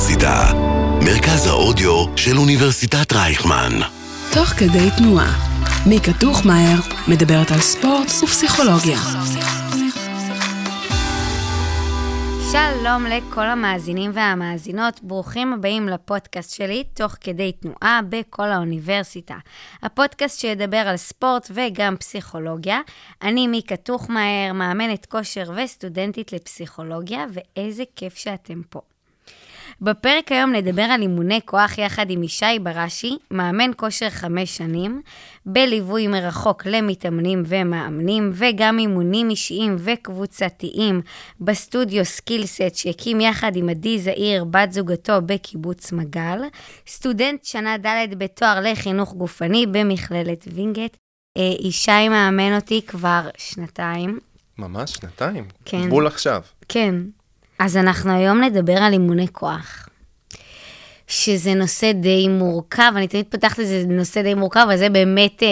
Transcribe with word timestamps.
האוניברסיטה, 0.00 0.52
מרכז 1.04 1.46
האודיו 1.46 2.16
של 2.16 2.38
אוניברסיטת 2.38 3.12
רייכמן. 3.12 3.72
תוך 4.34 4.48
כדי 4.48 4.88
תנועה, 4.98 5.32
מיקה 5.86 6.12
טוכמאייר 6.20 6.78
מדברת 7.08 7.50
על 7.50 7.60
ספורט 7.60 8.06
ופסיכולוגיה. 8.22 8.98
שלום 12.52 13.06
לכל 13.06 13.46
המאזינים 13.46 14.10
והמאזינות, 14.14 15.00
ברוכים 15.02 15.52
הבאים 15.52 15.88
לפודקאסט 15.88 16.54
שלי, 16.54 16.84
תוך 16.94 17.16
כדי 17.20 17.52
תנועה 17.52 18.00
בכל 18.08 18.48
האוניברסיטה. 18.48 19.36
הפודקאסט 19.82 20.40
שידבר 20.40 20.76
על 20.76 20.96
ספורט 20.96 21.50
וגם 21.54 21.96
פסיכולוגיה. 21.96 22.80
אני 23.22 23.46
מיקה 23.46 23.76
טוכמאייר, 23.76 24.52
מאמנת 24.52 25.06
כושר 25.06 25.50
וסטודנטית 25.56 26.32
לפסיכולוגיה, 26.32 27.26
ואיזה 27.32 27.82
כיף 27.96 28.16
שאתם 28.16 28.60
פה. 28.70 28.80
בפרק 29.82 30.32
היום 30.32 30.52
נדבר 30.52 30.82
על 30.82 31.02
אימוני 31.02 31.40
כוח 31.44 31.78
יחד 31.78 32.10
עם 32.10 32.22
ישי 32.22 32.58
בראשי, 32.62 33.16
מאמן 33.30 33.70
כושר 33.76 34.10
חמש 34.10 34.56
שנים, 34.56 35.02
בליווי 35.46 36.06
מרחוק 36.06 36.66
למתאמנים 36.66 37.42
ומאמנים, 37.46 38.30
וגם 38.34 38.78
אימונים 38.78 39.30
אישיים 39.30 39.76
וקבוצתיים 39.78 41.00
בסטודיו 41.40 42.04
סקילסט 42.04 42.74
שהקים 42.74 43.20
יחד 43.20 43.56
עם 43.56 43.68
עדי 43.68 43.98
זעיר, 43.98 44.44
בת 44.44 44.72
זוגתו 44.72 45.22
בקיבוץ 45.26 45.92
מגל, 45.92 46.42
סטודנט 46.86 47.44
שנה 47.44 47.78
ד' 47.78 48.18
בתואר 48.18 48.60
לחינוך 48.60 49.14
גופני 49.14 49.66
במכללת 49.66 50.48
וינגייט. 50.54 50.96
אה, 51.36 51.54
ישי 51.60 52.08
מאמן 52.08 52.54
אותי 52.54 52.82
כבר 52.86 53.28
שנתיים. 53.36 54.18
ממש 54.58 54.90
שנתיים? 54.90 55.44
כן. 55.64 55.90
בול 55.90 56.06
עכשיו. 56.06 56.42
כן. 56.68 56.94
אז 57.60 57.76
אנחנו 57.76 58.12
היום 58.12 58.44
נדבר 58.44 58.76
על 58.76 58.92
אימוני 58.92 59.26
כוח. 59.32 59.88
שזה 61.06 61.54
נושא 61.54 61.92
די 61.92 62.28
מורכב, 62.28 62.92
אני 62.96 63.08
תמיד 63.08 63.26
פותחת 63.30 63.60
את 63.60 63.66
זה, 63.66 63.80
זה 63.80 63.86
נושא 63.86 64.22
די 64.22 64.34
מורכב, 64.34 64.60
אבל 64.66 64.76
זה 64.76 64.88
באמת, 64.88 65.42
אה, 65.42 65.48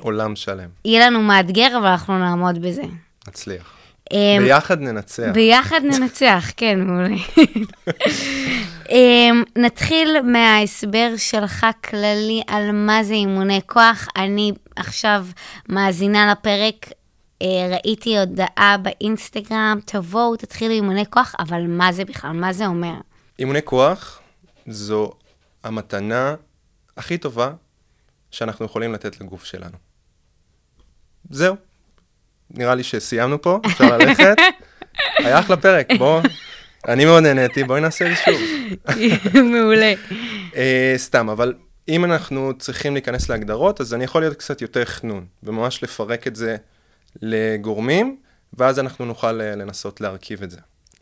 עולם 0.00 0.36
שלם. 0.36 0.68
יהיה 0.84 1.06
לנו 1.06 1.22
מאתגר, 1.22 1.78
אבל 1.78 1.86
אנחנו 1.86 2.18
נעמוד 2.18 2.62
בזה. 2.62 2.82
נצליח. 3.28 3.72
אה, 4.12 4.36
ביחד 4.40 4.80
ננצח. 4.80 5.28
ביחד 5.34 5.80
ננצח, 5.84 6.50
כן, 6.56 6.80
מעולה. 6.80 7.16
אה, 8.92 9.30
נתחיל 9.56 10.20
מההסבר 10.22 11.12
שלך 11.16 11.66
כללי 11.84 12.42
על 12.46 12.72
מה 12.72 13.04
זה 13.04 13.14
אימוני 13.14 13.60
כוח. 13.66 14.08
אני 14.16 14.52
עכשיו 14.76 15.26
מאזינה 15.68 16.32
לפרק, 16.32 16.86
ראיתי 17.70 18.18
הודעה 18.18 18.76
באינסטגרם, 18.82 19.78
תבואו, 19.84 20.36
תתחילו 20.36 20.74
אימוני 20.74 21.04
כוח, 21.10 21.34
אבל 21.38 21.62
מה 21.66 21.92
זה 21.92 22.04
בכלל? 22.04 22.32
מה 22.32 22.52
זה 22.52 22.66
אומר? 22.66 22.94
אימוני 23.38 23.60
כוח 23.64 24.20
זו 24.66 25.12
המתנה 25.64 26.34
הכי 26.96 27.18
טובה 27.18 27.52
שאנחנו 28.30 28.64
יכולים 28.64 28.92
לתת 28.92 29.20
לגוף 29.20 29.44
שלנו. 29.44 29.76
זהו. 31.30 31.56
נראה 32.50 32.74
לי 32.74 32.82
שסיימנו 32.82 33.42
פה, 33.42 33.58
אפשר 33.66 33.96
ללכת. 33.96 34.36
היה 35.18 35.38
אחלה 35.38 35.56
פרק, 35.56 35.86
בואו. 35.98 36.20
אני 36.88 37.04
מאוד 37.04 37.22
נהניתי, 37.22 37.64
בואי 37.64 37.80
נעשה 37.80 38.10
את 38.10 38.16
זה 38.16 38.22
שוב. 38.24 38.40
מעולה. 39.52 39.92
אה, 40.56 40.94
סתם, 40.96 41.30
אבל 41.30 41.54
אם 41.88 42.04
אנחנו 42.04 42.52
צריכים 42.58 42.92
להיכנס 42.92 43.28
להגדרות, 43.28 43.80
אז 43.80 43.94
אני 43.94 44.04
יכול 44.04 44.22
להיות 44.22 44.36
קצת 44.36 44.62
יותר 44.62 44.84
חנון, 44.84 45.26
וממש 45.42 45.82
לפרק 45.82 46.26
את 46.26 46.36
זה 46.36 46.56
לגורמים, 47.22 48.16
ואז 48.52 48.78
אנחנו 48.78 49.04
נוכל 49.04 49.40
אה, 49.40 49.54
לנסות 49.54 50.00
להרכיב 50.00 50.42
את 50.42 50.50
זה. 50.50 50.58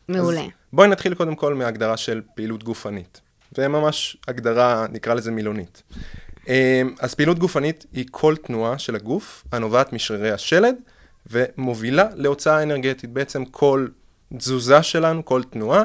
מעולה. 0.08 0.40
אז 0.40 0.46
בואי 0.72 0.88
נתחיל 0.88 1.14
קודם 1.14 1.34
כל 1.34 1.54
מההגדרה 1.54 1.96
של 1.96 2.22
פעילות 2.34 2.64
גופנית. 2.64 3.20
וממש 3.58 4.16
הגדרה, 4.28 4.86
נקרא 4.92 5.14
לזה 5.14 5.30
מילונית. 5.30 5.82
אה, 6.48 6.82
אז 7.00 7.14
פעילות 7.14 7.38
גופנית 7.38 7.86
היא 7.92 8.06
כל 8.10 8.36
תנועה 8.36 8.78
של 8.78 8.96
הגוף 8.96 9.44
הנובעת 9.52 9.92
משרירי 9.92 10.30
השלד 10.30 10.76
ומובילה 11.26 12.08
להוצאה 12.14 12.62
אנרגטית. 12.62 13.10
בעצם 13.10 13.44
כל 13.44 13.86
תזוזה 14.36 14.82
שלנו, 14.82 15.24
כל 15.24 15.42
תנועה, 15.42 15.82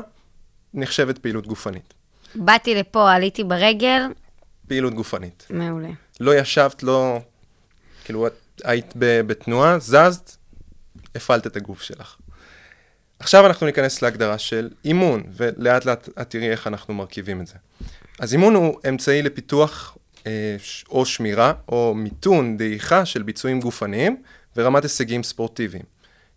נחשבת 0.73 1.17
פעילות 1.17 1.47
גופנית. 1.47 1.93
באתי 2.35 2.75
לפה, 2.75 3.13
עליתי 3.13 3.43
ברגל, 3.43 4.01
פעילות 4.67 4.93
גופנית. 4.93 5.47
מעולה. 5.49 5.89
לא 6.19 6.35
ישבת, 6.35 6.83
לא... 6.83 7.19
כאילו, 8.05 8.27
את 8.27 8.33
היית 8.63 8.93
בתנועה, 8.97 9.79
זזת, 9.79 10.35
הפעלת 11.15 11.47
את 11.47 11.55
הגוף 11.55 11.81
שלך. 11.81 12.15
עכשיו 13.19 13.45
אנחנו 13.45 13.65
ניכנס 13.65 14.01
להגדרה 14.01 14.37
של 14.37 14.69
אימון, 14.85 15.23
ולאט 15.35 15.85
לאט 15.85 16.09
את 16.21 16.29
תראי 16.29 16.49
איך 16.49 16.67
אנחנו 16.67 16.93
מרכיבים 16.93 17.41
את 17.41 17.47
זה. 17.47 17.55
אז 18.19 18.33
אימון 18.33 18.55
הוא 18.55 18.79
אמצעי 18.89 19.21
לפיתוח 19.21 19.97
אה, 20.27 20.55
או 20.89 21.05
שמירה 21.05 21.53
או 21.69 21.93
מיתון, 21.95 22.57
דעיכה 22.57 23.05
של 23.05 23.23
ביצועים 23.23 23.59
גופניים 23.59 24.21
ורמת 24.55 24.83
הישגים 24.83 25.23
ספורטיביים. 25.23 25.83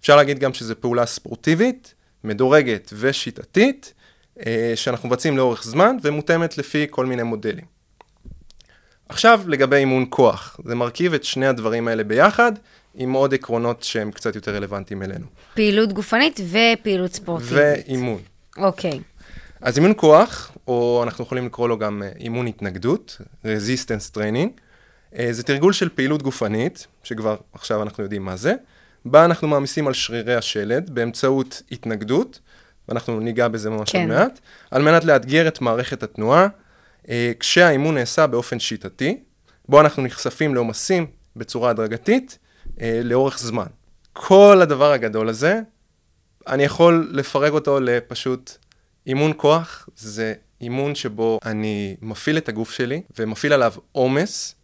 אפשר 0.00 0.16
להגיד 0.16 0.38
גם 0.38 0.54
שזו 0.54 0.74
פעולה 0.80 1.06
ספורטיבית, 1.06 1.94
מדורגת 2.24 2.92
ושיטתית, 2.96 3.94
אה, 4.46 4.72
שאנחנו 4.74 5.08
מבצעים 5.08 5.36
לאורך 5.36 5.64
זמן 5.64 5.96
ומותאמת 6.02 6.58
לפי 6.58 6.86
כל 6.90 7.06
מיני 7.06 7.22
מודלים. 7.22 7.77
עכשיו 9.08 9.40
לגבי 9.46 9.76
אימון 9.76 10.06
כוח, 10.10 10.60
זה 10.64 10.74
מרכיב 10.74 11.14
את 11.14 11.24
שני 11.24 11.46
הדברים 11.46 11.88
האלה 11.88 12.04
ביחד, 12.04 12.52
עם 12.94 13.12
עוד 13.12 13.34
עקרונות 13.34 13.82
שהם 13.82 14.10
קצת 14.10 14.34
יותר 14.34 14.54
רלוונטיים 14.54 15.02
אלינו. 15.02 15.26
פעילות 15.54 15.92
גופנית 15.92 16.40
ופעילות 16.50 17.12
ספורטיבית. 17.12 17.52
ואימון. 17.86 18.20
אוקיי. 18.56 19.00
אז 19.60 19.78
אימון 19.78 19.92
כוח, 19.96 20.52
או 20.68 21.00
אנחנו 21.04 21.24
יכולים 21.24 21.46
לקרוא 21.46 21.68
לו 21.68 21.78
גם 21.78 22.02
אה, 22.02 22.08
אימון 22.20 22.46
התנגדות, 22.46 23.20
resistance 23.44 24.16
training, 24.16 24.60
אה, 25.18 25.28
זה 25.30 25.42
תרגול 25.42 25.72
של 25.72 25.88
פעילות 25.88 26.22
גופנית, 26.22 26.86
שכבר 27.02 27.36
עכשיו 27.52 27.82
אנחנו 27.82 28.02
יודעים 28.02 28.24
מה 28.24 28.36
זה, 28.36 28.54
בה 29.04 29.24
אנחנו 29.24 29.48
מעמיסים 29.48 29.86
על 29.86 29.92
שרירי 29.92 30.34
השלד 30.34 30.90
באמצעות 30.90 31.62
התנגדות, 31.72 32.40
ואנחנו 32.88 33.20
ניגע 33.20 33.48
בזה 33.48 33.70
ממש 33.70 33.90
כן. 33.90 33.98
עוד 33.98 34.08
מעט, 34.08 34.40
על 34.70 34.82
מנת 34.82 35.04
לאתגר 35.04 35.48
את 35.48 35.60
מערכת 35.60 36.02
התנועה, 36.02 36.48
כשהאימון 37.40 37.94
נעשה 37.94 38.26
באופן 38.26 38.58
שיטתי, 38.58 39.20
בו 39.68 39.80
אנחנו 39.80 40.02
נחשפים 40.02 40.54
לעומסים 40.54 41.06
בצורה 41.36 41.70
הדרגתית 41.70 42.38
אה, 42.80 43.00
לאורך 43.04 43.38
זמן. 43.38 43.66
כל 44.12 44.58
הדבר 44.62 44.92
הגדול 44.92 45.28
הזה, 45.28 45.60
אני 46.46 46.64
יכול 46.64 47.10
לפרק 47.12 47.52
אותו 47.52 47.80
לפשוט 47.80 48.56
אימון 49.06 49.32
כוח, 49.36 49.88
זה 49.96 50.34
אימון 50.60 50.94
שבו 50.94 51.38
אני 51.44 51.96
מפעיל 52.02 52.38
את 52.38 52.48
הגוף 52.48 52.72
שלי 52.72 53.02
ומפעיל 53.18 53.52
עליו 53.52 53.72
עומס 53.92 54.54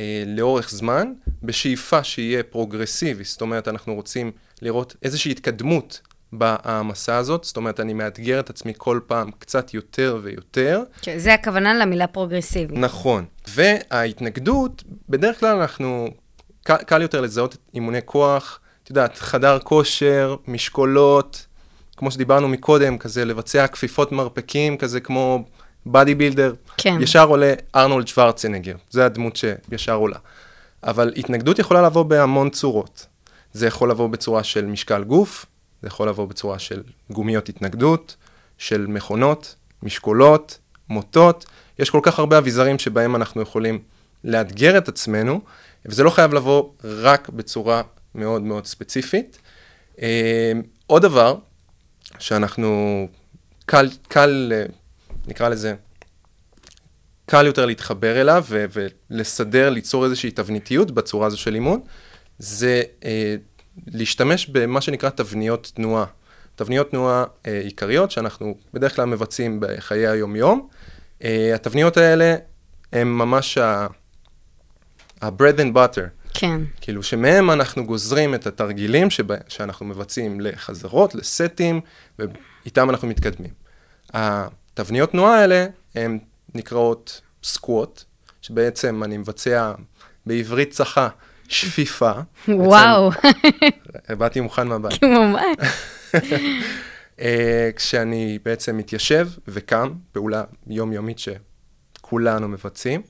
אה, 0.00 0.24
לאורך 0.26 0.70
זמן, 0.70 1.12
בשאיפה 1.42 2.04
שיהיה 2.04 2.42
פרוגרסיבי, 2.42 3.24
זאת 3.24 3.40
אומרת, 3.40 3.68
אנחנו 3.68 3.94
רוצים 3.94 4.32
לראות 4.62 4.96
איזושהי 5.02 5.30
התקדמות 5.32 6.00
בהעמסה 6.32 7.16
הזאת, 7.16 7.44
זאת 7.44 7.56
אומרת, 7.56 7.80
אני 7.80 7.92
מאתגר 7.92 8.40
את 8.40 8.50
עצמי 8.50 8.72
כל 8.76 9.00
פעם 9.06 9.30
קצת 9.38 9.74
יותר 9.74 10.18
ויותר. 10.22 10.82
כן, 11.02 11.18
זה 11.18 11.34
הכוונה 11.34 11.74
למילה 11.74 12.06
פרוגרסיבית. 12.06 12.78
נכון. 12.78 13.24
וההתנגדות, 13.48 14.84
בדרך 15.08 15.40
כלל 15.40 15.56
אנחנו, 15.56 16.08
קל, 16.62 16.76
קל 16.76 17.02
יותר 17.02 17.20
לזהות 17.20 17.56
אימוני 17.74 18.00
כוח, 18.04 18.60
את 18.82 18.90
יודעת, 18.90 19.18
חדר 19.18 19.58
כושר, 19.58 20.36
משקולות, 20.48 21.46
כמו 21.96 22.10
שדיברנו 22.10 22.48
מקודם, 22.48 22.98
כזה 22.98 23.24
לבצע 23.24 23.66
כפיפות 23.66 24.12
מרפקים, 24.12 24.76
כזה 24.76 25.00
כמו 25.00 25.44
בדי 25.86 26.14
בילדר. 26.14 26.54
כן. 26.76 26.96
ישר 27.00 27.28
עולה 27.28 27.54
ארנולד 27.74 28.08
שוורצנגר, 28.08 28.76
זה 28.90 29.06
הדמות 29.06 29.36
שישר 29.36 29.94
עולה. 29.94 30.18
אבל 30.82 31.12
התנגדות 31.16 31.58
יכולה 31.58 31.82
לבוא 31.82 32.02
בהמון 32.02 32.50
צורות. 32.50 33.06
זה 33.52 33.66
יכול 33.66 33.90
לבוא 33.90 34.08
בצורה 34.08 34.44
של 34.44 34.66
משקל 34.66 35.04
גוף, 35.04 35.46
זה 35.82 35.88
יכול 35.88 36.08
לבוא 36.08 36.26
בצורה 36.26 36.58
של 36.58 36.82
גומיות 37.10 37.48
התנגדות, 37.48 38.16
של 38.58 38.86
מכונות, 38.86 39.54
משקולות, 39.82 40.58
מוטות. 40.88 41.46
יש 41.78 41.90
כל 41.90 42.00
כך 42.02 42.18
הרבה 42.18 42.38
אביזרים 42.38 42.78
שבהם 42.78 43.16
אנחנו 43.16 43.42
יכולים 43.42 43.82
לאתגר 44.24 44.78
את 44.78 44.88
עצמנו, 44.88 45.40
וזה 45.86 46.02
לא 46.02 46.10
חייב 46.10 46.34
לבוא 46.34 46.70
רק 46.84 47.28
בצורה 47.28 47.82
מאוד 48.14 48.42
מאוד 48.42 48.66
ספציפית. 48.66 49.38
אה, 50.02 50.52
עוד 50.86 51.02
דבר 51.02 51.36
שאנחנו, 52.18 53.08
קל, 53.66 53.88
קל, 54.08 54.52
אה, 54.54 54.64
נקרא 55.26 55.48
לזה, 55.48 55.74
קל 57.26 57.46
יותר 57.46 57.66
להתחבר 57.66 58.20
אליו 58.20 58.44
ולסדר, 58.50 59.70
ליצור 59.70 60.04
איזושהי 60.04 60.30
תבניתיות 60.30 60.90
בצורה 60.90 61.26
הזו 61.26 61.38
של 61.38 61.54
אימון, 61.54 61.80
זה 62.38 62.82
אה, 63.04 63.36
להשתמש 63.86 64.46
במה 64.46 64.80
שנקרא 64.80 65.10
תבניות 65.10 65.72
תנועה. 65.74 66.04
תבניות 66.56 66.90
תנועה 66.90 67.24
אה, 67.46 67.60
עיקריות 67.60 68.10
שאנחנו 68.10 68.56
בדרך 68.74 68.96
כלל 68.96 69.04
מבצעים 69.04 69.60
בחיי 69.60 70.08
היום-יום. 70.08 70.68
אה, 71.24 71.54
התבניות 71.54 71.96
האלה 71.96 72.36
הן 72.92 73.08
ממש 73.08 73.58
ה-bread 73.58 75.58
and 75.58 75.74
butter. 75.74 76.30
כן. 76.34 76.60
כאילו 76.80 77.02
שמהם 77.02 77.50
אנחנו 77.50 77.86
גוזרים 77.86 78.34
את 78.34 78.46
התרגילים 78.46 79.10
שבה, 79.10 79.36
שאנחנו 79.48 79.86
מבצעים 79.86 80.40
לחזרות, 80.40 81.14
לסטים, 81.14 81.80
ואיתם 82.18 82.90
אנחנו 82.90 83.08
מתקדמים. 83.08 83.50
התבניות 84.12 85.10
תנועה 85.10 85.40
האלה 85.40 85.66
הן 85.94 86.18
נקראות 86.54 87.20
סקווט, 87.42 88.04
שבעצם 88.42 89.04
אני 89.04 89.16
מבצע 89.16 89.72
בעברית 90.26 90.70
צחה 90.70 91.08
שפיפה. 91.48 92.12
וואו, 92.48 93.10
באתי 94.18 94.40
מוכן 94.40 94.68
מהבית. 94.68 95.04
ממש. 95.04 95.56
אה, 97.20 97.70
כשאני 97.76 98.38
בעצם 98.44 98.76
מתיישב 98.76 99.28
וקם, 99.48 99.92
פעולה 100.12 100.44
יומיומית 100.66 101.18
שכולנו 101.18 102.48
מבצעים. 102.48 103.02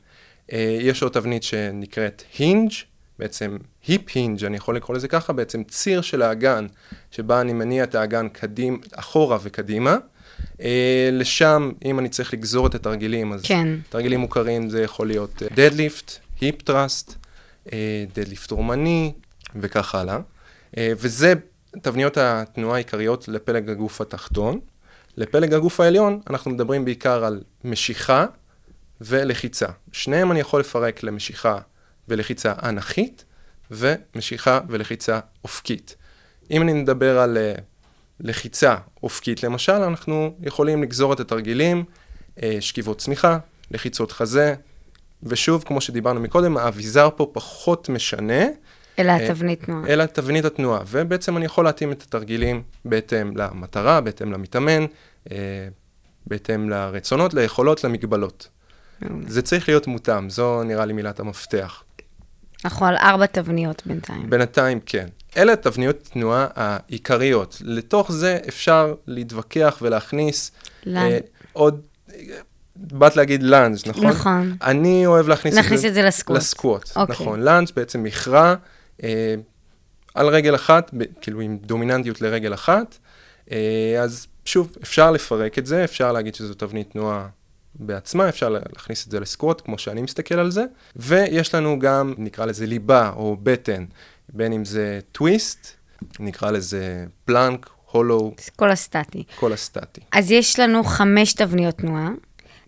אה, 0.53 0.79
יש 0.81 1.03
עוד 1.03 1.13
תבנית 1.13 1.43
שנקראת 1.43 2.23
הינג', 2.39 2.71
בעצם 3.19 3.57
היפ 3.87 4.03
הינג', 4.15 4.45
אני 4.45 4.57
יכול 4.57 4.77
לקרוא 4.77 4.97
לזה 4.97 5.09
ככה, 5.09 5.33
בעצם 5.33 5.65
ציר 5.65 6.01
של 6.01 6.23
האגן, 6.23 6.67
שבה 7.11 7.41
אני 7.41 7.53
מניע 7.53 7.85
את 7.85 7.95
האגן 7.95 8.29
קדים, 8.29 8.81
אחורה 8.93 9.39
וקדימה. 9.43 9.97
אה, 10.61 11.09
לשם, 11.13 11.71
אם 11.85 11.99
אני 11.99 12.09
צריך 12.09 12.35
לגזור 12.35 12.67
את 12.67 12.75
התרגילים, 12.75 13.33
אז 13.33 13.43
כן. 13.43 13.69
תרגילים 13.89 14.21
מוכרים 14.21 14.71
זה 14.71 14.83
יכול 14.83 15.07
להיות 15.07 15.43
deadlift, 15.55 16.13
hip 16.41 16.63
thrust, 16.63 17.26
deadlift 18.15 18.51
רומני 18.51 19.13
וכך 19.57 19.95
הלאה. 19.95 20.19
אה, 20.77 20.93
וזה 20.97 21.35
תבניות 21.83 22.17
התנועה 22.17 22.75
העיקריות 22.75 23.29
לפלג 23.29 23.71
הגוף 23.71 24.01
התחתון. 24.01 24.61
לפלג 25.17 25.55
הגוף 25.55 25.81
העליון 25.81 26.21
אנחנו 26.31 26.51
מדברים 26.51 26.85
בעיקר 26.85 27.25
על 27.25 27.43
משיכה 27.65 28.27
ולחיצה. 29.01 29.67
שניהם 29.93 30.33
אני 30.33 30.41
יכול 30.41 30.61
לפרק 30.61 31.03
למשיכה 31.03 31.59
ולחיצה 32.09 32.53
אנכית, 32.63 33.25
ומשיכה 33.71 34.61
ולחיצה 34.69 35.21
אופקית. 35.45 35.97
אם 36.51 36.63
אני 36.63 36.73
מדבר 36.73 37.19
על 37.19 37.37
uh, 37.37 37.61
לחיצה 38.21 38.77
אופקית 39.03 39.43
למשל, 39.43 39.73
אנחנו 39.73 40.37
יכולים 40.41 40.83
לגזור 40.83 41.13
את 41.13 41.21
התרגילים, 41.21 41.85
שכיבות 42.61 42.99
צמיחה, 42.99 43.39
לחיצות 43.71 44.13
חזה, 44.13 44.55
ושוב, 45.23 45.65
כמו 45.67 45.81
שדיברנו 45.81 46.21
מקודם, 46.21 46.57
האביזר 46.57 47.09
פה 47.17 47.31
פחות 47.33 47.89
משנה, 47.89 48.45
אלא 48.99 49.11
אה, 49.11 49.17
התבנית 49.17 49.65
תנועה. 49.65 49.89
אלא 49.89 50.05
תבנית 50.05 50.45
התנועה, 50.45 50.81
ובעצם 50.87 51.37
אני 51.37 51.45
יכול 51.45 51.65
להתאים 51.65 51.93
את 51.93 52.03
התרגילים 52.03 52.63
בהתאם 52.85 53.37
למטרה, 53.37 54.01
בהתאם 54.01 54.33
למתאמן, 54.33 54.87
אה, 55.31 55.37
בהתאם 56.27 56.71
לרצונות, 56.71 57.35
ליכולות, 57.35 57.85
למגבלות. 57.85 58.49
זה 59.27 59.43
צריך 59.43 59.69
להיות 59.69 59.87
מותאם, 59.87 60.31
זו 60.31 60.63
נראה 60.63 60.85
לי 60.85 60.93
מילת 60.93 61.21
המפתח. 61.21 61.85
אנחנו 62.65 62.87
על 62.87 62.97
ארבע 62.97 63.27
תבניות 63.27 63.83
בינתיים. 63.87 64.31
בינתיים 64.31 64.81
כן. 64.87 65.07
אלה 65.37 65.57
תבניות 65.57 66.09
תנועה 66.13 66.47
העיקריות. 66.55 67.63
לתוך 67.65 68.13
זה 68.13 68.39
אפשר 68.49 68.95
להתווכח 69.07 69.79
ולהכניס? 69.83 70.53
אה, 70.87 71.19
עוד, 71.53 71.81
באת 72.79 73.17
להגיד 73.17 73.43
לאנג', 73.43 73.77
נכון? 73.87 74.07
נכון. 74.07 74.57
אני 74.63 75.07
אוהב 75.07 75.29
להכניס, 75.29 75.55
נכניס 75.55 75.85
את 75.85 75.95
זה 75.95 76.03
לסקווט. 76.03 76.39
לסקווט, 76.39 76.93
אוקיי. 76.97 77.15
נכון. 77.15 77.41
לאנג' 77.41 77.69
בעצם 77.77 78.03
מכרע 78.03 78.55
אה, 79.03 79.35
על 80.15 80.27
רגל 80.29 80.55
אחת, 80.55 80.91
ב, 80.97 81.03
כאילו 81.21 81.41
עם 81.41 81.59
דומיננטיות 81.59 82.21
לרגל 82.21 82.55
אחת. 82.55 82.99
אה, 83.53 83.57
אז 84.03 84.27
שוב, 84.45 84.77
אפשר 84.83 85.11
לפרק 85.11 85.59
את 85.59 85.67
זה, 85.67 85.85
אפשר 85.85 86.13
להגיד 86.13 86.35
שזו 86.35 86.55
תבנית 86.55 86.91
תנועה 86.91 87.27
בעצמה, 87.75 88.29
אפשר 88.29 88.49
לה- 88.49 88.59
להכניס 88.75 89.07
את 89.07 89.11
זה 89.11 89.21
לסקווט, 89.21 89.61
כמו 89.61 89.79
שאני 89.79 90.03
מסתכל 90.03 90.35
על 90.35 90.51
זה. 90.51 90.65
ויש 90.97 91.55
לנו 91.55 91.79
גם, 91.79 92.15
נקרא 92.19 92.45
לזה 92.47 92.67
ליבה 92.67 93.11
או 93.17 93.37
בטן, 93.43 93.85
בין 94.33 94.53
אם 94.53 94.65
זה 94.65 95.01
טוויסט, 95.13 95.69
נקרא 96.21 96.51
לזה 96.51 97.05
פלנק, 97.25 97.71
הולו, 97.91 98.35
כל 98.57 98.71
הסטטי. 98.71 99.25
כל 99.41 99.53
הסטטי. 99.53 100.01
אז 100.13 100.31
יש 100.31 100.59
לנו 100.61 100.85
חמש 100.85 101.33
תבניות 101.33 101.75
תנועה. 101.79 102.09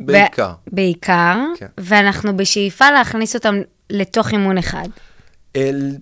בעיקר. 0.00 0.52
בעיקר, 0.72 1.36
כן. 1.56 1.66
ואנחנו 1.78 2.36
בשאיפה 2.36 2.90
להכניס 2.90 3.34
אותם 3.34 3.54
לתוך 3.90 4.32
אימון 4.32 4.58
אחד. 4.58 4.88
אל, 5.56 5.96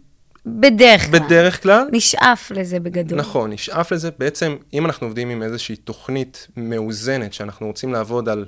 בדרך 0.47 1.11
כלל. 1.11 1.19
בדרך 1.19 1.63
כלל, 1.63 1.89
נשאף 1.93 2.51
לזה 2.51 2.81
בגדול. 2.81 3.19
נכון, 3.19 3.53
נשאף 3.53 3.93
לזה. 3.93 4.11
בעצם, 4.19 4.57
אם 4.75 4.87
אנחנו 4.87 5.07
עובדים 5.07 5.31
עם 5.31 5.43
איזושהי 5.43 5.77
תוכנית 5.77 6.47
מאוזנת, 6.57 7.33
שאנחנו 7.33 7.67
רוצים 7.67 7.93
לעבוד 7.93 8.29
על 8.29 8.47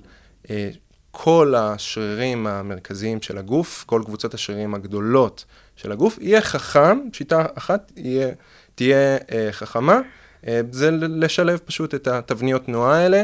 אה, 0.51 0.71
כל 1.11 1.55
השרירים 1.57 2.47
המרכזיים 2.47 3.23
של 3.23 3.39
הגוף, 3.39 3.85
כל 3.87 4.03
קבוצות 4.05 4.35
השרירים 4.35 4.75
הגדולות 4.75 5.45
של 5.77 5.93
הגוף, 5.93 6.19
יהיה 6.21 6.41
חכם, 6.41 6.99
שיטה 7.13 7.47
אחת 7.55 7.93
יהיה, 7.97 8.29
תהיה 8.75 9.17
אה, 9.33 9.49
חכמה, 9.51 10.01
אה, 10.47 10.61
זה 10.71 10.91
לשלב 10.91 11.59
פשוט 11.65 11.95
את 11.95 12.07
התבניות 12.07 12.65
תנועה 12.65 12.97
האלה 12.99 13.23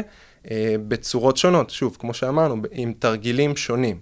בצורות 0.87 1.37
שונות, 1.37 1.69
שוב, 1.69 1.97
כמו 1.99 2.13
שאמרנו, 2.13 2.61
עם 2.71 2.93
תרגילים 2.99 3.55
שונים. 3.55 3.99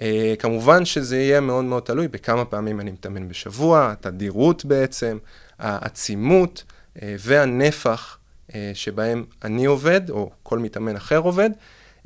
אה, 0.00 0.34
כמובן 0.38 0.84
שזה 0.84 1.16
יהיה 1.16 1.40
מאוד 1.40 1.64
מאוד 1.64 1.82
תלוי 1.82 2.08
בכמה 2.08 2.44
פעמים 2.44 2.80
אני 2.80 2.90
מתאמן 2.90 3.28
בשבוע, 3.28 3.90
התדירות 3.90 4.64
בעצם, 4.64 5.18
העצימות 5.58 6.64
אה, 7.02 7.16
והנפח 7.18 8.18
אה, 8.54 8.70
שבהם 8.74 9.24
אני 9.44 9.64
עובד, 9.64 10.10
או 10.10 10.30
כל 10.42 10.58
מתאמן 10.58 10.96
אחר 10.96 11.18
עובד. 11.18 11.50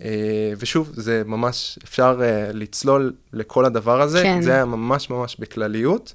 אה, 0.03 0.53
ושוב, 0.59 0.91
זה 0.93 1.23
ממש, 1.27 1.79
אפשר 1.85 2.21
אה, 2.23 2.53
לצלול 2.53 3.15
לכל 3.33 3.65
הדבר 3.65 4.01
הזה, 4.01 4.23
כן. 4.23 4.43
זה 4.43 4.53
היה 4.53 4.65
ממש 4.65 5.11
ממש 5.11 5.37
בכלליות. 5.39 6.15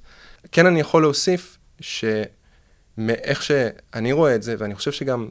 כן, 0.51 0.65
אני 0.65 0.79
יכול 0.79 1.01
להוסיף 1.01 1.57
שמאיך 1.79 3.44
שאני 3.44 4.12
רואה 4.12 4.35
את 4.35 4.44
זה, 4.44 4.56
ואני 4.57 4.75
חושב 4.75 4.91
שגם 4.91 5.27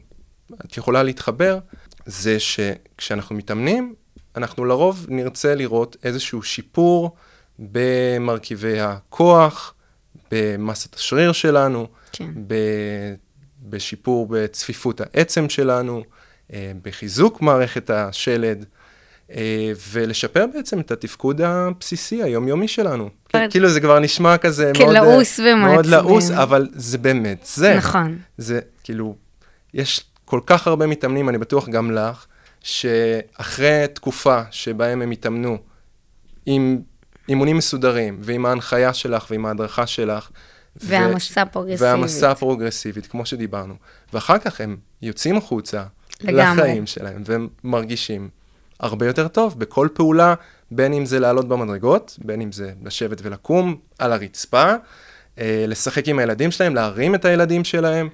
את 0.65 0.77
יכולה 0.77 1.03
להתחבר, 1.03 1.59
זה 2.07 2.37
שכשאנחנו 2.41 3.37
מתאמנים, 3.37 3.95
אנחנו 4.37 4.65
לרוב 4.65 5.07
נרצה 5.09 5.55
לראות 5.55 5.97
איזשהו 6.05 6.43
שיפור 6.43 7.17
במרכיבי 7.59 8.81
הכוח, 8.81 9.75
במסת 10.31 10.95
השריר 10.95 11.33
שלנו, 11.33 11.87
כן. 12.13 12.31
ב, 12.47 12.55
בשיפור 13.63 14.27
בצפיפות 14.31 15.01
העצם 15.01 15.49
שלנו, 15.49 16.03
אה, 16.53 16.73
בחיזוק 16.83 17.43
מערכת 17.43 17.91
השלד, 17.91 18.65
אה, 19.31 19.73
ולשפר 19.91 20.47
בעצם 20.55 20.81
את 20.81 20.91
התפקוד 20.91 21.41
הבסיסי, 21.41 22.23
היומיומי 22.23 22.69
שלנו. 22.69 23.11
כן. 23.29 23.51
כאילו 23.51 23.69
זה 23.69 23.81
כבר 23.81 23.99
נשמע 23.99 24.37
כזה 24.37 24.71
כן, 24.75 24.85
מאוד... 24.85 24.95
לעוס 24.95 25.41
אה, 25.41 25.55
מאוד 25.55 25.71
ומעצבן. 25.73 25.91
לעוס, 25.91 26.31
אבל 26.31 26.69
זה 26.73 26.99
באמת 26.99 27.47
זה. 27.55 27.75
נכון. 27.77 28.19
זה 28.39 28.61
כאילו, 28.85 29.17
יש 29.75 30.05
כל 30.25 30.41
כך 30.47 30.67
הרבה 30.67 30.87
מתאמנים, 30.87 31.29
אני 31.29 31.39
בטוח 31.39 31.69
גם 31.69 31.91
לך, 31.91 32.27
שאחרי 32.61 33.85
תקופה 33.93 34.41
שבהם 34.51 35.03
הם 35.03 35.11
התאמנו 35.11 35.59
עם 36.47 36.81
אימונים 37.29 37.57
מסודרים, 37.57 38.19
ועם 38.21 38.47
ההנחיה 38.47 38.95
שלך 38.95 39.27
ועם 39.31 39.47
ההדרכה 39.47 39.87
שלך, 39.87 40.29
ו- 40.83 40.89
והעמסה 40.89 41.47
פרוגרסיבית. 41.47 41.83
והעמסה 41.83 42.35
פרוגרסיבית, 42.35 43.07
כמו 43.07 43.27
שדיברנו. 43.27 43.75
ואחר 44.13 44.39
כך 44.39 44.61
הם 44.61 44.77
יוצאים 45.03 45.37
החוצה 45.37 45.85
לגמרי. 46.21 46.63
לחיים 46.63 46.87
שלהם, 46.87 47.23
והם 47.27 47.49
מרגישים 47.65 48.29
הרבה 48.81 49.07
יותר 49.07 49.29
טוב 49.29 49.59
בכל 49.59 49.89
פעולה, 49.95 50.35
בין 50.71 50.93
אם 50.93 51.07
זה 51.07 51.21
לעלות 51.21 51.49
במדרגות, 51.49 52.19
בין 52.25 52.41
אם 52.41 52.53
זה 52.53 52.73
לשבת 52.85 53.19
ולקום 53.23 53.77
על 53.99 54.13
הרצפה, 54.13 54.73
אה, 55.39 55.65
לשחק 55.69 56.09
עם 56.09 56.19
הילדים 56.19 56.51
שלהם, 56.51 56.75
להרים 56.75 57.15
את 57.15 57.25
הילדים 57.25 57.65
שלהם, 57.65 58.09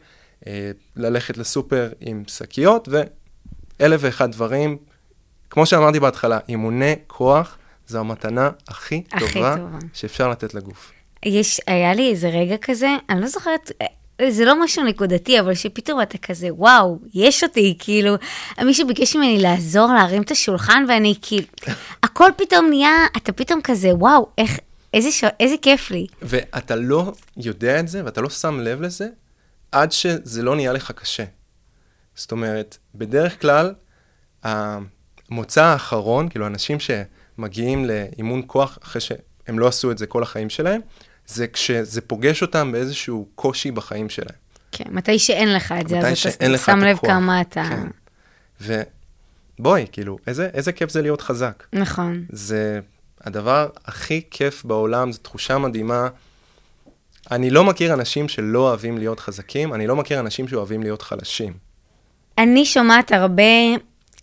ללכת 0.97 1.37
לסופר 1.37 1.89
עם 2.01 2.23
שקיות, 2.27 2.89
ואלף 3.81 4.01
ואחד 4.05 4.33
דברים. 4.33 4.77
כמו 5.51 5.67
שאמרתי 5.67 6.01
בהתחלה, 6.01 6.39
אימוני 6.49 6.95
כוח 7.07 7.57
זו 7.87 7.99
המתנה 7.99 8.51
הכי, 8.69 9.03
הכי 9.13 9.35
טובה, 9.35 9.57
טובה. 9.57 9.79
שאפשר 9.93 10.29
לתת 10.29 10.55
לגוף. 10.55 10.93
יש, 11.25 11.61
היה 11.67 11.95
לי 11.95 12.11
איזה 12.11 12.29
רגע 12.29 12.57
כזה, 12.57 12.89
אני 13.09 13.21
לא 13.21 13.27
זוכרת, 13.27 13.73
אה, 13.83 14.31
זה 14.31 14.45
לא 14.45 14.65
משהו 14.65 14.85
נקודתי, 14.85 15.41
אבל 15.41 15.55
שפתאום 15.55 16.03
אתה 16.03 16.19
כזה, 16.19 16.49
וואו, 16.51 16.99
יש 17.15 17.45
אותי, 17.45 17.77
כאילו, 17.79 18.15
מישהו 18.65 18.87
ביקש 18.87 19.17
ממני 19.17 19.39
לעזור 19.39 19.93
להרים 19.93 20.23
את 20.23 20.31
השולחן, 20.31 20.85
ואני 20.89 21.15
כאילו, 21.23 21.47
הכל 22.03 22.31
פתאום 22.37 22.67
נהיה, 22.69 23.07
אתה 23.17 23.33
פתאום 23.33 23.61
כזה, 23.65 23.95
וואו, 23.95 24.27
איך, 24.39 24.59
איזה, 24.95 25.13
ש... 25.13 25.25
איזה 25.41 25.55
כיף 25.63 25.91
לי. 25.91 26.07
ואתה 26.23 26.77
לא 26.77 27.13
יודע 27.37 27.81
את 27.81 27.89
זה, 27.89 28.05
ואתה 28.05 28.21
לא 28.21 28.31
שם 28.31 28.61
לב 28.61 28.81
לזה, 28.81 29.09
עד 29.73 29.93
שזה 29.93 30.43
לא 30.43 30.57
נהיה 30.57 30.73
לך 30.73 30.91
קשה. 30.91 31.25
זאת 32.15 32.33
אומרת, 32.33 32.79
בדרך 32.95 33.41
כלל, 33.41 33.75
המוצא 34.43 35.65
האחרון, 35.65 36.29
כאילו 36.29 36.47
אנשים 36.47 36.79
שמגיעים 36.81 37.85
לאימון 37.85 38.43
כוח 38.47 38.79
אחרי 38.83 39.01
שהם 39.01 39.59
לא 39.59 39.69
עשו 39.69 39.91
את 39.91 39.99
זה 39.99 40.07
כל 40.07 40.23
החיים 40.23 40.51
שלהם, 40.51 40.81
זה 41.27 41.47
כשזה 41.47 42.01
פוגש 42.01 42.43
אותם 42.43 42.73
באיזשהו 42.73 43.29
קושי 43.35 43.71
בחיים 43.71 44.09
שלהם. 44.09 44.39
כן, 44.73 44.85
מתי 44.91 45.19
שאין 45.19 45.55
לך 45.55 45.75
את 45.81 45.89
זה, 45.89 45.99
אז 45.99 46.27
אתה 46.27 46.59
שם 46.59 46.79
לב. 46.79 46.97
כמה 46.97 47.41
אתה... 47.41 47.65
כן. 47.69 47.87
ובואי, 49.59 49.87
כאילו, 49.93 50.19
איזה, 50.27 50.49
איזה 50.55 50.73
כיף 50.73 50.91
זה 50.91 51.03
להיות 51.03 51.21
חזק. 51.21 51.65
נכון. 51.73 52.25
זה 52.29 52.81
הדבר 53.21 53.69
הכי 53.85 54.23
כיף 54.31 54.65
בעולם, 54.65 55.13
זו 55.13 55.19
תחושה 55.19 55.59
מדהימה. 55.59 56.09
אני 57.31 57.51
לא 57.51 57.65
מכיר 57.65 57.95
אנשים 57.95 58.29
שלא 58.29 58.59
אוהבים 58.59 58.99
להיות 58.99 59.21
חזקים, 59.21 59.75
אני 59.75 59.87
לא 59.87 59.97
מכיר 59.97 60.21
אנשים 60.21 60.49
שאוהבים 60.49 60.83
להיות 60.83 61.03
חלשים. 61.03 61.53
אני 62.39 62.65
שומעת 62.65 63.13
הרבה 63.13 63.43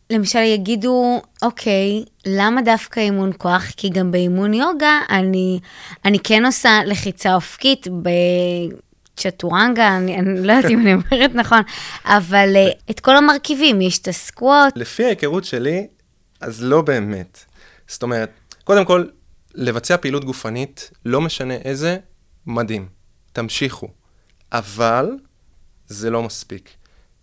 למשל 0.09 0.39
בייגדו, 0.39 1.21
אוקיי, 1.41 2.03
למה 2.25 2.61
דווקא 2.61 2.99
אימון 2.99 3.31
כוח? 3.37 3.63
כי 3.77 3.89
גם 3.89 4.11
באימון 4.11 4.53
יוגה 4.53 4.99
אני, 5.09 5.59
אני 6.05 6.19
כן 6.19 6.45
עושה 6.45 6.79
לחיצה 6.85 7.35
אופקית 7.35 7.87
בצ'טורנגה, 9.15 9.97
אני, 9.97 10.19
אני 10.19 10.47
לא 10.47 10.53
יודעת 10.53 10.71
אם 10.71 10.79
אני 10.79 10.93
אומרת 10.93 11.31
נכון, 11.33 11.61
אבל 12.05 12.55
אה, 12.55 12.69
את 12.89 12.99
כל 12.99 13.17
המרכיבים, 13.17 13.81
יש 13.81 13.99
את 13.99 14.07
הסקווט. 14.07 14.73
לפי 14.75 15.05
ההיכרות 15.05 15.45
שלי, 15.45 15.87
אז 16.41 16.63
לא 16.63 16.81
באמת. 16.81 17.45
זאת 17.87 18.03
אומרת, 18.03 18.29
קודם 18.63 18.85
כל, 18.85 19.05
לבצע 19.55 19.97
פעילות 19.97 20.25
גופנית, 20.25 20.91
לא 21.05 21.21
משנה 21.21 21.53
איזה, 21.53 21.97
מדהים. 22.47 22.87
תמשיכו. 23.33 23.87
אבל 24.51 25.11
זה 25.87 26.09
לא 26.09 26.23
מספיק. 26.23 26.69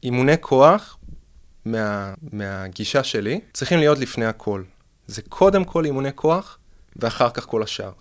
אימוני 0.03 0.35
כוח, 0.41 0.99
מה, 1.65 2.15
מהגישה 2.33 3.05
שלי, 3.05 3.41
צריכים 3.53 3.79
להיות 3.79 3.99
לפני 3.99 4.25
הכל. 4.25 4.63
זה 5.07 5.23
קודם 5.29 5.65
כל 5.65 5.85
אימוני 5.85 6.11
כוח, 6.15 6.59
ואחר 6.97 7.31
כך 7.31 7.47
כל 7.47 7.63
השאר. 7.63 7.93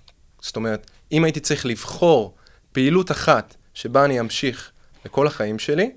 זאת 0.42 0.56
אומרת, 0.56 0.92
אם 1.12 1.24
הייתי 1.24 1.40
צריך 1.40 1.66
לבחור 1.66 2.36
פעילות 2.72 3.12
אחת 3.12 3.56
שבה 3.74 4.06
אני 4.06 4.20
אמשיך 4.20 4.72
לכל 5.06 5.28
החיים 5.28 5.60
שלי, 5.60 5.92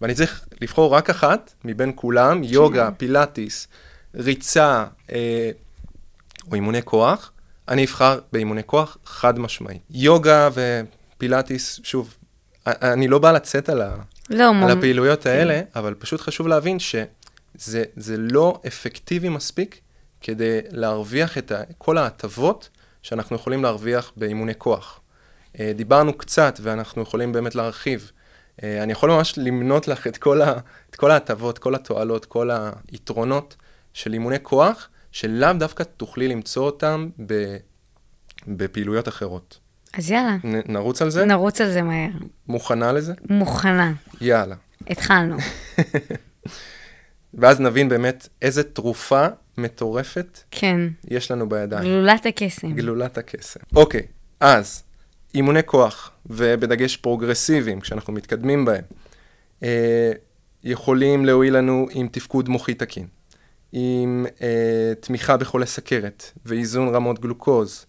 ואני 0.00 0.14
צריך 0.14 0.46
לבחור 0.60 0.94
רק 0.94 1.10
אחת 1.10 1.54
מבין 1.64 1.92
כולם, 1.94 2.44
יוגה, 2.44 2.90
פילאטיס, 2.96 3.68
ריצה 4.14 4.86
אה, 5.12 5.50
או 6.50 6.54
אימוני 6.54 6.82
כוח, 6.82 7.32
אני 7.72 7.84
אבחר 7.84 8.18
באימוני 8.32 8.62
כוח 8.66 8.96
חד 9.04 9.38
משמעי. 9.38 9.78
יוגה 9.90 10.48
ופילאטיס, 10.54 11.80
שוב, 11.82 12.16
אני 12.66 13.08
לא 13.08 13.18
בא 13.18 13.32
לצאת 13.32 13.68
על, 13.68 13.82
ה, 13.82 13.96
לא, 14.30 14.50
על. 14.62 14.70
הפעילויות 14.70 15.22
כן. 15.22 15.30
האלה, 15.30 15.60
אבל 15.76 15.94
פשוט 15.94 16.20
חשוב 16.20 16.48
להבין 16.48 16.78
שזה 16.78 17.84
זה 17.96 18.16
לא 18.18 18.60
אפקטיבי 18.66 19.28
מספיק 19.28 19.80
כדי 20.20 20.58
להרוויח 20.70 21.38
את 21.38 21.52
ה, 21.52 21.60
כל 21.78 21.98
ההטבות 21.98 22.68
שאנחנו 23.02 23.36
יכולים 23.36 23.62
להרוויח 23.62 24.12
באימוני 24.16 24.52
כוח. 24.58 25.00
אה, 25.60 25.72
דיברנו 25.76 26.12
קצת 26.12 26.60
ואנחנו 26.62 27.02
יכולים 27.02 27.32
באמת 27.32 27.54
להרחיב. 27.54 28.10
אה, 28.62 28.82
אני 28.82 28.92
יכול 28.92 29.10
ממש 29.10 29.34
למנות 29.36 29.88
לך 29.88 30.06
את 30.06 30.16
כל 30.96 31.10
ההטבות, 31.10 31.58
כל 31.58 31.74
התועלות, 31.74 32.24
כל 32.24 32.50
היתרונות 32.90 33.56
של 33.94 34.12
אימוני 34.12 34.38
כוח, 34.42 34.88
שלאו 35.12 35.52
דווקא 35.58 35.82
תוכלי 35.82 36.28
למצוא 36.28 36.66
אותם 36.66 37.08
ב, 37.26 37.56
בפעילויות 38.46 39.08
אחרות. 39.08 39.58
אז 39.94 40.10
יאללה, 40.10 40.36
נ, 40.44 40.72
נרוץ 40.72 41.02
על 41.02 41.10
זה? 41.10 41.24
נרוץ 41.24 41.60
על 41.60 41.70
זה 41.70 41.82
מהר. 41.82 42.10
מוכנה 42.48 42.92
לזה? 42.92 43.12
מוכנה, 43.30 43.92
יאללה. 44.20 44.54
התחלנו. 44.86 45.36
ואז 47.34 47.60
נבין 47.60 47.88
באמת 47.88 48.28
איזה 48.42 48.62
תרופה 48.62 49.26
מטורפת 49.58 50.38
כן, 50.50 50.80
יש 51.08 51.30
לנו 51.30 51.48
בידיים. 51.48 51.84
גלולת 51.84 52.26
הקסם. 52.26 52.74
גלולת 52.74 53.18
הקסם. 53.18 53.60
אוקיי, 53.76 54.02
אז 54.40 54.82
אימוני 55.34 55.60
כוח, 55.66 56.10
ובדגש 56.26 56.96
פרוגרסיביים, 56.96 57.80
כשאנחנו 57.80 58.12
מתקדמים 58.12 58.64
בהם, 58.64 58.84
אה, 59.62 60.12
יכולים 60.64 61.24
להועיל 61.24 61.56
לנו 61.56 61.86
עם 61.90 62.08
תפקוד 62.08 62.48
מוחי 62.48 62.74
תקין, 62.74 63.06
עם 63.72 64.26
אה, 64.42 64.92
תמיכה 65.00 65.36
בחולי 65.36 65.66
סכרת 65.66 66.32
ואיזון 66.46 66.94
רמות 66.94 67.20
גלוקוז. 67.20 67.86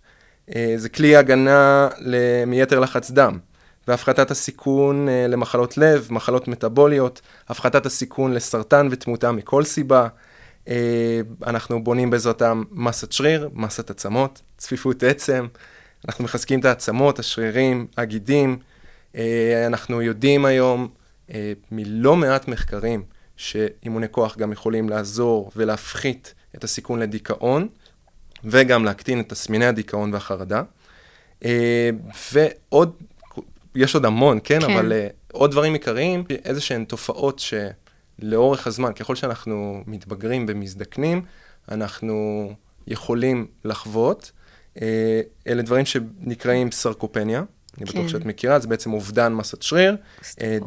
אה, 0.55 0.73
זה 0.77 0.89
כלי 0.89 1.15
הגנה 1.15 1.89
מיתר 2.47 2.79
לחץ 2.79 3.11
דם, 3.11 3.39
והפחתת 3.87 4.31
הסיכון 4.31 5.09
אה, 5.09 5.27
למחלות 5.27 5.77
לב, 5.77 6.07
מחלות 6.11 6.47
מטבוליות, 6.47 7.21
הפחתת 7.49 7.85
הסיכון 7.85 8.33
לסרטן 8.33 8.87
ותמותה 8.91 9.31
מכל 9.31 9.63
סיבה. 9.63 10.07
אה, 10.67 11.21
אנחנו 11.47 11.83
בונים 11.83 12.09
בעזרתם 12.09 12.63
מסת 12.71 13.11
שריר, 13.11 13.49
מסת 13.53 13.89
עצמות, 13.89 14.41
צפיפות 14.57 15.03
עצם. 15.03 15.47
אנחנו 16.07 16.23
מחזקים 16.23 16.59
את 16.59 16.65
העצמות, 16.65 17.19
השרירים, 17.19 17.87
הגידים. 17.97 18.57
אה, 19.15 19.63
אנחנו 19.67 20.01
יודעים 20.01 20.45
היום 20.45 20.87
אה, 21.33 21.53
מלא 21.71 22.15
מעט 22.15 22.47
מחקרים 22.47 23.03
שאימוני 23.37 24.07
כוח 24.11 24.37
גם 24.37 24.51
יכולים 24.51 24.89
לעזור 24.89 25.51
ולהפחית 25.55 26.33
את 26.55 26.63
הסיכון 26.63 26.99
לדיכאון, 26.99 27.67
וגם 28.43 28.85
להקטין 28.85 29.19
את 29.19 29.29
תסמיני 29.29 29.65
הדיכאון 29.65 30.13
והחרדה. 30.13 30.63
אה, 31.45 31.89
ועוד, 32.33 32.95
יש 33.75 33.95
עוד 33.95 34.05
המון, 34.05 34.39
כן? 34.43 34.59
כן. 34.61 34.71
אבל 34.73 34.93
אה, 34.93 35.07
עוד 35.31 35.51
דברים 35.51 35.73
עיקריים, 35.73 36.23
איזה 36.45 36.61
שהן 36.61 36.85
תופעות 36.85 37.41
שלאורך 38.19 38.67
הזמן, 38.67 38.93
ככל 38.93 39.15
שאנחנו 39.15 39.83
מתבגרים 39.87 40.45
ומזדקנים, 40.49 41.21
אנחנו 41.71 42.49
יכולים 42.87 43.47
לחוות. 43.65 44.31
אה, 44.81 45.21
אלה 45.47 45.61
דברים 45.61 45.85
שנקראים 45.85 46.71
סרקופניה, 46.71 47.43
אני 47.77 47.85
בטוח 47.85 48.01
כן. 48.01 48.07
שאת 48.07 48.25
מכירה, 48.25 48.59
זה 48.59 48.67
בעצם 48.67 48.93
אובדן 48.93 49.33
מסת 49.33 49.61
שריר, 49.61 49.97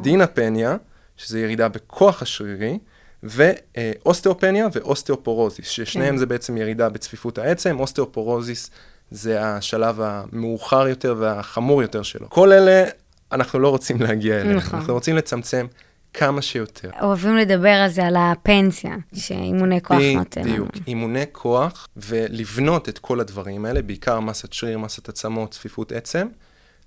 דינפניה, 0.03 0.77
שזה 1.17 1.41
ירידה 1.41 1.69
בכוח 1.69 2.23
השרירי, 2.23 2.79
ואוסטאופניה 3.23 4.67
ואוסטאופורוזיס, 4.73 5.69
ששניהם 5.69 6.15
כן. 6.15 6.19
זה 6.19 6.27
בעצם 6.27 6.57
ירידה 6.57 6.89
בצפיפות 6.89 7.39
העצם, 7.39 7.81
אוסטאופורוזיס 7.81 8.71
זה 9.11 9.43
השלב 9.45 10.01
המאוחר 10.01 10.89
יותר 10.89 11.15
והחמור 11.19 11.83
יותר 11.83 12.03
שלו. 12.03 12.31
כל 12.31 12.53
אלה, 12.53 12.85
אנחנו 13.33 13.59
לא 13.59 13.69
רוצים 13.69 14.03
להגיע 14.03 14.41
אליהם, 14.41 14.57
נכון. 14.57 14.79
אנחנו 14.79 14.95
רוצים 14.95 15.17
לצמצם 15.17 15.67
כמה 16.15 16.43
שיותר. 16.43 16.91
אוהבים 17.03 17.37
לדבר 17.37 17.69
על 17.69 17.89
זה, 17.91 18.07
על 18.07 18.17
הפנסיה, 18.17 18.97
שאימוני 19.15 19.83
כוח 19.83 19.99
נותן 20.15 20.41
לנו. 20.41 20.51
בדיוק, 20.51 20.71
אימוני 20.87 21.25
כוח, 21.33 21.89
ולבנות 21.97 22.89
את 22.89 22.99
כל 22.99 23.21
הדברים 23.21 23.65
האלה, 23.65 23.83
בעיקר 23.83 24.21
מסת 24.21 24.53
שריר, 24.53 24.79
מסת 24.79 25.09
עצמות, 25.09 25.51
צפיפות 25.51 25.93
עצם, 25.93 26.27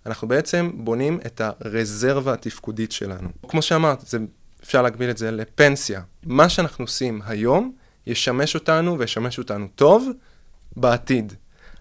אנחנו 0.06 0.28
בעצם 0.28 0.72
בונים 0.74 1.20
את 1.26 1.42
הרזרבה 1.42 2.34
התפקודית 2.34 2.92
שלנו. 2.92 3.30
כמו 3.48 3.62
שאמרת, 3.62 4.02
זה, 4.08 4.18
אפשר 4.64 4.82
להגביל 4.82 5.10
את 5.10 5.18
זה 5.18 5.32
לפנסיה. 5.32 6.02
מה 6.24 6.50
שאנחנו 6.50 6.84
עושים 6.84 7.22
היום, 7.26 7.72
ישמש 8.08 8.56
אותנו 8.56 9.00
וישמש 9.00 9.38
אותנו 9.38 9.68
טוב 9.76 10.10
בעתיד. 10.76 11.34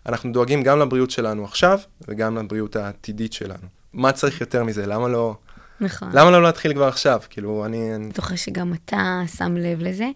אנחנו 0.06 0.32
דואגים 0.32 0.62
גם 0.62 0.78
לבריאות 0.78 1.10
שלנו 1.10 1.44
עכשיו, 1.44 1.78
וגם 2.08 2.38
לבריאות 2.38 2.76
העתידית 2.76 3.32
שלנו. 3.32 3.68
מה 3.92 4.12
צריך 4.12 4.40
יותר 4.40 4.64
מזה? 4.64 4.86
למה 4.86 5.08
לא... 5.08 5.36
נכון. 5.80 6.08
למה 6.12 6.30
לא 6.30 6.42
להתחיל 6.42 6.74
כבר 6.74 6.88
עכשיו? 6.88 7.20
כאילו, 7.30 7.64
אני... 7.64 7.94
אני- 7.94 8.08
בטוחה 8.08 8.36
שגם 8.36 8.72
אתה 8.74 9.20
שם 9.36 9.56
לב 9.56 9.80
לזה. 9.80 10.08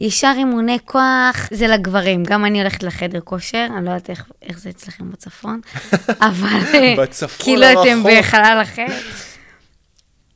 ישר 0.00 0.32
אימוני 0.36 0.78
כוח 0.84 1.48
זה 1.50 1.66
לגברים, 1.66 2.22
גם 2.24 2.44
אני 2.44 2.60
הולכת 2.60 2.82
לחדר 2.82 3.20
כושר, 3.20 3.66
אני 3.76 3.84
לא 3.84 3.90
יודעת 3.90 4.10
איך, 4.10 4.24
איך 4.42 4.58
זה 4.58 4.70
אצלכם 4.70 5.10
בצפון, 5.10 5.60
אבל 6.28 6.60
בצפון 6.98 7.44
כאילו 7.44 7.66
אתם 7.72 8.02
הרחוק. 8.06 8.12
בחלל 8.18 8.58
אחר. 8.62 8.86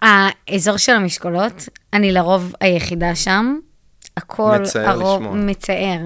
האזור 0.03 0.77
של 0.77 0.93
המשקולות, 0.93 1.69
אני 1.93 2.13
לרוב 2.13 2.53
היחידה 2.61 3.15
שם, 3.15 3.59
הכל 4.17 4.59
מצער 4.61 4.89
הרוב 4.89 5.23
לשמוע. 5.23 5.35
מצער. 5.37 6.01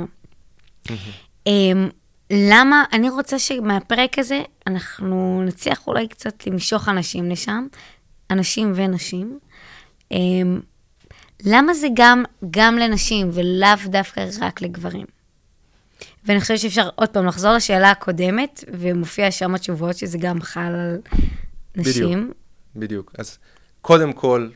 אמ, 1.47 1.89
למה, 2.31 2.85
אני 2.93 3.11
רוצה 3.11 3.39
שמהפרק 3.39 4.19
הזה 4.19 4.43
אנחנו 4.67 5.43
נצליח 5.47 5.87
אולי 5.87 6.09
קצת 6.09 6.47
למשוך 6.47 6.89
אנשים 6.89 7.31
לשם, 7.31 7.67
אנשים 8.31 8.73
ונשים. 8.75 9.39
למה 11.45 11.75
זה 11.75 11.87
גם, 11.95 12.25
גם 12.51 12.79
לנשים 12.79 13.31
ולאו 13.33 13.69
דווקא 13.87 14.27
רק 14.41 14.63
לגברים? 14.63 15.07
ואני 16.25 16.41
חושבת 16.41 16.59
שאפשר 16.59 16.89
עוד 16.95 17.09
פעם 17.09 17.27
לחזור 17.27 17.53
לשאלה 17.53 17.91
הקודמת, 17.91 18.65
ומופיע 18.73 19.31
שם 19.31 19.55
התשובות 19.55 19.97
שזה 19.97 20.19
גם 20.19 20.43
חל 20.43 20.61
על 20.61 20.99
נשים. 21.77 22.33
בדיוק. 22.77 23.13
אז 23.19 23.39
קודם 23.81 24.13
כל, 24.13 24.51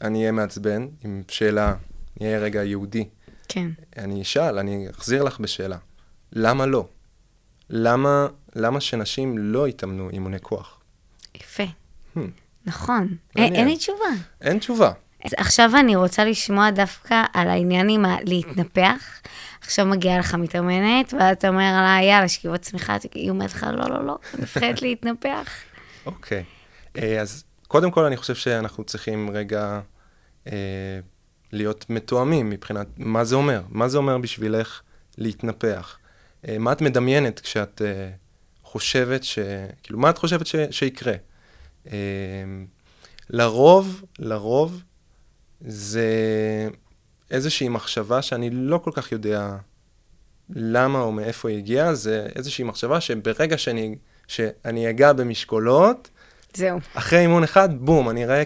אני 0.00 0.18
אהיה 0.18 0.32
מעצבן 0.32 0.88
עם 1.04 1.22
שאלה, 1.28 1.74
אני 2.20 2.28
אהיה 2.28 2.38
רגע 2.38 2.64
יהודי. 2.64 3.08
כן. 3.48 3.68
אני 3.96 4.22
אשאל, 4.22 4.58
אני 4.58 4.90
אחזיר 4.90 5.22
לך 5.22 5.40
בשאלה. 5.40 5.76
למה 6.32 6.66
לא? 6.66 6.88
למה, 7.70 8.26
למה 8.56 8.80
שנשים 8.80 9.38
לא 9.38 9.68
יתאמנו 9.68 10.10
אימוני 10.10 10.40
כוח? 10.40 10.80
יפה. 11.34 11.64
Hmm. 12.16 12.20
נכון. 12.66 13.16
אין 13.36 13.68
לי 13.68 13.76
תשובה. 13.76 14.04
אין 14.40 14.58
תשובה. 14.58 14.92
אז 15.24 15.30
עכשיו 15.36 15.70
אני 15.80 15.96
רוצה 15.96 16.24
לשמוע 16.24 16.70
דווקא 16.70 17.22
על 17.34 17.48
העניין 17.48 17.88
עם 17.88 18.04
הלהתנפח. 18.04 19.20
עכשיו 19.60 19.86
מגיעה 19.86 20.18
לך 20.18 20.34
מתאמנת, 20.34 21.14
ואתה 21.18 21.48
אומר 21.48 21.72
לה, 21.72 21.98
יאללה, 22.02 22.28
שכיבות 22.28 22.60
צמיחה, 22.60 22.96
היא 23.14 23.30
אומרת 23.30 23.52
לך, 23.52 23.66
לא, 23.72 23.90
לא, 23.90 24.06
לא, 24.06 24.18
מפחדת 24.38 24.82
להתנפח. 24.82 25.50
אוקיי. 26.06 26.44
אה, 26.98 27.20
אז 27.20 27.44
קודם 27.68 27.90
כל, 27.90 28.04
אני 28.04 28.16
חושב 28.16 28.34
שאנחנו 28.34 28.84
צריכים 28.84 29.30
רגע 29.30 29.80
אה, 30.46 30.52
להיות 31.52 31.90
מתואמים 31.90 32.50
מבחינת 32.50 32.86
מה 32.96 33.24
זה 33.24 33.36
אומר. 33.36 33.62
מה 33.68 33.88
זה 33.88 33.98
אומר 33.98 34.18
בשבילך 34.18 34.80
להתנפח? 35.18 35.98
אה, 36.48 36.58
מה 36.58 36.72
את 36.72 36.80
מדמיינת 36.80 37.40
כשאת 37.40 37.82
אה, 37.84 38.10
חושבת 38.62 39.24
ש... 39.24 39.38
כאילו, 39.82 39.98
מה 39.98 40.10
את 40.10 40.18
חושבת 40.18 40.46
ש... 40.46 40.54
שיקרה? 40.70 41.14
אה, 41.86 41.94
לרוב, 43.30 44.04
לרוב, 44.18 44.82
זה 45.60 46.08
איזושהי 47.30 47.68
מחשבה 47.68 48.22
שאני 48.22 48.50
לא 48.50 48.78
כל 48.78 48.90
כך 48.94 49.12
יודע 49.12 49.56
למה 50.50 51.00
או 51.00 51.12
מאיפה 51.12 51.48
היא 51.48 51.58
הגיעה, 51.58 51.94
זה 51.94 52.26
איזושהי 52.36 52.64
מחשבה 52.64 53.00
שברגע 53.00 53.58
שאני, 53.58 53.96
שאני 54.28 54.90
אגע 54.90 55.12
במשקולות, 55.12 56.10
זהו. 56.54 56.78
אחרי 56.94 57.18
אימון 57.18 57.44
אחד, 57.44 57.68
בום, 57.80 58.10
אני 58.10 58.24
אראה, 58.24 58.42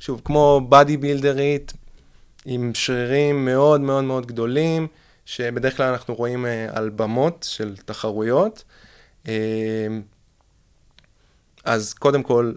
שוב, 0.00 0.20
כמו 0.24 0.60
בדי 0.68 0.96
בילדרית, 0.96 1.72
עם 2.44 2.70
שרירים 2.74 3.44
מאוד 3.44 3.80
מאוד 3.80 4.04
מאוד 4.04 4.26
גדולים, 4.26 4.86
שבדרך 5.24 5.76
כלל 5.76 5.88
אנחנו 5.88 6.14
רואים 6.14 6.46
אה, 6.46 6.66
על 6.72 6.90
במות 6.90 7.46
של 7.48 7.76
תחרויות. 7.76 8.64
אה, 9.28 9.32
אז 11.64 11.94
קודם 11.94 12.22
כל, 12.22 12.52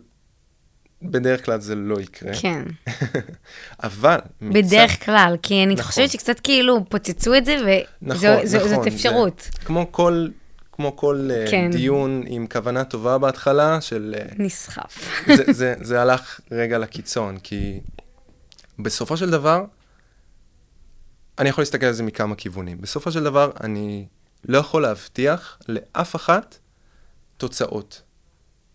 בדרך 1.03 1.45
כלל 1.45 1.59
זה 1.61 1.75
לא 1.75 2.01
יקרה. 2.01 2.33
כן. 2.41 2.63
אבל... 3.83 4.17
מצד- 4.41 4.57
בדרך 4.67 5.05
כלל, 5.05 5.35
כי 5.41 5.63
אני 5.63 5.73
נכון. 5.73 5.85
חושבת 5.85 6.09
שקצת 6.09 6.39
כאילו 6.39 6.85
פוצצו 6.89 7.35
את 7.35 7.45
זה, 7.45 7.57
נכון, 8.01 8.27
וזאת 8.43 8.71
נכון. 8.71 8.87
אפשרות. 8.87 9.41
זה, 9.53 9.65
כמו 9.65 9.91
כל, 9.91 10.27
כמו 10.71 10.95
כל 10.95 11.29
אה, 11.33 11.45
כן. 11.51 11.71
דיון 11.71 12.23
עם 12.27 12.47
כוונה 12.47 12.83
טובה 12.83 13.17
בהתחלה, 13.17 13.81
של... 13.81 14.15
אה, 14.17 14.25
נסחף. 14.39 15.23
זה, 15.35 15.43
זה, 15.59 15.73
זה 15.81 16.01
הלך 16.01 16.39
רגע 16.51 16.77
לקיצון, 16.77 17.37
כי 17.37 17.79
בסופו 18.79 19.17
של 19.17 19.29
דבר, 19.29 19.65
אני 21.39 21.49
יכול 21.49 21.61
להסתכל 21.61 21.85
על 21.85 21.93
זה 21.93 22.03
מכמה 22.03 22.35
כיוונים. 22.35 22.81
בסופו 22.81 23.11
של 23.11 23.23
דבר, 23.23 23.51
אני 23.63 24.05
לא 24.45 24.57
יכול 24.57 24.81
להבטיח 24.81 25.59
לאף 25.67 26.15
אחת 26.15 26.57
תוצאות. 27.37 28.01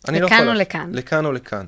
אני 0.09 0.21
לא 0.21 0.27
לכאן 0.27 0.37
יכול 0.37 0.49
או 0.49 0.55
לכאן. 0.55 0.91
לכאן 0.95 1.25
או 1.25 1.33
לכאן. 1.33 1.67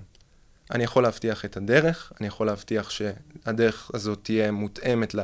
אני 0.71 0.85
יכול 0.85 1.03
להבטיח 1.03 1.45
את 1.45 1.57
הדרך, 1.57 2.13
אני 2.21 2.27
יכול 2.27 2.47
להבטיח 2.47 2.91
שהדרך 2.91 3.91
הזאת 3.95 4.19
תהיה 4.23 4.51
מותאמת 4.51 5.15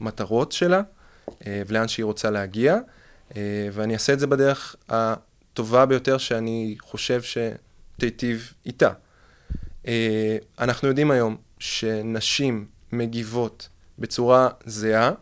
למטרות 0.00 0.52
שלה 0.52 0.82
אה, 1.46 1.62
ולאן 1.66 1.88
שהיא 1.88 2.04
רוצה 2.04 2.30
להגיע, 2.30 2.78
אה, 3.36 3.68
ואני 3.72 3.94
אעשה 3.94 4.12
את 4.12 4.20
זה 4.20 4.26
בדרך 4.26 4.76
הטובה 4.88 5.86
ביותר 5.86 6.18
שאני 6.18 6.76
חושב 6.80 7.20
שתיטיב 7.22 8.52
איתה. 8.66 8.92
אה, 9.86 10.36
אנחנו 10.58 10.88
יודעים 10.88 11.10
היום 11.10 11.36
שנשים 11.58 12.66
מגיבות 12.92 13.68
בצורה 13.98 14.48
זהה 14.64 15.12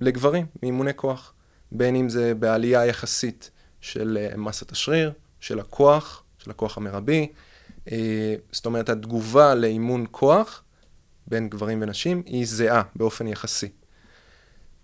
לגברים 0.00 0.46
מאימוני 0.62 0.94
כוח, 0.96 1.32
בין 1.72 1.96
אם 1.96 2.08
זה 2.08 2.34
בעלייה 2.34 2.86
יחסית 2.86 3.50
של 3.80 4.26
מסת 4.36 4.72
השריר, 4.72 5.12
של 5.40 5.60
הכוח, 5.60 6.22
של 6.38 6.50
הכוח 6.50 6.76
המרבי, 6.76 7.28
זאת 8.52 8.66
אומרת, 8.66 8.88
התגובה 8.88 9.54
לאימון 9.54 10.06
כוח 10.10 10.62
בין 11.26 11.48
גברים 11.48 11.82
ונשים 11.82 12.22
היא 12.26 12.46
זהה 12.46 12.82
באופן 12.96 13.26
יחסי. 13.26 13.68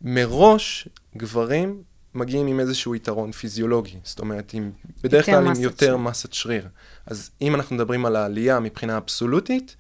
מראש, 0.03 0.89
גברים 1.17 1.83
מגיעים 2.15 2.47
עם 2.47 2.61
איזשהו 2.61 2.95
יתרון 2.95 3.33
פיזיולוגי, 3.33 3.99
זאת 4.05 4.19
אומרת, 4.19 4.55
עם, 4.55 4.73
בדרך 5.03 5.27
כלל 5.27 5.47
עם 5.47 5.53
יותר 5.61 5.87
שריר. 5.87 5.97
מסת 5.97 6.33
שריר. 6.33 6.69
אז 7.07 7.31
אם 7.43 7.55
אנחנו 7.55 7.77
מדברים 7.77 8.07
על 8.07 8.17
העלייה 8.17 8.61
מבחינה 8.61 8.97
אבסולוטית, 8.97 9.77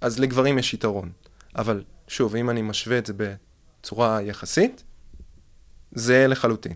אז 0.00 0.18
לגברים 0.18 0.58
יש 0.58 0.74
יתרון. 0.74 1.12
אבל 1.56 1.84
שוב, 2.08 2.36
אם 2.36 2.50
אני 2.50 2.62
משווה 2.62 2.98
את 2.98 3.06
זה 3.06 3.12
בצורה 3.16 4.22
יחסית, 4.22 4.84
זה 5.92 6.26
לחלוטין. 6.26 6.72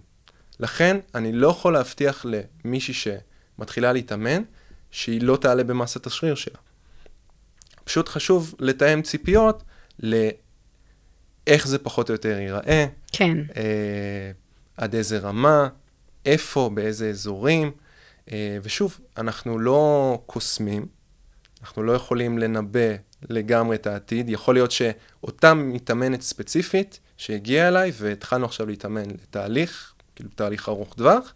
לכן, 0.60 0.96
אני 1.14 1.32
לא 1.32 1.48
יכול 1.48 1.72
להבטיח 1.72 2.26
למישהי 2.64 2.94
שמתחילה 2.94 3.92
להתאמן, 3.92 4.42
שהיא 4.90 5.22
לא 5.22 5.36
תעלה 5.36 5.64
במסת 5.64 6.06
השריר 6.06 6.34
שלה. 6.34 6.58
פשוט 7.84 8.08
חשוב 8.08 8.54
לתאם 8.58 9.02
ציפיות 9.02 9.62
לאיך 9.98 11.66
זה 11.66 11.78
פחות 11.78 12.08
או 12.08 12.14
יותר 12.14 12.38
ייראה, 12.38 12.86
כן. 13.12 13.38
אה, 13.56 14.30
עד 14.76 14.94
איזה 14.94 15.18
רמה, 15.18 15.68
איפה, 16.26 16.70
באיזה 16.74 17.08
אזורים. 17.08 17.72
אה, 18.32 18.58
ושוב, 18.62 19.00
אנחנו 19.16 19.58
לא 19.58 20.22
קוסמים, 20.26 20.86
אנחנו 21.62 21.82
לא 21.82 21.92
יכולים 21.92 22.38
לנבא 22.38 22.94
לגמרי 23.28 23.76
את 23.76 23.86
העתיד. 23.86 24.28
יכול 24.28 24.54
להיות 24.54 24.70
שאותה 24.70 25.54
מתאמנת 25.54 26.22
ספציפית 26.22 27.00
שהגיעה 27.16 27.68
אליי 27.68 27.92
והתחלנו 27.94 28.46
עכשיו 28.46 28.66
להתאמן 28.66 29.10
לתהליך, 29.10 29.94
כאילו 30.16 30.30
תהליך 30.34 30.68
ארוך 30.68 30.94
טווח, 30.94 31.34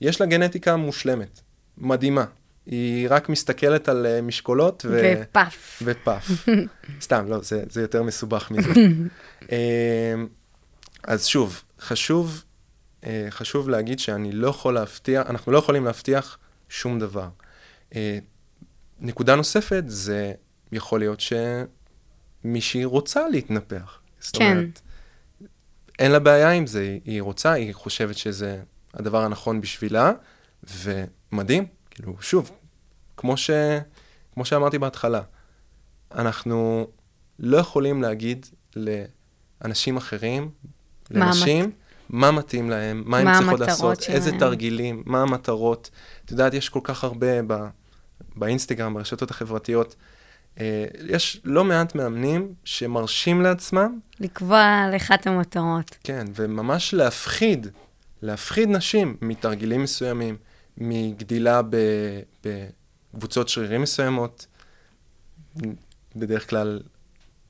יש 0.00 0.20
לה 0.20 0.26
גנטיקה 0.26 0.76
מושלמת, 0.76 1.40
מדהימה. 1.78 2.24
היא 2.70 3.06
רק 3.10 3.28
מסתכלת 3.28 3.88
על 3.88 4.06
אה, 4.06 4.22
משקולות 4.22 4.86
ו... 4.88 5.16
ופאף. 5.22 5.82
ופאף. 5.84 6.30
סתם, 7.00 7.24
לא, 7.28 7.38
זה, 7.42 7.62
זה 7.70 7.80
יותר 7.80 8.02
מסובך 8.02 8.50
מזה. 8.50 8.72
אמ, 9.52 10.28
אז 11.04 11.26
שוב, 11.26 11.62
חשוב, 11.80 12.44
אה, 13.06 13.26
חשוב 13.30 13.68
להגיד 13.68 13.98
שאני 13.98 14.32
לא 14.32 14.48
יכול 14.48 14.74
להבטיח, 14.74 15.26
אנחנו 15.26 15.52
לא 15.52 15.58
יכולים 15.58 15.84
להבטיח 15.84 16.38
שום 16.68 16.98
דבר. 16.98 17.28
אה, 17.94 18.18
נקודה 19.00 19.36
נוספת 19.36 19.84
זה 19.86 20.32
יכול 20.72 21.00
להיות 21.00 21.22
שמישהי 22.44 22.84
רוצה 22.84 23.28
להתנפח. 23.28 24.00
זאת 24.20 24.36
כן. 24.36 24.50
אומרת, 24.50 24.80
אין 25.98 26.10
לה 26.12 26.18
בעיה 26.18 26.50
עם 26.50 26.66
זה, 26.66 26.98
היא 27.04 27.22
רוצה, 27.22 27.52
היא 27.52 27.74
חושבת 27.74 28.16
שזה 28.16 28.62
הדבר 28.94 29.22
הנכון 29.22 29.60
בשבילה, 29.60 30.12
ומדהים, 30.64 31.66
כאילו, 31.90 32.16
שוב, 32.20 32.50
כמו, 33.20 33.36
ש, 33.36 33.50
כמו 34.34 34.44
שאמרתי 34.44 34.78
בהתחלה, 34.78 35.20
אנחנו 36.14 36.86
לא 37.38 37.56
יכולים 37.56 38.02
להגיד 38.02 38.46
לאנשים 38.76 39.96
אחרים, 39.96 40.50
לנשים, 41.10 41.70
מה 42.08 42.30
מתאים 42.30 42.70
להם, 42.70 43.02
מה 43.06 43.18
הם 43.18 43.24
מה 43.24 43.32
צריכות 43.38 43.60
המטרות 43.60 43.68
לעשות, 43.68 44.14
איזה 44.14 44.28
שלהם. 44.28 44.40
תרגילים, 44.40 45.02
מה 45.06 45.22
המטרות. 45.22 45.90
את 46.24 46.30
יודעת, 46.30 46.54
יש 46.54 46.68
כל 46.68 46.80
כך 46.82 47.04
הרבה 47.04 47.42
ב, 47.46 47.54
באינסטגרם, 48.36 48.94
ברשתות 48.94 49.30
החברתיות, 49.30 49.96
אה, 50.60 50.84
יש 51.08 51.40
לא 51.44 51.64
מעט 51.64 51.94
מאמנים 51.94 52.54
שמרשים 52.64 53.42
לעצמם 53.42 53.98
לקבוע 54.20 54.90
לך 54.92 55.12
את 55.20 55.26
המטרות. 55.26 55.96
כן, 56.04 56.26
וממש 56.34 56.94
להפחיד, 56.94 57.66
להפחיד 58.22 58.68
נשים 58.68 59.16
מתרגילים 59.22 59.82
מסוימים, 59.82 60.36
מגדילה 60.78 61.62
ב- 61.62 62.46
בקבוצות 63.14 63.48
שרירים 63.48 63.82
מסוימות, 63.82 64.46
בדרך 66.16 66.50
כלל 66.50 66.80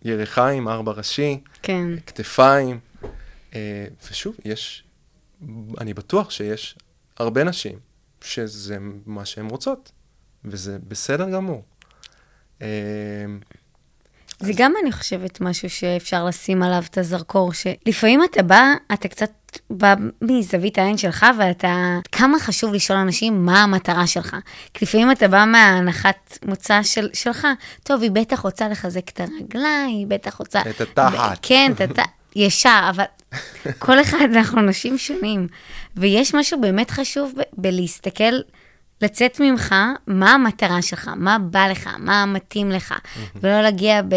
ירחיים, 0.03 0.68
ארבע 0.68 0.92
ראשי, 0.92 1.40
כן. 1.62 1.87
כתפיים, 2.07 2.81
אה, 3.55 3.87
ושוב, 4.11 4.37
יש, 4.44 4.85
אני 5.81 5.94
בטוח 5.94 6.31
שיש 6.31 6.77
הרבה 7.16 7.44
נשים 7.44 7.79
שזה 8.20 8.79
מה 9.07 9.25
שהן 9.25 9.51
רוצות, 9.51 9.92
וזה 10.44 10.79
בסדר 10.88 11.31
גמור. 11.31 11.64
זה 14.40 14.53
גם, 14.57 14.72
אני 14.83 14.92
חושבת, 14.92 15.40
משהו 15.40 15.70
שאפשר 15.70 16.24
לשים 16.24 16.62
עליו 16.62 16.83
את 16.90 16.98
הזרקור, 16.98 17.53
שלפעמים 17.53 18.24
אתה 18.24 18.42
בא, 18.42 18.62
אתה 18.92 19.09
קצת 19.09 19.31
בא 19.70 19.94
מזווית 20.22 20.79
העין 20.79 20.96
שלך, 20.96 21.26
ואתה, 21.38 21.98
כמה 22.12 22.38
חשוב 22.38 22.74
לשאול 22.74 22.98
אנשים 22.98 23.46
מה 23.46 23.62
המטרה 23.62 24.07
שלך. 24.07 24.37
כי 24.74 24.85
לפעמים 24.85 25.12
אתה 25.12 25.29
בא 25.29 25.44
מההנחת 25.44 26.38
מוצא 26.44 26.83
של, 26.83 27.09
שלך, 27.12 27.46
טוב, 27.83 28.03
היא 28.03 28.11
בטח 28.11 28.40
רוצה 28.40 28.68
לחזק 28.68 29.09
את 29.09 29.20
הרגליים, 29.20 29.98
היא 29.98 30.07
בטח 30.07 30.35
רוצה... 30.35 30.61
את 30.70 30.81
התחת. 30.81 31.38
כן, 31.42 31.72
את 31.74 31.81
התחת. 31.81 32.09
ישר, 32.37 32.90
אבל 32.90 33.05
כל 33.79 34.00
אחד, 34.00 34.26
אנחנו 34.37 34.61
אנשים 34.61 34.98
שונים. 34.98 35.48
ויש 35.96 36.35
משהו 36.35 36.61
באמת 36.61 36.90
חשוב 36.90 37.33
ב- 37.37 37.42
בלהסתכל, 37.53 38.35
לצאת 39.02 39.40
ממך, 39.40 39.74
מה 40.06 40.30
המטרה 40.30 40.82
שלך, 40.82 41.10
מה 41.16 41.38
בא 41.38 41.68
לך, 41.68 41.90
מה 41.98 42.26
מתאים 42.26 42.70
לך, 42.70 42.94
ולא 43.34 43.60
להגיע 43.60 44.02
ב... 44.02 44.14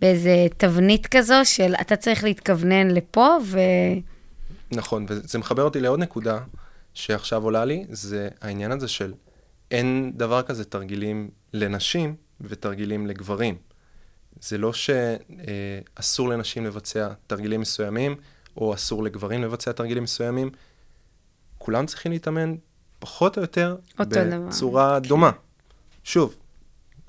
באיזה 0.00 0.46
תבנית 0.56 1.06
כזו 1.06 1.34
של 1.44 1.74
אתה 1.80 1.96
צריך 1.96 2.24
להתכוונן 2.24 2.90
לפה, 2.90 3.36
ו... 3.44 3.58
נכון, 4.70 5.06
וזה 5.08 5.38
מחבר 5.38 5.62
אותי 5.62 5.80
לעוד 5.80 6.00
נקודה 6.00 6.38
שעכשיו 6.94 7.44
עולה 7.44 7.64
לי, 7.64 7.84
זה 7.90 8.28
העניין 8.40 8.72
הזה 8.72 8.88
של 8.88 9.14
אין 9.70 10.12
דבר 10.14 10.42
כזה 10.42 10.64
תרגילים 10.64 11.30
לנשים 11.52 12.14
ותרגילים 12.40 13.06
לגברים. 13.06 13.54
זה 14.40 14.58
לא 14.58 14.72
שאסור 14.72 16.28
לנשים 16.28 16.66
לבצע 16.66 17.08
תרגילים 17.26 17.60
מסוימים, 17.60 18.16
או 18.56 18.74
אסור 18.74 19.02
לגברים 19.02 19.42
לבצע 19.42 19.72
תרגילים 19.72 20.02
מסוימים. 20.02 20.50
כולם 21.58 21.86
צריכים 21.86 22.12
להתאמן 22.12 22.54
פחות 23.06 23.36
או 23.36 23.42
יותר 23.42 23.76
אותו 23.98 24.10
דבר. 24.10 24.46
בצורה 24.48 25.00
דומה. 25.00 25.30
שוב, 26.04 26.36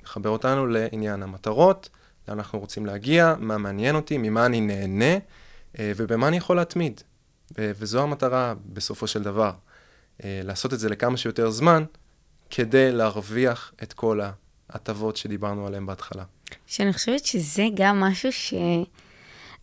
מחבר 0.02 0.30
אותנו 0.30 0.66
לעניין 0.66 1.22
המטרות, 1.22 1.88
לאן 2.28 2.38
אנחנו 2.38 2.58
רוצים 2.58 2.86
להגיע, 2.86 3.34
מה 3.38 3.58
מעניין 3.58 3.94
אותי, 3.96 4.18
ממה 4.18 4.46
אני 4.46 4.60
נהנה, 4.60 5.18
אה, 5.78 5.92
ובמה 5.96 6.28
אני 6.28 6.36
יכול 6.36 6.56
להתמיד. 6.56 7.00
וזו 7.58 8.02
המטרה 8.02 8.54
בסופו 8.72 9.06
של 9.06 9.22
דבר, 9.22 9.52
אה, 10.24 10.40
לעשות 10.44 10.74
את 10.74 10.78
זה 10.78 10.88
לכמה 10.88 11.16
שיותר 11.16 11.50
זמן, 11.50 11.84
כדי 12.50 12.92
להרוויח 12.92 13.72
את 13.82 13.92
כל 13.92 14.20
ההטבות 14.68 15.16
שדיברנו 15.16 15.66
עליהן 15.66 15.86
בהתחלה. 15.86 16.24
שאני 16.66 16.92
חושבת 16.92 17.24
שזה 17.24 17.64
גם 17.74 18.00
משהו 18.00 18.32
ש... 18.32 18.54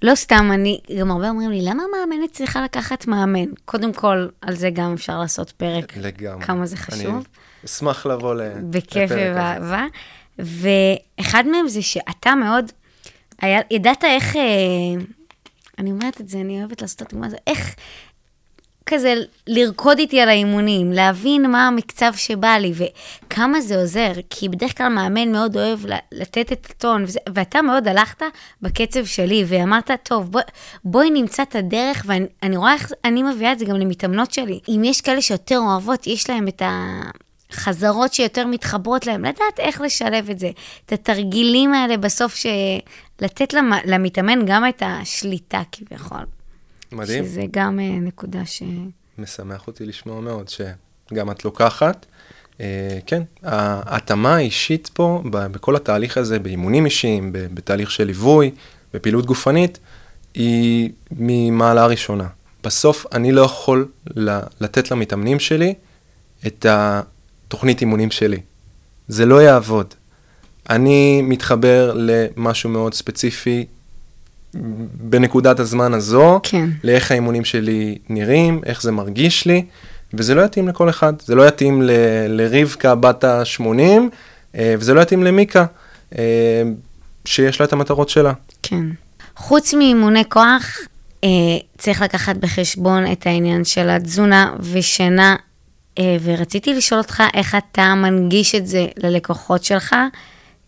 לא 0.02 0.16
סתם, 0.16 0.50
אני, 0.54 0.80
גם 1.00 1.12
הרבה 1.12 1.30
אומרים 1.30 1.50
לי, 1.52 1.62
למה 1.62 1.84
מאמנת 1.92 2.32
צריכה 2.32 2.64
לקחת 2.64 3.08
מאמן? 3.08 3.46
קודם 3.66 3.94
כל, 3.94 4.28
על 4.42 4.56
זה 4.56 4.70
גם 4.70 4.94
אפשר 4.94 5.20
לעשות 5.20 5.52
פרק, 5.52 5.98
לגמרי. 5.98 6.46
כמה 6.46 6.66
זה 6.66 6.78
חשוב. 6.78 7.06
אני 7.06 7.24
אשמח 7.66 8.06
לבוא. 8.06 8.36
בכיף 8.70 8.96
לפרק 8.96 9.12
הזה. 9.12 9.32
ובאהבה. 9.32 9.86
ואחד 10.40 11.44
מהם 11.48 11.68
זה 11.68 11.82
שאתה 11.82 12.36
מאוד, 12.36 12.72
היה, 13.42 13.62
ידעת 13.72 14.04
איך, 14.04 14.36
אה, 14.36 14.42
אני 15.80 15.92
אומרת 15.92 16.22
את 16.22 16.30
זה, 16.30 16.38
אני 16.38 16.60
אוהבת 16.60 16.82
לעשות 16.82 17.02
את 17.02 17.08
הדוגמה 17.08 17.28
הזאת, 17.28 17.40
איך 17.48 17.76
כזה 18.86 19.14
לרקוד 19.48 20.00
איתי 20.00 20.22
על 20.22 20.30
האימונים, 20.30 20.92
להבין 20.92 21.52
מה 21.52 21.68
המקצב 21.68 22.14
שבא 22.16 22.58
לי 22.58 22.74
וכמה 22.76 23.62
זה 23.62 23.78
עוזר, 23.82 24.12
כי 24.30 24.50
בדרך 24.50 24.78
כלל 24.78 24.88
מאמן 24.88 25.32
מאוד 25.32 25.58
אוהב 25.58 25.80
לתת 26.12 26.52
את 26.52 26.68
הטון, 26.70 27.04
וזה, 27.04 27.20
ואתה 27.34 27.62
מאוד 27.62 27.88
הלכת 27.88 28.24
בקצב 28.62 29.06
שלי, 29.06 29.44
ואמרת, 29.48 29.92
טוב, 30.04 30.32
בוא, 30.32 30.42
בואי 30.84 31.10
נמצא 31.10 31.44
את 31.44 31.56
הדרך, 31.56 32.04
ואני 32.06 32.26
אני 32.44 32.58
רואה 32.58 32.74
איך 32.74 32.92
אני 33.06 33.24
מביאה 33.24 33.52
את 33.52 33.60
זה 33.60 33.66
גם 33.66 33.76
למתאמנות 33.76 34.32
שלי. 34.32 34.60
אם 34.70 34.82
יש 34.84 35.02
כאלה 35.02 35.22
שיותר 35.22 35.58
אוהבות, 35.58 36.08
יש 36.08 36.30
להם 36.30 36.48
את 36.48 36.62
ה... 36.62 37.02
חזרות 37.52 38.14
שיותר 38.14 38.48
מתחברות 38.48 39.06
להם, 39.06 39.26
לדעת 39.26 39.60
איך 39.60 39.82
לשלב 39.82 40.30
את 40.30 40.40
זה. 40.40 40.52
את 40.86 40.94
התרגילים 40.94 41.74
האלה 41.74 41.98
בסוף, 41.98 42.36
ש... 42.36 42.46
לתת 43.22 43.54
למ... 43.54 43.72
למתאמן 43.86 44.46
גם 44.46 44.68
את 44.70 44.84
השליטה 44.86 45.62
כביכול. 45.72 46.35
מדהים. 46.96 47.24
שזה 47.26 47.44
גם 47.52 47.80
אה, 47.80 48.00
נקודה 48.02 48.46
ש... 48.46 48.64
משמח 49.18 49.68
אותי 49.68 49.86
לשמוע 49.86 50.22
מאוד 50.22 50.50
שגם 50.50 51.32
את 51.32 51.46
לוקחת. 51.46 52.06
אה, 52.62 53.00
כן, 53.06 53.24
ההתאמה 53.44 54.36
האישית 54.36 54.90
פה, 54.94 55.22
בכל 55.32 55.76
התהליך 55.76 56.18
הזה, 56.18 56.40
באימונים 56.40 56.86
אישיים, 56.86 57.34
ב- 57.34 57.38
בתהליך 57.54 57.92
של 57.92 58.04
ליווי, 58.04 58.52
בפעילות 58.94 59.26
גופנית, 59.26 59.80
היא 60.34 60.90
ממעלה 61.12 61.86
ראשונה. 61.86 62.28
בסוף 62.64 63.06
אני 63.14 63.32
לא 63.32 63.42
יכול 63.42 63.88
ל- 64.16 64.40
לתת 64.62 64.92
למתאמנים 64.92 65.40
שלי 65.40 65.74
את 66.48 66.66
התוכנית 66.70 67.82
אימונים 67.82 68.12
שלי. 68.12 68.40
זה 69.08 69.26
לא 69.26 69.42
יעבוד. 69.42 69.94
אני 70.70 71.22
מתחבר 71.22 71.94
למשהו 71.96 72.70
מאוד 72.70 72.94
ספציפי 72.94 73.66
בנקודת 74.94 75.60
הזמן 75.60 75.94
הזו, 75.94 76.40
כן. 76.44 76.70
לאיך 76.84 77.12
האימונים 77.12 77.46
שלי 77.46 77.98
נראים, 78.10 78.62
איך 78.66 78.82
זה 78.82 78.92
מרגיש 78.92 79.46
לי, 79.46 79.66
וזה 80.14 80.36
לא 80.36 80.42
יתאים 80.42 80.68
לכל 80.68 80.90
אחד. 80.90 81.14
זה 81.22 81.36
לא 81.36 81.48
יתאים 81.48 81.82
ל- 81.82 81.92
לרבקה 82.28 82.96
בת 82.96 83.24
ה-80, 83.24 83.72
וזה 84.56 84.94
לא 84.94 85.02
יתאים 85.02 85.24
למיקה, 85.24 85.66
אה, 86.18 86.24
שיש 87.26 87.60
לה 87.60 87.66
את 87.66 87.74
המטרות 87.74 88.10
שלה. 88.10 88.34
כן. 88.64 88.86
חוץ 89.36 89.74
מאימוני 89.74 90.24
כוח, 90.30 90.78
אה, 91.24 91.30
צריך 91.78 92.02
לקחת 92.02 92.36
בחשבון 92.36 93.12
את 93.12 93.28
העניין 93.28 93.64
של 93.64 93.90
התזונה 93.90 94.54
ושינה, 94.60 95.36
אה, 96.00 96.18
ורציתי 96.24 96.74
לשאול 96.74 97.02
אותך 97.02 97.24
איך 97.34 97.56
אתה 97.56 97.96
מנגיש 97.96 98.56
את 98.56 98.68
זה 98.68 98.88
ללקוחות 98.98 99.64
שלך, 99.64 99.96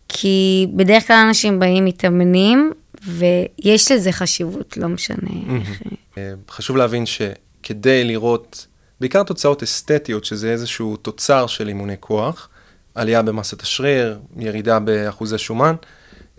כי 0.09 0.67
בדרך 0.75 1.07
כלל 1.07 1.25
אנשים 1.27 1.59
באים 1.59 1.85
מתאמנים, 1.85 2.71
ויש 3.03 3.91
לזה 3.91 4.11
חשיבות, 4.11 4.77
לא 4.77 4.87
משנה 4.87 5.29
איך. 5.59 5.81
אה, 6.17 6.33
חשוב 6.49 6.77
להבין 6.77 7.05
שכדי 7.05 8.03
לראות 8.03 8.67
בעיקר 8.99 9.23
תוצאות 9.23 9.63
אסתטיות, 9.63 10.25
שזה 10.25 10.51
איזשהו 10.51 10.97
תוצר 10.97 11.47
של 11.47 11.67
אימוני 11.67 11.95
כוח, 11.99 12.49
עלייה 12.95 13.21
במסת 13.21 13.61
השריר, 13.61 14.19
ירידה 14.37 14.79
באחוזי 14.79 15.37
שומן, 15.37 15.75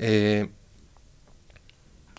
אה, 0.01 0.43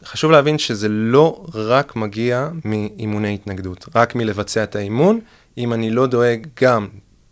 חשוב 0.06 0.32
להבין 0.32 0.58
שזה 0.58 0.88
לא 0.90 1.46
רק 1.54 1.96
מגיע 1.96 2.50
מאימוני 2.66 3.34
התנגדות, 3.34 3.86
רק 3.96 4.16
מלבצע 4.16 4.64
את 4.64 4.76
האימון, 4.76 5.20
אם 5.58 5.74
אני 5.74 5.92
לא 5.92 6.08
דואג 6.08 6.48
גם 6.62 6.88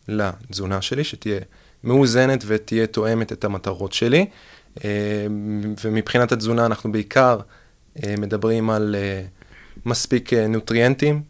לתזונה 0.07 0.81
שלי, 0.81 1.03
שתהיה 1.03 1.39
מאוזנת 1.83 2.43
ותהיה 2.47 2.87
תואמת 2.87 3.31
את 3.31 3.45
המטרות 3.45 3.93
שלי. 3.93 4.25
אה, 4.85 5.27
ומבחינת 5.83 6.31
התזונה 6.31 6.65
אנחנו 6.65 6.91
בעיקר 6.91 7.39
אה, 8.03 8.15
מדברים 8.17 8.69
על 8.69 8.95
אה, 8.99 9.21
מספיק 9.85 10.33
נוטריאנטים, 10.33 11.21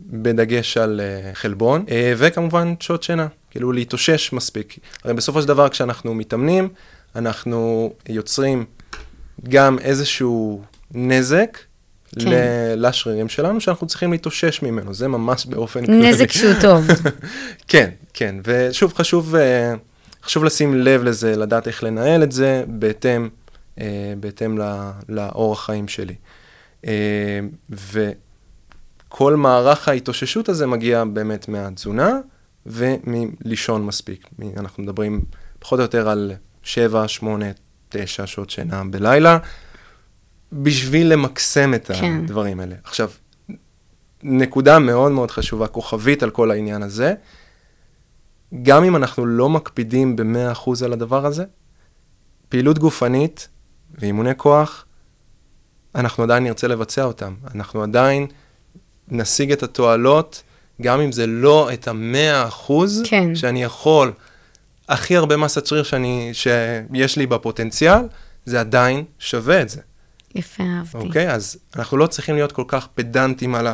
בדגש 0.00 0.76
על 0.76 1.00
חלבון, 1.34 1.84
וכמובן 2.16 2.74
שעות 2.80 3.02
שינה, 3.02 3.26
כאילו 3.50 3.72
להתאושש 3.72 4.32
מספיק. 4.32 4.78
הרי 5.04 5.14
בסופו 5.14 5.42
של 5.42 5.48
דבר 5.48 5.68
כשאנחנו 5.68 6.14
מתאמנים, 6.14 6.68
אנחנו 7.16 7.92
יוצרים 8.08 8.64
גם 9.48 9.78
איזשהו 9.78 10.62
נזק 10.94 11.58
כן. 12.18 12.30
לשרירים 12.76 13.28
שלנו, 13.28 13.60
שאנחנו 13.60 13.86
צריכים 13.86 14.12
להתאושש 14.12 14.62
ממנו, 14.62 14.94
זה 14.94 15.08
ממש 15.08 15.46
באופן 15.46 15.86
כללי. 15.86 16.10
נזק 16.10 16.32
שהוא 16.32 16.52
טוב. 16.60 16.86
כן, 17.68 17.90
כן, 18.14 18.34
ושוב 18.44 18.94
חשוב, 18.94 19.34
חשוב 20.26 20.44
לשים 20.44 20.74
לב 20.74 21.02
לזה, 21.02 21.36
לדעת 21.36 21.66
איך 21.68 21.84
לנהל 21.84 22.22
את 22.22 22.32
זה 22.32 22.64
בהתאם, 22.68 23.28
אה, 23.80 24.14
בהתאם 24.20 24.58
ל- 24.58 24.90
לאורח 25.08 25.66
חיים 25.66 25.88
שלי. 25.88 26.14
אה, 26.86 27.40
וכל 27.70 29.36
מערך 29.36 29.88
ההתאוששות 29.88 30.48
הזה 30.48 30.66
מגיע 30.66 31.04
באמת 31.04 31.48
מהתזונה 31.48 32.18
ומלישון 32.66 33.86
מספיק. 33.86 34.28
אנחנו 34.56 34.82
מדברים 34.82 35.20
פחות 35.58 35.78
או 35.78 35.84
יותר 35.84 36.08
על 36.08 36.32
7, 36.62 37.08
8, 37.08 37.46
9 37.88 38.26
שעות 38.26 38.50
שינה 38.50 38.82
בלילה, 38.90 39.38
בשביל 40.52 41.12
למקסם 41.12 41.74
את 41.74 41.90
כן. 42.00 42.20
הדברים 42.24 42.60
האלה. 42.60 42.74
עכשיו, 42.84 43.10
נקודה 44.22 44.78
מאוד 44.78 45.12
מאוד 45.12 45.30
חשובה, 45.30 45.66
כוכבית 45.66 46.22
על 46.22 46.30
כל 46.30 46.50
העניין 46.50 46.82
הזה, 46.82 47.14
גם 48.62 48.84
אם 48.84 48.96
אנחנו 48.96 49.26
לא 49.26 49.48
מקפידים 49.48 50.16
ב-100% 50.16 50.84
על 50.84 50.92
הדבר 50.92 51.26
הזה, 51.26 51.44
פעילות 52.48 52.78
גופנית 52.78 53.48
ואימוני 53.98 54.30
כוח, 54.36 54.84
אנחנו 55.94 56.24
עדיין 56.24 56.44
נרצה 56.44 56.68
לבצע 56.68 57.04
אותם. 57.04 57.34
אנחנו 57.54 57.82
עדיין 57.82 58.26
נשיג 59.08 59.52
את 59.52 59.62
התועלות, 59.62 60.42
גם 60.82 61.00
אם 61.00 61.12
זה 61.12 61.26
לא 61.26 61.72
את 61.72 61.88
המאה 61.88 62.48
אחוז 62.48 63.02
כן. 63.04 63.34
שאני 63.34 63.62
יכול, 63.62 64.12
הכי 64.88 65.16
הרבה 65.16 65.36
מסת 65.36 65.66
שריר 65.66 65.82
שאני, 65.82 66.30
שיש 66.32 67.16
לי 67.16 67.26
בפוטנציאל, 67.26 68.00
זה 68.44 68.60
עדיין 68.60 69.04
שווה 69.18 69.62
את 69.62 69.68
זה. 69.68 69.80
יפה, 70.38 70.62
אהבתי. 70.78 71.06
אוקיי? 71.06 71.30
אז 71.32 71.56
אנחנו 71.76 71.96
לא 71.96 72.06
צריכים 72.06 72.34
להיות 72.34 72.52
כל 72.52 72.64
כך 72.68 72.86
פדנטים 72.94 73.54
על 73.54 73.66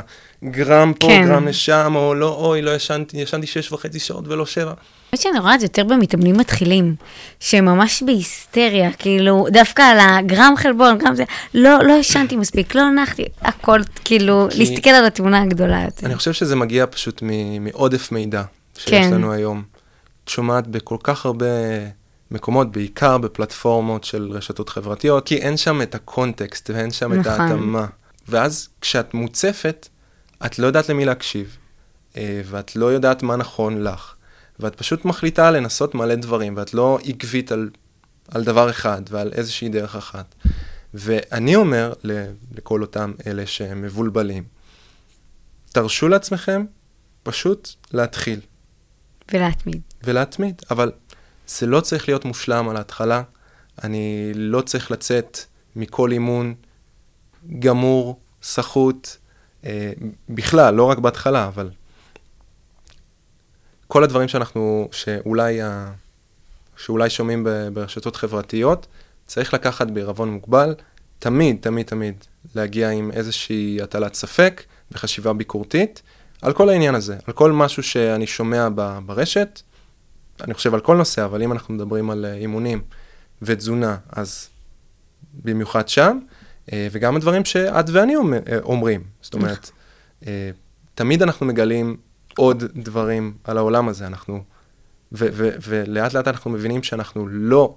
הגרם 0.43 0.93
פה, 1.01 1.07
כן. 1.07 1.25
גרם 1.27 1.49
לשם, 1.49 1.93
או 1.97 2.15
לא, 2.15 2.29
אוי, 2.29 2.63
לא 2.63 2.71
ישנתי, 2.71 3.17
ישנתי 3.17 3.47
שש 3.47 3.73
וחצי 3.73 3.99
שעות 3.99 4.29
ולא 4.29 4.47
שבע. 4.47 4.73
האמת 5.13 5.21
שאני 5.23 5.39
רואה 5.39 5.55
את 5.55 5.61
זה 5.61 5.65
יותר 5.67 5.85
במתאמנים 5.85 6.37
מתחילים, 6.37 6.95
שהם 7.41 7.65
ממש 7.65 8.03
בהיסטריה, 8.03 8.93
כאילו, 8.93 9.47
דווקא 9.53 9.83
על 9.83 9.99
הגרם 10.01 10.55
חלבון, 10.57 10.99
גרם 10.99 11.15
זה, 11.15 11.25
לא, 11.55 11.79
לא 11.85 11.93
ישנתי 11.93 12.37
מספיק, 12.37 12.75
לא 12.75 12.91
נחתי, 12.91 13.25
הכל, 13.43 13.81
כאילו, 14.05 14.49
כי- 14.51 14.59
להסתכל 14.59 14.91
על 14.91 15.07
התמונה 15.07 15.43
הגדולה 15.43 15.83
יותר. 15.85 16.07
אני 16.07 16.15
חושב 16.17 16.33
שזה 16.33 16.57
מגיע 16.57 16.87
פשוט 16.91 17.23
מעודף 17.61 18.13
מידע 18.13 18.43
שיש 18.79 18.91
כן. 18.91 19.11
לנו 19.15 19.33
היום. 19.33 19.63
את 20.25 20.29
שומעת 20.29 20.67
בכל 20.67 20.97
כך 21.03 21.27
הרבה 21.27 21.47
מקומות, 22.33 22.73
בעיקר 22.73 23.19
בפלטפורמות 23.19 24.05
של 24.05 24.31
רשתות 24.31 24.69
חברתיות, 24.69 25.27
כי 25.27 25.37
אין 25.37 25.57
שם 25.57 25.83
את 25.83 25.95
הקונטקסט 25.95 26.71
ואין 26.71 26.91
שם 26.91 27.13
את 27.13 27.19
נכון. 27.19 27.41
ההתאמה. 27.41 27.87
ואז 28.29 28.69
כשאת 28.81 29.15
מוצפת, 29.15 29.89
את 30.47 30.59
לא 30.59 30.67
יודעת 30.67 30.89
למי 30.89 31.05
להקשיב, 31.05 31.57
אה, 32.17 32.41
ואת 32.45 32.77
לא 32.77 32.87
יודעת 32.87 33.23
מה 33.23 33.37
נכון 33.37 33.83
לך, 33.85 34.15
ואת 34.61 34.75
פשוט 34.75 35.05
מחליטה 35.05 35.51
לנסות 35.51 35.95
מלא 35.95 36.15
דברים, 36.15 36.57
ואת 36.57 36.75
לא 36.75 36.99
עקבית 37.05 37.53
על, 37.53 37.71
על 38.31 38.45
דבר 38.45 38.71
אחד 38.71 39.03
ועל 39.11 39.33
איזושהי 39.33 39.69
דרך 39.69 39.97
אחת. 39.97 40.35
ואני 40.95 41.57
אומר 41.57 41.93
לכל 42.55 42.83
אותם 42.83 43.13
אלה 43.27 43.47
שהם 43.47 43.83
מבולבלים, 43.83 44.45
תרשו 45.73 46.09
לעצמכם 46.09 46.65
פשוט 47.23 47.69
להתחיל 47.93 48.41
ולהתמיד. 49.33 49.81
ולהתמיד, 50.05 50.63
אבל 50.71 50.93
זה 51.47 51.67
לא 51.67 51.81
צריך 51.81 52.09
להיות 52.09 52.25
מושלם 52.25 52.69
על 52.69 52.77
ההתחלה. 52.77 53.23
אני 53.85 54.33
לא 54.35 54.61
צריך 54.61 54.91
לצאת 54.91 55.39
מכל 55.77 56.13
אימון 56.13 56.55
גמור, 57.59 58.21
סחוט, 58.43 59.09
אה, 59.65 59.93
בכלל, 60.29 60.75
לא 60.75 60.85
רק 60.85 60.99
בהתחלה, 60.99 61.47
אבל 61.47 61.71
כל 63.89 64.05
הדברים 64.05 64.29
שאנחנו, 64.29 64.89
שאולי, 64.93 65.61
שאולי 66.77 67.11
שומעים 67.11 67.45
ב- 67.45 67.69
ברשתות 67.73 68.17
חברתיות, 68.17 68.87
צריך 69.27 69.55
לקחת 69.55 69.91
בעירבון 69.91 70.31
מוגבל, 70.31 70.75
תמיד, 71.19 71.57
תמיד, 71.61 71.87
תמיד, 71.87 72.15
להגיע 72.55 72.91
עם 72.91 73.11
איזושהי 73.11 73.79
הטלת 73.83 74.15
ספק 74.15 74.63
וחשיבה 74.93 75.33
ביקורתית 75.33 76.03
על 76.43 76.53
כל 76.53 76.69
העניין 76.69 76.95
הזה, 76.95 77.17
על 77.27 77.35
כל 77.35 77.53
משהו 77.53 77.83
שאני 77.83 78.27
שומע 78.27 78.69
ברשת, 79.07 79.61
אני 80.41 80.55
חושב 80.55 80.75
על 80.75 80.81
כל 80.81 80.97
נושא, 80.97 81.25
אבל 81.25 81.43
אם 81.43 81.53
אנחנו 81.53 81.75
מדברים 81.75 82.11
על 82.11 82.25
אה, 82.25 82.35
אימונים 82.35 82.83
ותזונה, 83.43 83.97
אז 84.09 84.49
במיוחד 85.35 85.89
שם, 85.89 86.19
אה, 86.73 86.89
וגם 86.93 87.17
הדברים 87.17 87.45
שאת 87.45 87.91
ואני 87.91 88.15
אה, 88.17 88.59
אומרים. 88.63 89.03
זאת 89.23 89.35
אומרת, 89.35 89.71
תמיד 90.95 91.23
אנחנו 91.23 91.47
מגלים 91.47 91.97
עוד 92.37 92.65
דברים 92.75 93.35
על 93.45 93.59
העולם 93.59 93.89
הזה, 93.89 94.07
אנחנו, 94.07 94.45
ולאט 95.13 96.13
לאט 96.15 96.29
אנחנו 96.29 96.51
מבינים 96.51 96.83
שאנחנו 96.83 97.29
לא 97.29 97.77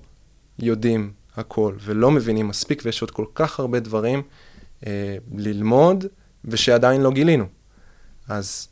יודעים 0.60 1.14
הכל 1.36 1.76
ולא 1.80 2.12
מבינים 2.12 2.48
מספיק, 2.48 2.82
ויש 2.86 3.02
עוד 3.02 3.12
כל 3.12 3.26
כך 3.36 3.60
הרבה 3.60 3.80
דברים 3.80 4.22
ללמוד 5.36 6.06
ושעדיין 6.46 7.02
לא 7.02 7.12
גילינו. 7.12 7.46
אז 8.28 8.68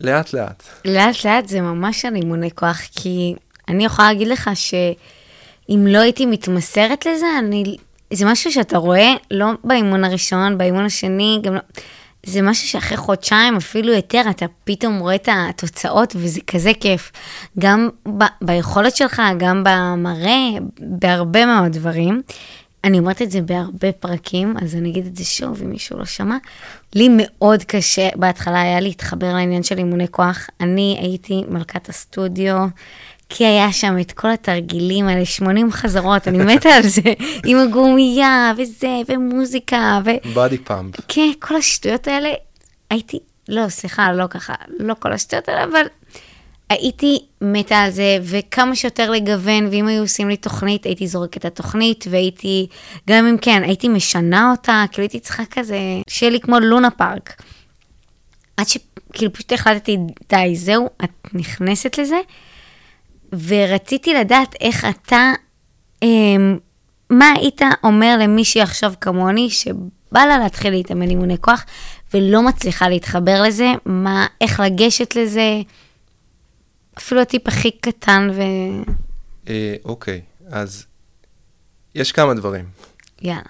לאט 0.00 0.32
לאט. 0.32 0.62
לאט 0.84 1.24
לאט 1.24 1.48
זה 1.48 1.60
ממש 1.60 2.04
על 2.04 2.16
אימוני 2.16 2.50
כוח, 2.50 2.80
כי 2.96 3.34
אני 3.68 3.84
יכולה 3.84 4.08
להגיד 4.08 4.28
לך 4.28 4.50
שאם 4.54 5.86
לא 5.86 5.98
הייתי 5.98 6.26
מתמסרת 6.26 7.06
לזה, 7.06 7.26
אני... 7.38 7.76
זה 8.12 8.24
משהו 8.24 8.52
שאתה 8.52 8.78
רואה, 8.78 9.12
לא 9.30 9.46
באימון 9.64 10.04
הראשון, 10.04 10.58
באימון 10.58 10.84
השני, 10.84 11.38
גם 11.42 11.54
לא... 11.54 11.60
זה 12.26 12.42
משהו 12.42 12.68
שאחרי 12.68 12.96
חודשיים, 12.96 13.56
אפילו 13.56 13.92
יותר, 13.92 14.22
אתה 14.30 14.46
פתאום 14.64 14.98
רואה 14.98 15.14
את 15.14 15.28
התוצאות, 15.32 16.16
וזה 16.16 16.40
כזה 16.46 16.70
כיף. 16.80 17.12
גם 17.58 17.88
ב- 18.18 18.24
ביכולת 18.42 18.96
שלך, 18.96 19.22
גם 19.38 19.64
במראה, 19.64 20.48
בהרבה 20.80 21.46
מאוד 21.46 21.72
דברים. 21.72 22.22
אני 22.86 22.98
אומרת 22.98 23.22
את 23.22 23.30
זה 23.30 23.40
בהרבה 23.40 23.92
פרקים, 23.92 24.54
אז 24.62 24.74
אני 24.74 24.90
אגיד 24.90 25.06
את 25.06 25.16
זה 25.16 25.24
שוב, 25.24 25.62
אם 25.62 25.70
מישהו 25.70 25.98
לא 25.98 26.04
שמע. 26.04 26.36
לי 26.94 27.08
מאוד 27.10 27.62
קשה, 27.62 28.08
בהתחלה 28.16 28.62
היה 28.62 28.80
להתחבר 28.80 29.32
לעניין 29.32 29.62
של 29.62 29.78
אימוני 29.78 30.08
כוח. 30.10 30.46
אני 30.60 30.98
הייתי 31.00 31.42
מלכת 31.48 31.88
הסטודיו, 31.88 32.66
כי 33.28 33.46
היה 33.46 33.72
שם 33.72 33.96
את 34.00 34.12
כל 34.12 34.30
התרגילים 34.30 35.08
האלה, 35.08 35.24
80 35.24 35.72
חזרות, 35.72 36.28
אני 36.28 36.38
מתה 36.54 36.68
על 36.68 36.82
זה, 36.82 37.12
עם 37.44 37.58
הגומייה, 37.58 38.52
וזה, 38.58 39.00
ומוזיקה, 39.08 40.00
ו... 40.04 40.10
בדי 40.34 40.58
פאמפ. 40.58 40.94
כן, 41.08 41.30
כל 41.38 41.56
השטויות 41.56 42.08
האלה, 42.08 42.28
הייתי, 42.90 43.18
לא, 43.48 43.68
סליחה, 43.68 44.12
לא 44.12 44.26
ככה, 44.30 44.54
לא 44.78 44.94
כל 44.98 45.12
השטויות 45.12 45.48
האלה, 45.48 45.64
אבל 45.64 45.86
הייתי 46.70 47.18
מתה 47.40 47.78
על 47.78 47.90
זה, 47.90 48.18
וכמה 48.22 48.76
שיותר 48.76 49.10
לגוון, 49.10 49.66
ואם 49.70 49.86
היו 49.86 50.02
עושים 50.02 50.28
לי 50.28 50.36
תוכנית, 50.36 50.84
הייתי 50.84 51.06
זורקת 51.06 51.36
את 51.36 51.44
התוכנית, 51.44 52.04
והייתי, 52.10 52.66
גם 53.08 53.26
אם 53.26 53.36
כן, 53.38 53.62
הייתי 53.64 53.88
משנה 53.88 54.50
אותה, 54.50 54.84
כאילו 54.92 55.02
הייתי 55.02 55.20
צריכה 55.20 55.42
כזה, 55.50 55.78
שיהיה 56.08 56.32
לי 56.32 56.40
כמו 56.40 56.60
לונה 56.60 56.90
פארק. 56.90 57.42
עד 58.56 58.66
שכאילו 58.68 59.32
פשוט 59.32 59.52
החלטתי, 59.52 59.96
די, 60.30 60.56
זהו, 60.56 60.88
את 61.04 61.10
נכנסת 61.32 61.98
לזה, 61.98 62.20
ורציתי 63.32 64.14
לדעת 64.14 64.54
איך 64.60 64.84
אתה, 64.84 65.32
אה, 66.02 66.08
מה 67.10 67.32
היית 67.36 67.62
אומר 67.84 68.16
למישהי 68.20 68.60
עכשיו 68.60 68.92
כמוני, 69.00 69.50
שבא 69.50 70.24
לה 70.24 70.38
להתחיל 70.38 70.70
להתאמן 70.70 71.10
אימוני 71.10 71.36
כוח, 71.40 71.64
ולא 72.14 72.42
מצליחה 72.42 72.88
להתחבר 72.88 73.42
לזה, 73.42 73.72
מה, 73.86 74.26
איך 74.40 74.60
לגשת 74.60 75.16
לזה, 75.16 75.60
אפילו 76.98 77.20
הטיפ 77.20 77.48
הכי 77.48 77.70
קטן 77.70 78.28
ו... 78.34 78.40
אה, 79.48 79.74
אוקיי, 79.84 80.20
אז 80.48 80.86
יש 81.94 82.12
כמה 82.12 82.34
דברים. 82.34 82.64
יאללה. 83.22 83.42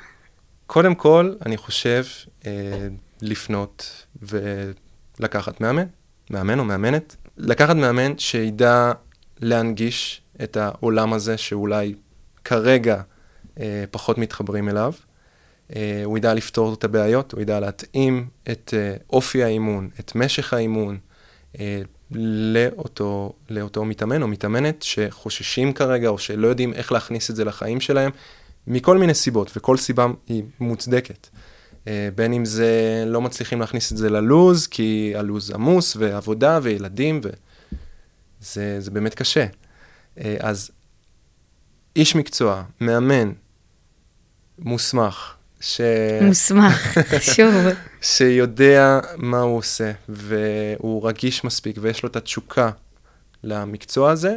קודם 0.66 0.94
כל, 0.94 1.34
אני 1.46 1.56
חושב 1.56 2.04
אה, 2.46 2.88
לפנות 3.22 4.06
ולקחת 4.22 5.60
מאמן, 5.60 5.86
מאמן 6.30 6.58
או 6.58 6.64
מאמנת, 6.64 7.16
לקחת 7.36 7.76
מאמן 7.76 8.18
שידע 8.18 8.92
להנגיש 9.40 10.22
את 10.42 10.56
העולם 10.56 11.12
הזה 11.12 11.36
שאולי 11.36 11.94
כרגע 12.44 13.02
אה, 13.60 13.84
פחות 13.90 14.18
מתחברים 14.18 14.68
אליו. 14.68 14.92
אה, 15.76 16.02
הוא 16.04 16.18
ידע 16.18 16.34
לפתור 16.34 16.74
את 16.74 16.84
הבעיות, 16.84 17.32
הוא 17.32 17.40
ידע 17.40 17.60
להתאים 17.60 18.28
את 18.50 18.74
אה, 18.76 18.96
אופי 19.10 19.44
האימון, 19.44 19.88
את 20.00 20.14
משך 20.14 20.52
האימון, 20.52 20.98
אה, 21.60 21.82
לאותו, 22.10 23.32
לאותו 23.50 23.84
מתאמן 23.84 24.22
או 24.22 24.28
מתאמנת 24.28 24.82
שחוששים 24.82 25.72
כרגע 25.72 26.08
או 26.08 26.18
שלא 26.18 26.46
יודעים 26.46 26.74
איך 26.74 26.92
להכניס 26.92 27.30
את 27.30 27.36
זה 27.36 27.44
לחיים 27.44 27.80
שלהם, 27.80 28.10
מכל 28.66 28.98
מיני 28.98 29.14
סיבות, 29.14 29.50
וכל 29.56 29.76
סיבה 29.76 30.06
היא 30.26 30.42
מוצדקת. 30.60 31.28
אה, 31.88 32.08
בין 32.14 32.32
אם 32.32 32.44
זה 32.44 33.04
לא 33.06 33.20
מצליחים 33.20 33.60
להכניס 33.60 33.92
את 33.92 33.96
זה 33.96 34.10
ללוז, 34.10 34.66
כי 34.66 35.12
הלוז 35.16 35.50
עמוס, 35.50 35.96
ועבודה, 35.96 36.58
וילדים, 36.62 37.20
וזה 37.22 38.80
זה 38.80 38.90
באמת 38.90 39.14
קשה. 39.14 39.46
אה, 40.18 40.36
אז 40.40 40.70
איש 41.96 42.16
מקצוע, 42.16 42.62
מאמן, 42.80 43.32
מוסמך, 44.58 45.35
ש... 45.60 45.80
מוסמך, 46.22 46.98
חשוב. 47.16 47.54
שיודע 48.02 48.98
מה 49.16 49.40
הוא 49.40 49.56
עושה, 49.58 49.92
והוא 50.08 51.08
רגיש 51.08 51.44
מספיק, 51.44 51.76
ויש 51.80 52.02
לו 52.02 52.08
את 52.08 52.16
התשוקה 52.16 52.70
למקצוע 53.44 54.10
הזה, 54.10 54.36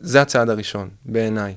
זה 0.00 0.22
הצעד 0.22 0.50
הראשון, 0.50 0.88
בעיניי. 1.04 1.54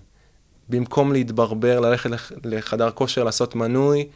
במקום 0.70 1.14
להתברבר, 1.14 1.80
ללכת 1.80 2.10
לח- 2.10 2.32
לחדר 2.46 2.92
כושר, 2.92 3.24
לעשות 3.24 3.56
מנוי, 3.56 4.08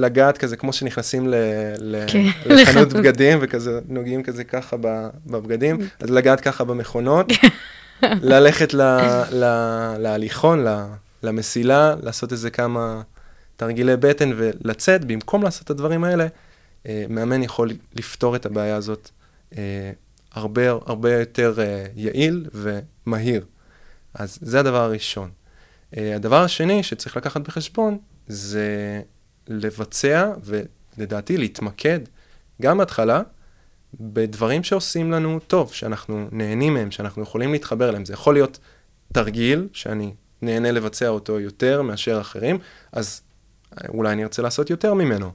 לגעת 0.00 0.38
כזה, 0.38 0.56
כמו 0.56 0.72
שנכנסים 0.72 1.28
ל, 1.28 1.34
ל, 1.78 2.04
כן, 2.06 2.22
לחנות. 2.46 2.92
בגדים, 2.92 3.38
וכזה 3.40 3.80
נוגעים 3.88 4.22
כזה 4.22 4.44
ככה 4.44 4.76
בבגדים, 5.26 5.78
אז 6.00 6.10
לגעת 6.10 6.40
ככה 6.40 6.64
במכונות, 6.64 7.26
ללכת 8.02 8.74
ל, 8.74 8.82
ל, 9.32 9.44
להליכון, 9.98 10.64
ל, 10.68 10.84
למסילה, 11.22 11.94
לעשות 12.02 12.32
איזה 12.32 12.50
כמה 12.50 13.02
תרגילי 13.56 13.96
בטן 13.96 14.30
ולצאת, 14.36 15.04
במקום 15.04 15.42
לעשות 15.42 15.64
את 15.64 15.70
הדברים 15.70 16.04
האלה, 16.04 16.26
אה, 16.86 17.04
מאמן 17.08 17.42
יכול 17.42 17.70
לפתור 17.94 18.36
את 18.36 18.46
הבעיה 18.46 18.76
הזאת 18.76 19.10
אה, 19.58 19.92
הרבה, 20.32 20.70
הרבה 20.70 21.20
יותר 21.20 21.54
אה, 21.58 21.86
יעיל 21.94 22.46
ומהיר. 22.52 23.44
אז 24.14 24.38
זה 24.42 24.60
הדבר 24.60 24.80
הראשון. 24.80 25.30
אה, 25.96 26.16
הדבר 26.16 26.42
השני 26.44 26.82
שצריך 26.82 27.16
לקחת 27.16 27.40
בחשבון 27.40 27.98
זה 28.26 29.00
לבצע 29.48 30.32
ולדעתי 30.44 31.36
להתמקד 31.36 32.00
גם 32.62 32.78
בהתחלה 32.78 33.22
בדברים 34.00 34.64
שעושים 34.64 35.12
לנו 35.12 35.40
טוב, 35.46 35.72
שאנחנו 35.72 36.28
נהנים 36.32 36.74
מהם, 36.74 36.90
שאנחנו 36.90 37.22
יכולים 37.22 37.52
להתחבר 37.52 37.88
אליהם. 37.88 38.04
זה 38.04 38.12
יכול 38.12 38.34
להיות 38.34 38.58
תרגיל 39.12 39.68
שאני 39.72 40.14
נהנה 40.42 40.70
לבצע 40.70 41.08
אותו 41.08 41.40
יותר 41.40 41.82
מאשר 41.82 42.20
אחרים, 42.20 42.58
אז 42.92 43.22
אולי 43.88 44.12
אני 44.12 44.22
ארצה 44.22 44.42
לעשות 44.42 44.70
יותר 44.70 44.94
ממנו. 44.94 45.32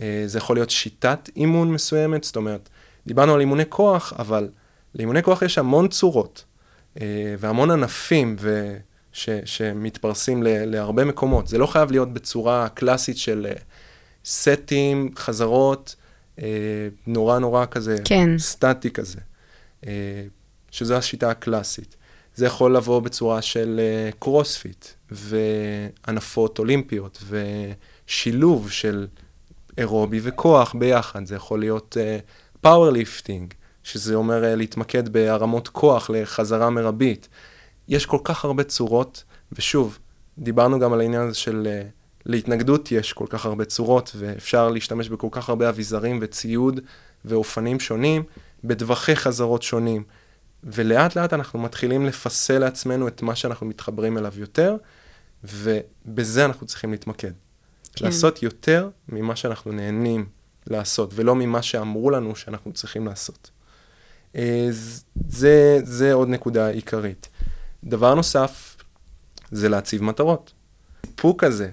אה, 0.00 0.22
זה 0.26 0.38
יכול 0.38 0.56
להיות 0.56 0.70
שיטת 0.70 1.30
אימון 1.36 1.72
מסוימת, 1.72 2.24
זאת 2.24 2.36
אומרת, 2.36 2.68
דיברנו 3.06 3.34
על 3.34 3.40
אימוני 3.40 3.64
כוח, 3.68 4.12
אבל 4.18 4.48
לאימוני 4.94 5.22
כוח 5.22 5.42
יש 5.42 5.58
המון 5.58 5.88
צורות 5.88 6.44
אה, 7.00 7.34
והמון 7.38 7.70
ענפים 7.70 8.36
ו... 8.40 8.76
ש... 9.12 9.30
שמתפרסים 9.44 10.42
ל... 10.42 10.64
להרבה 10.64 11.04
מקומות. 11.04 11.48
זה 11.48 11.58
לא 11.58 11.66
חייב 11.66 11.90
להיות 11.90 12.12
בצורה 12.12 12.68
קלאסית 12.68 13.18
של 13.18 13.46
אה, 13.50 13.56
סטים, 14.24 15.10
חזרות, 15.16 15.96
נורא 17.06 17.38
נורא 17.38 17.66
כזה, 17.70 17.96
כן. 18.04 18.38
סטטי 18.38 18.90
כזה, 18.90 19.18
שזו 20.70 20.94
השיטה 20.94 21.30
הקלאסית. 21.30 21.96
זה 22.34 22.46
יכול 22.46 22.76
לבוא 22.76 23.00
בצורה 23.00 23.42
של 23.42 23.80
אה, 23.82 24.10
קרוספיט 24.18 24.86
וענפות 25.10 26.58
אולימפיות 26.58 27.22
ושילוב 28.06 28.70
של 28.70 29.06
אירובי 29.78 30.20
וכוח 30.22 30.74
ביחד. 30.78 31.26
זה 31.26 31.34
יכול 31.34 31.60
להיות 31.60 31.96
powerlifting, 32.60 33.54
שזה 33.82 34.14
אומר 34.14 34.44
אה, 34.44 34.54
להתמקד 34.54 35.08
בהרמות 35.08 35.68
כוח 35.68 36.10
לחזרה 36.10 36.70
מרבית. 36.70 37.28
יש 37.88 38.06
כל 38.06 38.18
כך 38.24 38.44
הרבה 38.44 38.64
צורות, 38.64 39.24
ושוב, 39.52 39.98
דיברנו 40.38 40.78
גם 40.78 40.92
על 40.92 41.00
העניין 41.00 41.22
הזה 41.22 41.38
של 41.38 41.66
אה, 41.70 41.82
להתנגדות 42.26 42.92
יש 42.92 43.12
כל 43.12 43.26
כך 43.28 43.46
הרבה 43.46 43.64
צורות, 43.64 44.12
ואפשר 44.18 44.68
להשתמש 44.68 45.08
בכל 45.08 45.28
כך 45.30 45.48
הרבה 45.48 45.68
אביזרים 45.68 46.18
וציוד 46.22 46.80
ואופנים 47.24 47.80
שונים, 47.80 48.22
בטווחי 48.64 49.16
חזרות 49.16 49.62
שונים. 49.62 50.02
ולאט 50.64 51.16
לאט 51.16 51.32
אנחנו 51.32 51.58
מתחילים 51.58 52.06
לפסל 52.06 52.58
לעצמנו 52.58 53.08
את 53.08 53.22
מה 53.22 53.34
שאנחנו 53.36 53.66
מתחברים 53.66 54.18
אליו 54.18 54.32
יותר, 54.36 54.76
ובזה 55.44 56.44
אנחנו 56.44 56.66
צריכים 56.66 56.90
להתמקד. 56.90 57.32
כן. 57.92 58.04
לעשות 58.04 58.42
יותר 58.42 58.88
ממה 59.08 59.36
שאנחנו 59.36 59.72
נהנים 59.72 60.26
לעשות, 60.66 61.10
ולא 61.14 61.34
ממה 61.34 61.62
שאמרו 61.62 62.10
לנו 62.10 62.36
שאנחנו 62.36 62.72
צריכים 62.72 63.06
לעשות. 63.06 63.50
אה, 64.36 64.68
זה, 65.28 65.80
זה 65.82 66.12
עוד 66.12 66.28
נקודה 66.28 66.68
עיקרית. 66.68 67.28
דבר 67.84 68.14
נוסף, 68.14 68.76
זה 69.50 69.68
להציב 69.68 70.02
מטרות. 70.02 70.52
פוק 71.14 71.44
הזה, 71.44 71.70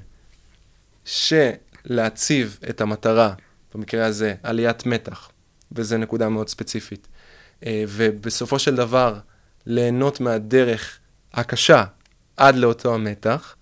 שלהציב 1.06 2.60
את 2.70 2.82
המטרה, 2.82 3.34
במקרה 3.76 4.06
הזה, 4.06 4.36
עליית 4.44 4.86
מתח, 4.86 5.30
וזו 5.72 5.98
נקודה 5.98 6.30
מאוד 6.30 6.50
ספציפית, 6.50 7.08
ובסופו 7.66 8.60
של 8.60 8.76
דבר, 8.76 9.20
ליהנות 9.66 10.20
מהדרך 10.20 11.00
הקשה 11.34 11.84
עד 12.38 12.56
לאותו 12.56 12.94
המתח, 12.94 13.56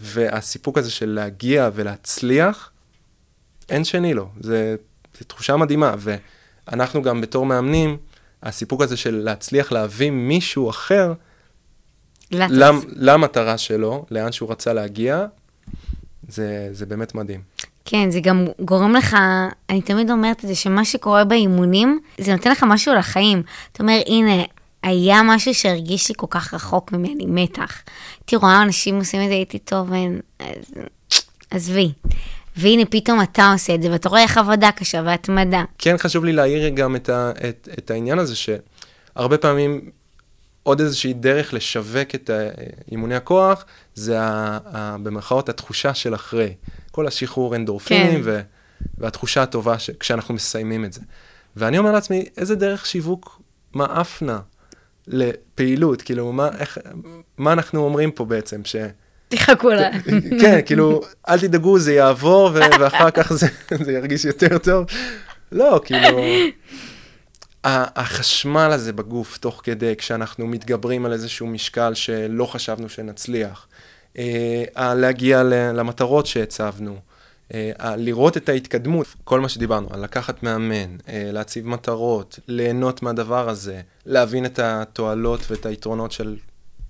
והסיפוק 0.00 0.78
הזה 0.78 0.90
של 0.90 1.08
להגיע 1.08 1.70
ולהצליח, 1.74 2.70
אין 3.68 3.84
שני 3.84 4.14
לו. 4.14 4.28
זה, 4.40 4.76
זה 5.18 5.24
תחושה 5.24 5.56
מדהימה, 5.56 5.94
ואנחנו 5.98 7.02
גם 7.02 7.20
בתור 7.20 7.46
מאמנים, 7.46 7.96
הסיפוק 8.42 8.82
הזה 8.82 8.96
של 8.96 9.14
להצליח 9.14 9.72
להביא 9.72 10.10
מישהו 10.10 10.70
אחר 10.70 11.12
למטרה 12.96 13.58
שלו, 13.58 14.06
לאן 14.10 14.32
שהוא 14.32 14.50
רצה 14.50 14.72
להגיע, 14.72 15.26
זה, 16.28 16.68
זה 16.72 16.86
באמת 16.86 17.14
מדהים. 17.14 17.40
כן, 17.86 18.10
זה 18.10 18.20
גם 18.20 18.46
גורם 18.60 18.94
לך, 18.96 19.16
אני 19.70 19.82
תמיד 19.82 20.10
אומרת 20.10 20.44
את 20.44 20.48
זה, 20.48 20.54
שמה 20.54 20.84
שקורה 20.84 21.24
באימונים, 21.24 22.00
זה 22.18 22.32
נותן 22.32 22.50
לך 22.50 22.62
משהו 22.68 22.94
לחיים. 22.94 23.42
אתה 23.72 23.82
אומר, 23.82 24.00
הנה, 24.06 24.42
היה 24.82 25.22
משהו 25.24 25.54
שהרגיש 25.54 26.08
לי 26.08 26.14
כל 26.18 26.26
כך 26.30 26.54
רחוק 26.54 26.92
ממני, 26.92 27.24
מתח. 27.26 27.82
הייתי 28.20 28.36
רואה 28.36 28.62
אנשים 28.62 28.98
עושים 28.98 29.22
את 29.22 29.28
זה, 29.28 29.32
הייתי 29.34 29.58
טוב, 29.58 29.92
אין, 29.92 30.20
עזבי. 31.50 31.92
והנה, 32.56 32.84
פתאום 32.84 33.22
אתה 33.22 33.52
עושה 33.52 33.74
את 33.74 33.82
זה, 33.82 33.90
ואתה 33.92 34.08
רואה 34.08 34.22
איך 34.22 34.38
עבודה 34.38 34.70
קשה 34.72 35.02
והתמדה. 35.04 35.64
כן 35.78 35.98
חשוב 35.98 36.24
לי 36.24 36.32
להעיר 36.32 36.68
גם 36.68 36.96
את, 36.96 37.08
ה, 37.08 37.30
את, 37.48 37.68
את 37.78 37.90
העניין 37.90 38.18
הזה, 38.18 38.34
שהרבה 38.36 39.38
פעמים 39.38 39.90
עוד 40.62 40.80
איזושהי 40.80 41.12
דרך 41.12 41.54
לשווק 41.54 42.14
את 42.14 42.30
ה- 42.30 42.48
אימוני 42.92 43.14
הכוח, 43.14 43.64
זה 43.94 44.20
ה, 44.20 44.58
ה, 44.72 44.96
במרכאות 45.02 45.48
התחושה 45.48 45.94
של 45.94 46.14
אחרי. 46.14 46.54
כל 46.96 47.06
השחרור 47.06 47.56
אנדורפינים 47.56 48.14
כן. 48.14 48.20
ו, 48.24 48.40
והתחושה 48.98 49.42
הטובה 49.42 49.78
ש, 49.78 49.90
כשאנחנו 49.90 50.34
מסיימים 50.34 50.84
את 50.84 50.92
זה. 50.92 51.00
ואני 51.56 51.78
אומר 51.78 51.92
לעצמי, 51.92 52.24
איזה 52.36 52.54
דרך 52.54 52.86
שיווק 52.86 53.42
מאפנה 53.74 54.38
לפעילות, 55.06 56.02
כאילו, 56.02 56.32
מה, 56.32 56.48
איך, 56.58 56.78
מה 57.38 57.52
אנחנו 57.52 57.84
אומרים 57.84 58.10
פה 58.10 58.24
בעצם? 58.24 58.64
ש... 58.64 58.76
תחכו 59.28 59.68
לה. 59.68 59.90
כן, 60.40 60.60
כאילו, 60.66 61.00
אל 61.28 61.40
תדאגו, 61.40 61.78
זה 61.78 61.94
יעבור, 61.94 62.50
ו- 62.54 62.80
ואחר 62.80 63.10
כך 63.10 63.32
זה, 63.32 63.46
זה 63.84 63.92
ירגיש 63.92 64.24
יותר 64.24 64.58
טוב. 64.58 64.86
לא, 65.52 65.80
כאילו, 65.84 66.20
החשמל 67.64 68.70
הזה 68.72 68.92
בגוף, 68.92 69.38
תוך 69.38 69.60
כדי, 69.64 69.96
כשאנחנו 69.96 70.46
מתגברים 70.46 71.06
על 71.06 71.12
איזשהו 71.12 71.46
משקל 71.46 71.94
שלא 71.94 72.44
חשבנו 72.44 72.88
שנצליח, 72.88 73.66
להגיע 74.76 75.42
ל- 75.42 75.72
למטרות 75.72 76.26
שהצבנו, 76.26 76.96
אה, 77.54 77.72
ה- 77.78 77.96
לראות 77.96 78.36
את 78.36 78.48
ההתקדמות, 78.48 79.06
כל 79.24 79.40
מה 79.40 79.48
שדיברנו, 79.48 79.88
על 79.90 80.00
לקחת 80.02 80.42
מאמן, 80.42 80.96
אה, 81.08 81.30
להציב 81.32 81.68
מטרות, 81.68 82.38
ליהנות 82.48 83.02
מהדבר 83.02 83.48
הזה, 83.48 83.80
להבין 84.06 84.46
את 84.46 84.58
התועלות 84.58 85.40
ואת 85.50 85.66
היתרונות 85.66 86.12
של 86.12 86.36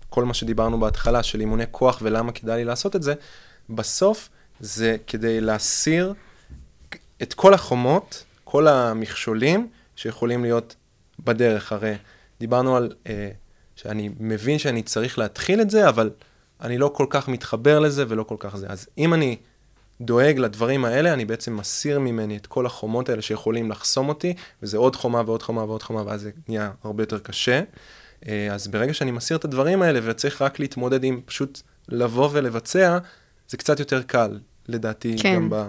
כל 0.08 0.24
מה 0.24 0.34
שדיברנו 0.34 0.80
בהתחלה, 0.80 1.22
של 1.22 1.40
אימוני 1.40 1.64
כוח 1.70 1.98
ולמה 2.02 2.32
כדאי 2.32 2.56
לי 2.56 2.64
לעשות 2.64 2.96
את 2.96 3.02
זה, 3.02 3.14
בסוף 3.70 4.28
זה 4.60 4.96
כדי 5.06 5.40
להסיר 5.40 6.14
את 7.22 7.34
כל 7.34 7.54
החומות, 7.54 8.24
כל 8.44 8.68
המכשולים 8.68 9.68
שיכולים 9.96 10.42
להיות 10.42 10.76
בדרך. 11.24 11.72
הרי 11.72 11.94
דיברנו 12.40 12.76
על 12.76 12.92
אה, 13.06 13.30
שאני 13.76 14.10
מבין 14.20 14.58
שאני 14.58 14.82
צריך 14.82 15.18
להתחיל 15.18 15.60
את 15.60 15.70
זה, 15.70 15.88
אבל 15.88 16.10
אני 16.60 16.78
לא 16.78 16.90
כל 16.94 17.06
כך 17.10 17.28
מתחבר 17.28 17.78
לזה 17.78 18.04
ולא 18.08 18.22
כל 18.22 18.36
כך 18.38 18.56
זה. 18.56 18.66
אז 18.68 18.86
אם 18.98 19.14
אני 19.14 19.36
דואג 20.00 20.38
לדברים 20.38 20.84
האלה, 20.84 21.12
אני 21.12 21.24
בעצם 21.24 21.56
מסיר 21.56 21.98
ממני 21.98 22.36
את 22.36 22.46
כל 22.46 22.66
החומות 22.66 23.08
האלה 23.08 23.22
שיכולים 23.22 23.70
לחסום 23.70 24.08
אותי, 24.08 24.34
וזה 24.62 24.76
עוד 24.76 24.96
חומה 24.96 25.22
ועוד 25.26 25.42
חומה 25.42 25.64
ועוד 25.64 25.82
חומה, 25.82 26.02
ואז 26.06 26.20
זה 26.20 26.30
נהיה 26.48 26.70
הרבה 26.84 27.02
יותר 27.02 27.18
קשה. 27.18 27.62
אה, 28.28 28.54
אז 28.54 28.68
ברגע 28.68 28.94
שאני 28.94 29.10
מסיר 29.10 29.36
את 29.36 29.44
הדברים 29.44 29.82
האלה 29.82 30.00
וצריך 30.02 30.42
רק 30.42 30.60
להתמודד 30.60 31.04
עם 31.04 31.20
פשוט 31.24 31.60
לבוא 31.88 32.28
ולבצע, 32.32 32.98
זה 33.48 33.56
קצת 33.56 33.80
יותר 33.80 34.02
קל, 34.02 34.38
לדעתי, 34.68 35.16
כן. 35.18 35.34
גם 35.34 35.50
ב, 35.50 35.64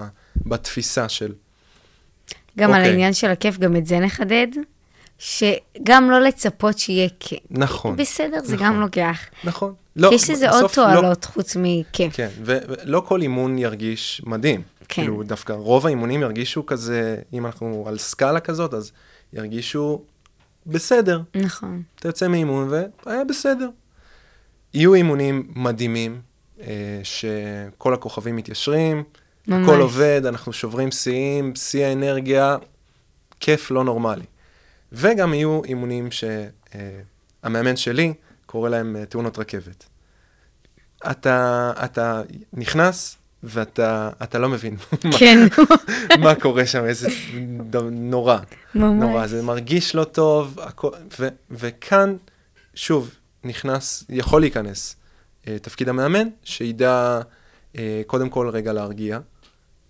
בתפיסה 0.45 1.10
של... 1.10 1.34
גם 2.58 2.69
על 2.69 2.76
אוקיי. 2.76 2.91
העניין 2.91 3.13
של 3.13 3.30
הכיף, 3.30 3.58
גם 3.58 3.76
את 3.76 3.86
זה 3.86 4.00
נחדד, 4.00 4.47
שגם 5.19 6.10
לא 6.10 6.19
לצפות 6.19 6.80
שיהיה 6.80 7.10
כיף. 7.19 7.39
נכון. 7.50 7.95
בסדר, 7.95 8.39
זה 8.43 8.56
נכון. 8.56 8.67
גם 8.67 8.82
לוקח. 8.82 9.19
נכון. 9.43 9.73
כי 10.10 10.15
יש 10.15 10.29
לזה 10.29 10.49
עוד 10.49 10.62
לא- 10.62 10.67
תועלות 10.67 11.25
חוץ 11.25 11.57
מכיף. 11.60 12.15
כן, 12.15 12.29
ולא 12.45 13.03
כל 13.07 13.21
אימון 13.21 13.57
ירגיש 13.57 14.21
מדהים. 14.25 14.62
כן. 14.79 15.01
כאילו, 15.01 15.23
דווקא 15.23 15.53
רוב 15.53 15.86
האימונים 15.86 16.21
ירגישו 16.21 16.65
כזה, 16.65 17.17
אם 17.33 17.45
אנחנו 17.45 17.86
על 17.88 17.97
סקאלה 17.97 18.39
כזאת, 18.39 18.73
אז 18.73 18.91
ירגישו 19.33 20.01
בסדר. 20.65 21.21
נכון. 21.36 21.81
אתה 21.99 22.07
יוצא 22.07 22.27
מאימון 22.27 22.69
והיה 23.05 23.23
בסדר. 23.23 23.69
יהיו 24.73 24.93
אימונים 24.93 25.51
מדהימים, 25.55 26.21
אה, 26.62 26.99
שכל 27.03 27.93
הכוכבים 27.93 28.36
מתיישרים, 28.36 29.03
ממש. 29.47 29.69
הכל 29.69 29.81
עובד, 29.81 30.21
אנחנו 30.25 30.53
שוברים 30.53 30.91
שיאים, 30.91 31.55
שיא 31.55 31.86
האנרגיה, 31.86 32.57
כיף 33.39 33.71
לא 33.71 33.83
נורמלי. 33.83 34.25
וגם 34.91 35.33
יהיו 35.33 35.62
אימונים 35.63 36.10
שהמאמן 36.12 37.75
שלי 37.75 38.13
קורא 38.47 38.69
להם 38.69 38.95
אה, 38.95 39.05
תאונות 39.05 39.39
רכבת. 39.39 39.86
אתה, 41.12 41.71
אתה 41.86 42.21
נכנס 42.53 43.17
ואתה 43.43 44.10
אתה 44.23 44.39
לא 44.39 44.49
מבין 44.49 44.75
מה- 45.03 45.17
כן, 45.19 45.39
מה 46.23 46.36
קורה 46.36 46.65
שם, 46.65 46.86
איזה 46.86 47.07
נורא. 47.91 48.38
ממש. 48.75 49.03
נורא, 49.03 49.27
זה 49.27 49.41
מרגיש 49.43 49.95
לא 49.95 50.03
טוב, 50.03 50.60
הכל, 50.60 50.89
ו, 51.19 51.27
וכאן, 51.51 52.15
שוב, 52.73 53.12
נכנס, 53.43 54.03
יכול 54.10 54.41
להיכנס 54.41 54.95
אה, 55.47 55.60
תפקיד 55.60 55.89
המאמן, 55.89 56.27
שידע 56.43 57.19
אה, 57.77 58.01
קודם 58.07 58.29
כל 58.29 58.49
רגע 58.49 58.73
להרגיע, 58.73 59.19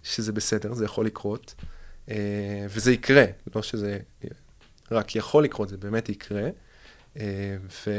שזה 0.04 0.32
בסדר, 0.32 0.74
זה 0.74 0.86
יכול 0.86 1.06
לקרות, 1.06 1.56
וזה 2.70 2.92
יקרה, 2.92 3.26
לא 3.56 3.62
שזה 3.62 4.00
רק 4.92 5.16
יכול 5.16 5.44
לקרות, 5.44 5.70
זה 5.70 5.78
באמת 5.78 6.10
יקרה, 6.10 6.50
ו, 7.16 7.92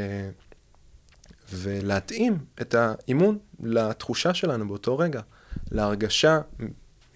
ולהתאים 1.53 2.37
את 2.61 2.75
האימון 2.75 3.37
לתחושה 3.63 4.33
שלנו 4.33 4.67
באותו 4.67 4.97
רגע, 4.97 5.21
להרגשה 5.71 6.39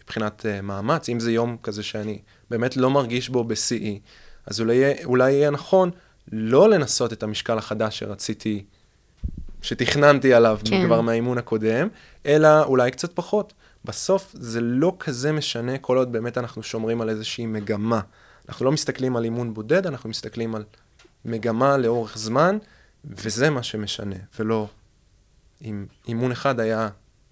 מבחינת 0.03 0.45
uh, 0.45 0.61
מאמץ, 0.61 1.09
אם 1.09 1.19
זה 1.19 1.31
יום 1.31 1.57
כזה 1.63 1.83
שאני 1.83 2.19
באמת 2.49 2.77
לא 2.77 2.89
מרגיש 2.89 3.29
בו 3.29 3.43
בשיאי, 3.43 3.99
אז 4.45 4.59
אולי, 4.61 5.03
אולי 5.03 5.31
יהיה 5.31 5.49
נכון 5.49 5.91
לא 6.31 6.69
לנסות 6.69 7.13
את 7.13 7.23
המשקל 7.23 7.57
החדש 7.57 7.99
שרציתי, 7.99 8.63
שתכננתי 9.61 10.33
עליו. 10.33 10.59
כן. 10.65 10.85
כבר 10.85 11.01
מהאימון 11.01 11.37
הקודם, 11.37 11.87
אלא 12.25 12.63
אולי 12.63 12.91
קצת 12.91 13.13
פחות. 13.13 13.53
בסוף 13.85 14.31
זה 14.33 14.61
לא 14.61 14.95
כזה 14.99 15.31
משנה 15.31 15.77
כל 15.77 15.97
עוד 15.97 16.11
באמת 16.11 16.37
אנחנו 16.37 16.63
שומרים 16.63 17.01
על 17.01 17.09
איזושהי 17.09 17.45
מגמה. 17.45 18.01
אנחנו 18.49 18.65
לא 18.65 18.71
מסתכלים 18.71 19.15
על 19.15 19.23
אימון 19.23 19.53
בודד, 19.53 19.87
אנחנו 19.87 20.09
מסתכלים 20.09 20.55
על 20.55 20.63
מגמה 21.25 21.77
לאורך 21.77 22.17
זמן, 22.17 22.57
וזה 23.05 23.49
מה 23.49 23.63
שמשנה, 23.63 24.15
ולא 24.39 24.67
אם 25.63 25.85
אימון 26.07 26.31
אחד 26.31 26.59
היה 26.59 26.89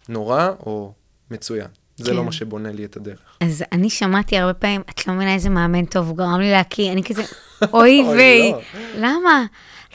נורא 0.10 0.48
או 0.60 0.94
מצוין. 1.32 1.68
זה 1.98 2.10
כן. 2.12 2.16
לא 2.16 2.24
מה 2.24 2.32
שבונה 2.32 2.72
לי 2.72 2.86
את 2.86 2.96
הדרך. 2.98 3.20
אז 3.42 3.64
אני 3.72 3.90
שמעתי 3.90 4.38
הרבה 4.38 4.54
פעמים, 4.54 4.82
את 4.90 5.08
לא 5.08 5.14
מבינה 5.14 5.34
איזה 5.34 5.50
מאמן 5.50 5.86
טוב, 5.86 6.08
הוא 6.08 6.18
גרם 6.18 6.40
לי 6.40 6.52
להקיא, 6.52 6.92
אני 6.92 7.04
כזה, 7.04 7.24
אוי 7.74 8.04
ויי, 8.18 8.52
לא. 8.52 8.60
למה? 8.98 9.46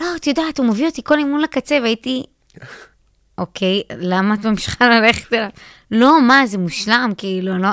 לא, 0.01 0.07
את 0.17 0.27
יודעת, 0.27 0.59
הוא 0.59 0.67
מביא 0.67 0.87
אותי 0.87 1.03
כל 1.05 1.19
אימון 1.19 1.41
לקצה, 1.41 1.79
והייתי, 1.83 2.23
אוקיי, 3.39 3.83
למה 3.97 4.35
את 4.35 4.45
ממשיכה 4.47 4.89
ללכת 4.89 5.33
אליו? 5.33 5.49
לא, 5.91 6.23
מה, 6.23 6.47
זה 6.47 6.59
מושלם, 6.59 7.12
כאילו, 7.17 7.59
לא- 7.59 7.69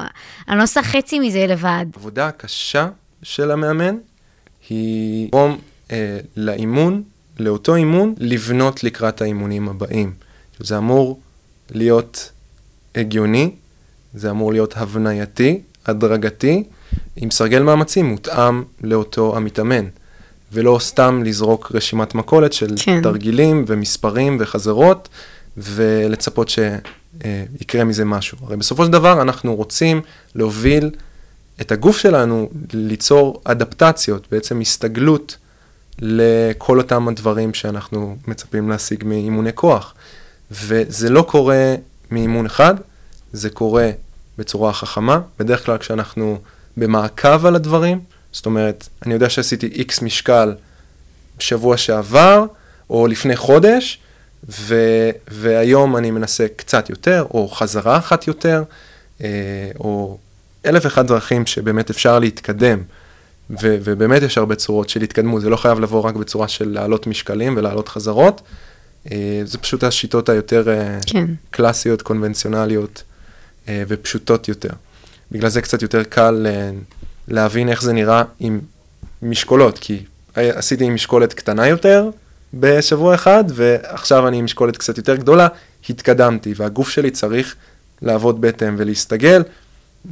אני 0.47 0.57
לא 0.57 0.63
עושה 0.63 0.83
חצי 0.83 1.19
מזה 1.19 1.47
לבד. 1.47 1.85
העבודה 1.93 2.27
הקשה 2.27 2.89
של 3.23 3.51
המאמן 3.51 3.97
היא 4.69 5.27
לגרום 5.27 5.57
אה, 5.91 6.17
לאימון, 6.35 7.03
לאותו 7.39 7.75
אימון, 7.75 8.13
לבנות 8.17 8.83
לקראת 8.83 9.21
האימונים 9.21 9.69
הבאים. 9.69 10.13
זה 10.59 10.77
אמור 10.77 11.19
להיות 11.71 12.31
הגיוני, 12.95 13.51
זה 14.13 14.29
אמור 14.29 14.51
להיות 14.53 14.77
הבנייתי, 14.77 15.61
הדרגתי, 15.85 16.63
עם 17.15 17.31
סרגל 17.31 17.61
מאמצים 17.61 18.05
מותאם 18.05 18.63
לאותו 18.81 19.37
המתאמן, 19.37 19.85
ולא 20.51 20.77
סתם 20.81 21.23
לזרוק 21.25 21.71
רשימת 21.75 22.15
מכולת 22.15 22.53
של 22.53 22.75
כן. 22.83 23.01
תרגילים 23.01 23.65
ומספרים 23.67 24.37
וחזרות, 24.39 25.09
ולצפות 25.57 26.49
שיקרה 26.49 27.83
מזה 27.83 28.05
משהו. 28.05 28.37
הרי 28.41 28.57
בסופו 28.57 28.85
של 28.85 28.91
דבר 28.91 29.21
אנחנו 29.21 29.55
רוצים 29.55 30.01
להוביל 30.35 30.89
את 31.61 31.71
הגוף 31.71 31.97
שלנו 31.97 32.49
ליצור 32.73 33.41
אדפטציות, 33.43 34.27
בעצם 34.31 34.61
הסתגלות 34.61 35.37
לכל 36.01 36.77
אותם 36.77 37.07
הדברים 37.07 37.53
שאנחנו 37.53 38.17
מצפים 38.27 38.69
להשיג 38.69 39.03
מאימוני 39.03 39.53
כוח. 39.55 39.93
וזה 40.51 41.09
לא 41.09 41.21
קורה 41.21 41.75
מאימון 42.11 42.45
אחד, 42.45 42.75
זה 43.33 43.49
קורה 43.49 43.89
בצורה 44.37 44.73
חכמה. 44.73 45.19
בדרך 45.39 45.65
כלל 45.65 45.77
כשאנחנו 45.77 46.39
במעקב 46.77 47.45
על 47.45 47.55
הדברים, 47.55 47.99
זאת 48.31 48.45
אומרת, 48.45 48.87
אני 49.05 49.13
יודע 49.13 49.29
שעשיתי 49.29 49.67
איקס 49.67 50.01
משקל 50.01 50.55
בשבוע 51.37 51.77
שעבר, 51.77 52.45
או 52.89 53.07
לפני 53.07 53.35
חודש, 53.35 53.99
ו, 54.49 54.75
והיום 55.27 55.97
אני 55.97 56.11
מנסה 56.11 56.45
קצת 56.55 56.89
יותר, 56.89 57.25
או 57.33 57.47
חזרה 57.47 57.97
אחת 57.97 58.27
יותר, 58.27 58.63
אה, 59.23 59.27
או 59.79 60.17
אלף 60.65 60.85
ואחת 60.85 61.05
דרכים 61.05 61.45
שבאמת 61.45 61.89
אפשר 61.89 62.19
להתקדם. 62.19 62.83
ו- 63.61 63.77
ובאמת 63.83 64.21
יש 64.21 64.37
הרבה 64.37 64.55
צורות 64.55 64.89
של 64.89 65.01
התקדמות, 65.01 65.41
זה 65.41 65.49
לא 65.49 65.55
חייב 65.57 65.79
לבוא 65.79 66.01
רק 66.01 66.15
בצורה 66.15 66.47
של 66.47 66.69
להעלות 66.69 67.07
משקלים 67.07 67.57
ולהעלות 67.57 67.87
חזרות, 67.87 68.41
אה, 69.11 69.41
זה 69.45 69.57
פשוט 69.57 69.83
השיטות 69.83 70.29
היותר 70.29 70.69
אה, 70.69 70.99
כן. 71.05 71.25
קלאסיות, 71.51 72.01
קונבנציונליות 72.01 73.03
אה, 73.67 73.83
ופשוטות 73.87 74.47
יותר. 74.47 74.69
בגלל 75.31 75.49
זה 75.49 75.61
קצת 75.61 75.81
יותר 75.81 76.03
קל 76.03 76.47
אה, 76.49 76.71
להבין 77.27 77.69
איך 77.69 77.81
זה 77.81 77.93
נראה 77.93 78.23
עם 78.39 78.59
משקולות, 79.21 79.79
כי 79.79 80.03
עשיתי 80.35 80.85
עם 80.85 80.93
משקולת 80.93 81.33
קטנה 81.33 81.67
יותר 81.67 82.09
בשבוע 82.53 83.15
אחד, 83.15 83.43
ועכשיו 83.47 84.27
אני 84.27 84.37
עם 84.37 84.45
משקולת 84.45 84.77
קצת 84.77 84.97
יותר 84.97 85.15
גדולה, 85.15 85.47
התקדמתי, 85.89 86.53
והגוף 86.57 86.89
שלי 86.89 87.11
צריך 87.11 87.55
לעבוד 88.01 88.41
בהתאם 88.41 88.75
ולהסתגל, 88.77 89.43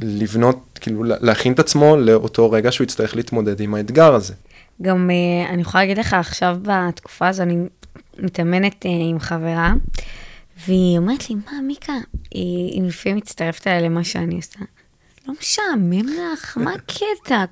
לבנות, 0.00 0.78
כאילו 0.80 1.04
להכין 1.04 1.52
את 1.52 1.58
עצמו 1.58 1.96
לאותו 1.96 2.50
רגע 2.50 2.72
שהוא 2.72 2.84
יצטרך 2.84 3.16
להתמודד 3.16 3.60
עם 3.60 3.74
האתגר 3.74 4.14
הזה. 4.14 4.34
גם 4.82 5.10
אה, 5.10 5.50
אני 5.50 5.62
יכולה 5.62 5.84
להגיד 5.84 5.98
לך, 5.98 6.14
עכשיו 6.14 6.56
בתקופה 6.62 7.28
הזו 7.28 7.42
אני 7.42 7.56
מתאמנת 8.18 8.86
אה, 8.86 8.90
עם 9.10 9.18
חברה, 9.18 9.74
והיא 10.66 10.98
אומרת 10.98 11.30
לי, 11.30 11.36
מה, 11.36 11.60
מיקה, 11.62 11.92
היא, 12.30 12.82
לפעמים 12.82 13.18
מצטרפת 13.18 13.66
אליי 13.66 13.82
למה 13.82 14.04
שאני 14.04 14.36
עושה. 14.36 14.58
לא 15.28 15.34
משעמם 15.40 16.06
לך, 16.32 16.58
מה 16.58 16.72
הקטע? 16.74 17.44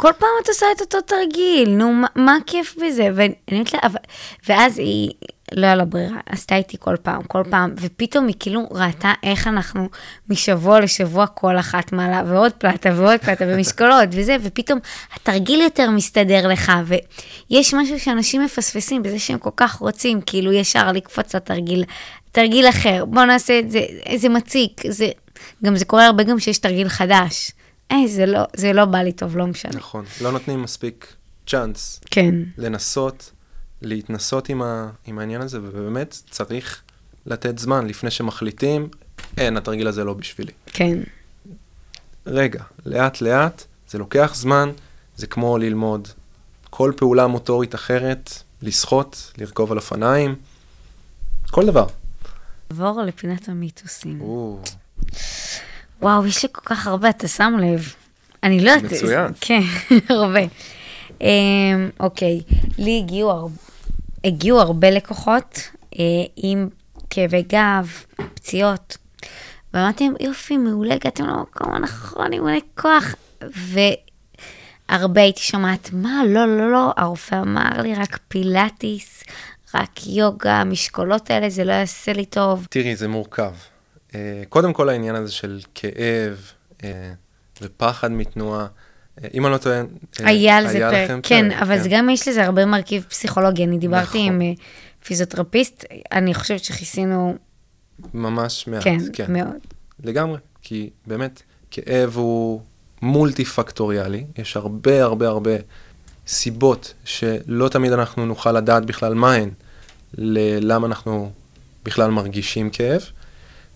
כל 0.00 0.12
פעם 0.18 0.28
את 0.42 0.48
עושה 0.48 0.66
את 0.76 0.80
אותו 0.80 1.00
תרגיל, 1.00 1.70
נו, 1.70 1.92
מה, 1.92 2.06
מה 2.14 2.36
הכיף 2.36 2.76
בזה? 2.84 3.08
ואני 3.14 3.34
אומרת 3.52 3.74
לה. 3.74 3.80
ואז 4.48 4.78
היא, 4.78 5.10
לא 5.52 5.66
היה 5.66 5.74
לה 5.74 5.84
ברירה, 5.84 6.20
עשתה 6.26 6.56
איתי 6.56 6.76
כל 6.80 6.96
פעם, 7.02 7.22
כל 7.22 7.42
פעם, 7.50 7.74
ופתאום 7.80 8.26
היא 8.26 8.34
כאילו 8.40 8.66
ראתה 8.70 9.12
איך 9.22 9.46
אנחנו 9.46 9.88
משבוע 10.28 10.80
לשבוע 10.80 11.26
כל 11.26 11.58
אחת 11.58 11.92
מעלה, 11.92 12.22
ועוד 12.26 12.52
פלטה 12.52 12.90
ועוד 12.96 13.20
פלטה, 13.20 13.44
ומשקולות 13.48 14.08
וזה, 14.12 14.36
ופתאום 14.42 14.78
התרגיל 15.14 15.60
יותר 15.60 15.90
מסתדר 15.90 16.48
לך, 16.48 16.72
ויש 16.86 17.74
משהו 17.74 18.00
שאנשים 18.00 18.44
מפספסים 18.44 19.02
בזה 19.02 19.18
שהם 19.18 19.38
כל 19.38 19.50
כך 19.56 19.74
רוצים, 19.74 20.20
כאילו 20.20 20.52
ישר 20.52 20.92
לקפוץ 20.92 21.34
לתרגיל, 21.34 21.84
תרגיל 22.32 22.68
אחר, 22.68 23.04
בוא 23.04 23.24
נעשה 23.24 23.58
את 23.58 23.70
זה, 23.70 23.80
זה 24.16 24.28
מציק, 24.28 24.80
זה... 24.88 25.08
גם 25.64 25.76
זה 25.76 25.84
קורה 25.84 26.06
הרבה 26.06 26.22
גם 26.22 26.38
שיש 26.38 26.58
תרגיל 26.58 26.88
חדש. 26.88 27.52
היי, 27.90 28.08
זה 28.08 28.26
לא, 28.26 28.40
זה 28.56 28.72
לא 28.72 28.84
בא 28.84 28.98
לי 28.98 29.12
טוב, 29.12 29.36
לא 29.36 29.46
משנה. 29.46 29.72
נכון, 29.76 30.04
לא 30.20 30.32
נותנים 30.32 30.62
מספיק 30.62 31.14
צ'אנס. 31.46 32.00
כן. 32.10 32.34
לנסות, 32.58 33.32
להתנסות 33.82 34.48
עם, 34.48 34.62
ה, 34.62 34.90
עם 35.06 35.18
העניין 35.18 35.40
הזה, 35.40 35.58
ובאמת 35.62 36.16
צריך 36.30 36.82
לתת 37.26 37.58
זמן 37.58 37.86
לפני 37.86 38.10
שמחליטים, 38.10 38.88
אין, 39.36 39.56
התרגיל 39.56 39.88
הזה 39.88 40.04
לא 40.04 40.14
בשבילי. 40.14 40.52
כן. 40.66 40.98
רגע, 42.26 42.62
לאט 42.86 43.20
לאט, 43.20 43.64
זה 43.88 43.98
לוקח 43.98 44.32
זמן, 44.34 44.70
זה 45.16 45.26
כמו 45.26 45.58
ללמוד 45.58 46.08
כל 46.70 46.92
פעולה 46.96 47.26
מוטורית 47.26 47.74
אחרת, 47.74 48.30
לשחות, 48.62 49.32
לרכוב 49.38 49.72
על 49.72 49.78
אופניים, 49.78 50.34
כל 51.50 51.66
דבר. 51.66 51.86
נעבור 52.70 53.02
לפינת 53.02 53.48
המיתוסים. 53.48 54.20
או, 54.20 54.60
וואו, 56.02 56.26
יש 56.26 56.42
לי 56.42 56.48
כל 56.52 56.60
כך 56.64 56.86
הרבה, 56.86 57.10
אתה 57.10 57.28
שם 57.28 57.54
לב. 57.60 57.94
אני 58.42 58.60
לא 58.60 58.70
יודעת... 58.70 58.92
מצוין. 58.92 59.32
כן, 59.40 59.60
הרבה. 60.14 60.40
אמ, 61.20 61.90
אוקיי, 62.00 62.40
לי 62.78 62.98
הגיעו, 63.04 63.30
הר... 63.30 63.46
הגיעו 64.24 64.60
הרבה 64.60 64.90
לקוחות 64.90 65.60
אה, 65.98 66.04
עם 66.36 66.68
כאבי 67.10 67.42
גב, 67.42 68.04
פציעות, 68.34 68.96
ואמרתי 69.74 70.04
להם, 70.04 70.14
יופי, 70.20 70.56
מעולה, 70.56 70.94
הגעתם 70.94 71.24
למקום 71.24 71.72
הנכון, 71.72 72.32
עם 72.32 72.44
מלא 72.44 72.58
כוח. 72.80 73.14
והרבה 74.90 75.20
הייתי 75.20 75.40
שומעת, 75.40 75.90
מה, 75.92 76.22
לא, 76.26 76.46
לא, 76.58 76.72
לא, 76.72 76.92
הרופא 76.96 77.34
אמר 77.34 77.82
לי, 77.82 77.94
רק 77.94 78.18
פילאטיס, 78.28 79.24
רק 79.74 80.06
יוגה, 80.06 80.54
המשקולות 80.54 81.30
האלה, 81.30 81.50
זה 81.50 81.64
לא 81.64 81.72
יעשה 81.72 82.12
לי 82.12 82.24
טוב. 82.24 82.66
תראי, 82.70 82.96
זה 82.96 83.08
מורכב. 83.08 83.52
אה, 84.14 84.42
קודם 84.48 84.72
כל 84.72 84.88
העניין 84.88 85.14
הזה 85.14 85.32
של 85.32 85.60
כאב 85.74 86.52
אה, 86.84 87.12
ופחד 87.62 88.12
מתנועה, 88.12 88.66
אה, 89.22 89.28
אם 89.34 89.46
אני 89.46 89.52
לא 89.52 89.58
טועה, 89.58 89.82
היה 90.18 90.56
על 90.56 90.68
זה 90.68 90.78
פרק, 90.78 91.10
כן, 91.22 91.50
פרק, 91.50 91.62
אבל 91.62 91.78
זה 91.78 91.88
גם 91.88 92.10
יש 92.10 92.28
לזה 92.28 92.44
הרבה 92.44 92.66
מרכיב 92.66 93.06
פסיכולוגי. 93.08 93.64
אני 93.64 93.78
דיברתי 93.78 94.28
נכון. 94.28 94.40
עם 94.42 94.54
פיזיותרפיסט, 95.04 95.84
אני 96.12 96.34
חושבת 96.34 96.64
שכיסינו, 96.64 97.36
ממש 98.14 98.66
מעט, 98.66 98.82
כן, 98.84 98.98
כן. 99.12 99.32
מאוד. 99.32 99.56
לגמרי, 100.04 100.38
כי 100.62 100.90
באמת, 101.06 101.42
כאב 101.70 102.16
הוא 102.16 102.60
מולטי 103.02 103.44
פקטוריאלי, 103.44 104.24
יש 104.38 104.56
הרבה 104.56 105.02
הרבה 105.02 105.28
הרבה 105.28 105.50
סיבות 106.26 106.94
שלא 107.04 107.68
תמיד 107.68 107.92
אנחנו 107.92 108.26
נוכל 108.26 108.52
לדעת 108.52 108.86
בכלל 108.86 109.14
מהן, 109.14 109.50
ללמה 110.14 110.86
אנחנו 110.86 111.32
בכלל 111.84 112.10
מרגישים 112.10 112.70
כאב. 112.70 113.10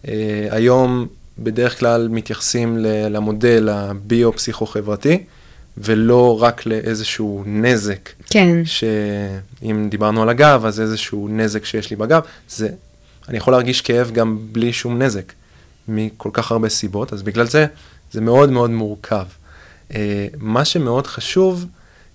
Uh, 0.04 0.06
היום 0.50 1.06
בדרך 1.38 1.78
כלל 1.78 2.08
מתייחסים 2.08 2.78
למודל 3.10 3.68
הביו-פסיכו-חברתי, 3.68 5.22
ולא 5.78 6.42
רק 6.42 6.66
לאיזשהו 6.66 7.42
נזק, 7.46 8.10
כן, 8.30 8.64
שאם 8.64 9.88
דיברנו 9.90 10.22
על 10.22 10.28
הגב, 10.28 10.64
אז 10.66 10.80
איזשהו 10.80 11.28
נזק 11.28 11.64
שיש 11.64 11.90
לי 11.90 11.96
בגב, 11.96 12.22
זה, 12.48 12.68
אני 13.28 13.36
יכול 13.36 13.52
להרגיש 13.52 13.80
כאב 13.80 14.10
גם 14.10 14.38
בלי 14.52 14.72
שום 14.72 15.02
נזק, 15.02 15.32
מכל 15.88 16.30
כך 16.32 16.52
הרבה 16.52 16.68
סיבות, 16.68 17.12
אז 17.12 17.22
בגלל 17.22 17.46
זה 17.46 17.66
זה 18.12 18.20
מאוד 18.20 18.50
מאוד 18.50 18.70
מורכב. 18.70 19.26
Uh, 19.90 19.94
מה 20.38 20.64
שמאוד 20.64 21.06
חשוב 21.06 21.64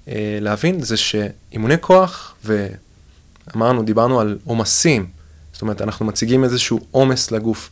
uh, 0.05 0.09
להבין 0.41 0.81
זה 0.81 0.97
שאימוני 0.97 1.75
כוח, 1.81 2.35
ואמרנו, 2.45 3.83
דיברנו 3.83 4.19
על 4.19 4.37
עומסים, 4.45 5.07
זאת 5.53 5.61
אומרת, 5.61 5.81
אנחנו 5.81 6.05
מציגים 6.05 6.43
איזשהו 6.43 6.79
עומס 6.91 7.31
לגוף. 7.31 7.69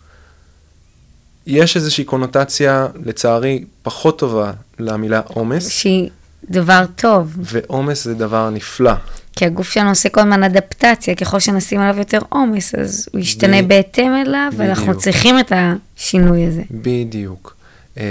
יש 1.47 1.75
איזושהי 1.75 2.03
קונוטציה, 2.03 2.87
לצערי, 3.05 3.63
פחות 3.81 4.19
טובה 4.19 4.51
למילה 4.79 5.21
עומס, 5.27 5.69
שהיא 5.69 6.09
דבר 6.49 6.85
טוב, 6.95 7.35
ועומס 7.37 8.03
זה 8.03 8.13
דבר 8.13 8.49
נפלא. 8.49 8.93
כי 9.35 9.45
הגוף 9.45 9.69
שלנו 9.69 9.89
עושה 9.89 10.09
כל 10.09 10.21
הזמן 10.21 10.43
אדפטציה, 10.43 11.15
ככל 11.15 11.39
שנשים 11.39 11.79
עליו 11.79 11.97
יותר 11.97 12.19
עומס, 12.29 12.75
אז 12.75 13.09
הוא 13.13 13.21
ישתנה 13.21 13.61
ב- 13.61 13.67
בהתאם 13.67 14.15
אליו, 14.25 14.51
ואנחנו 14.57 14.85
בדיוק. 14.85 15.03
צריכים 15.03 15.39
את 15.39 15.51
השינוי 15.55 16.45
הזה. 16.45 16.61
בדיוק. 16.71 17.55
אה, 17.97 18.03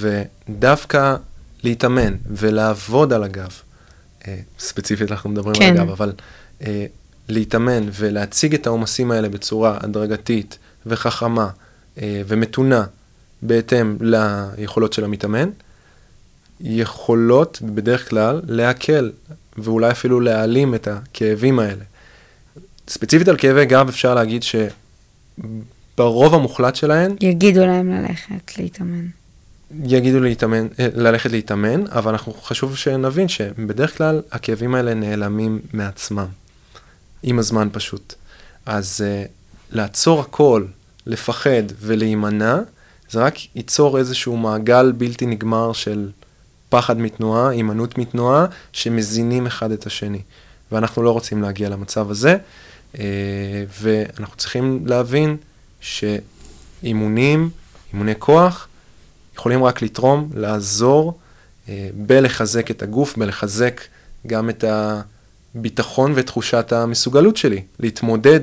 ודווקא 0.00 1.16
להתאמן 1.62 2.14
ולעבוד 2.26 3.12
על 3.12 3.22
הגב, 3.22 3.50
אה, 4.28 4.36
ספציפית 4.58 5.12
אנחנו 5.12 5.30
מדברים 5.30 5.54
כן. 5.54 5.70
על 5.70 5.76
הגב, 5.80 5.90
אבל 5.90 6.12
אה, 6.62 6.86
להתאמן 7.28 7.88
ולהציג 7.92 8.54
את 8.54 8.66
העומסים 8.66 9.10
האלה 9.10 9.28
בצורה 9.28 9.78
הדרגתית 9.82 10.58
וחכמה 10.86 11.48
ומתונה 12.02 12.84
בהתאם 13.42 13.96
ליכולות 14.00 14.92
של 14.92 15.04
המתאמן, 15.04 15.50
יכולות 16.60 17.58
בדרך 17.62 18.08
כלל 18.08 18.40
להקל 18.46 19.10
ואולי 19.58 19.90
אפילו 19.90 20.20
להעלים 20.20 20.74
את 20.74 20.88
הכאבים 20.88 21.58
האלה. 21.58 21.84
ספציפית 22.88 23.28
על 23.28 23.36
כאבי 23.36 23.66
גב 23.66 23.88
אפשר 23.88 24.14
להגיד 24.14 24.42
שברוב 25.94 26.34
המוחלט 26.34 26.76
שלהן 26.76 27.16
יגידו 27.20 27.66
להם 27.66 27.90
ללכת 27.90 28.58
להתאמן. 28.58 29.06
יגידו 29.84 30.20
להתאמן, 30.20 30.66
אה, 30.80 30.88
ללכת 30.94 31.30
להתאמן, 31.30 31.86
אבל 31.86 32.12
אנחנו 32.12 32.32
חשוב 32.32 32.76
שנבין 32.76 33.28
שבדרך 33.28 33.96
כלל 33.96 34.22
הכאבים 34.32 34.74
האלה 34.74 34.94
נעלמים 34.94 35.60
מעצמם, 35.72 36.26
עם 37.22 37.38
הזמן 37.38 37.68
פשוט. 37.72 38.14
אז 38.66 39.00
uh, 39.00 39.28
לעצור 39.70 40.20
הכל, 40.20 40.64
לפחד 41.08 41.62
ולהימנע, 41.80 42.58
זה 43.10 43.20
רק 43.20 43.34
ייצור 43.56 43.98
איזשהו 43.98 44.36
מעגל 44.36 44.92
בלתי 44.92 45.26
נגמר 45.26 45.72
של 45.72 46.10
פחד 46.68 46.98
מתנועה, 46.98 47.48
הימנעות 47.48 47.98
מתנועה, 47.98 48.46
שמזינים 48.72 49.46
אחד 49.46 49.70
את 49.70 49.86
השני. 49.86 50.20
ואנחנו 50.72 51.02
לא 51.02 51.10
רוצים 51.10 51.42
להגיע 51.42 51.68
למצב 51.68 52.10
הזה, 52.10 52.36
uh, 52.94 52.98
ואנחנו 53.80 54.36
צריכים 54.36 54.86
להבין 54.86 55.36
שאימונים, 55.80 57.50
אימוני 57.92 58.14
כוח, 58.18 58.68
יכולים 59.36 59.64
רק 59.64 59.82
לתרום, 59.82 60.30
לעזור 60.34 61.18
אה, 61.68 61.88
בלחזק 61.94 62.70
את 62.70 62.82
הגוף, 62.82 63.16
בלחזק 63.16 63.80
גם 64.26 64.50
את 64.50 64.64
הביטחון 65.54 66.12
ואת 66.14 66.26
תחושת 66.26 66.72
המסוגלות 66.72 67.36
שלי, 67.36 67.62
להתמודד 67.80 68.40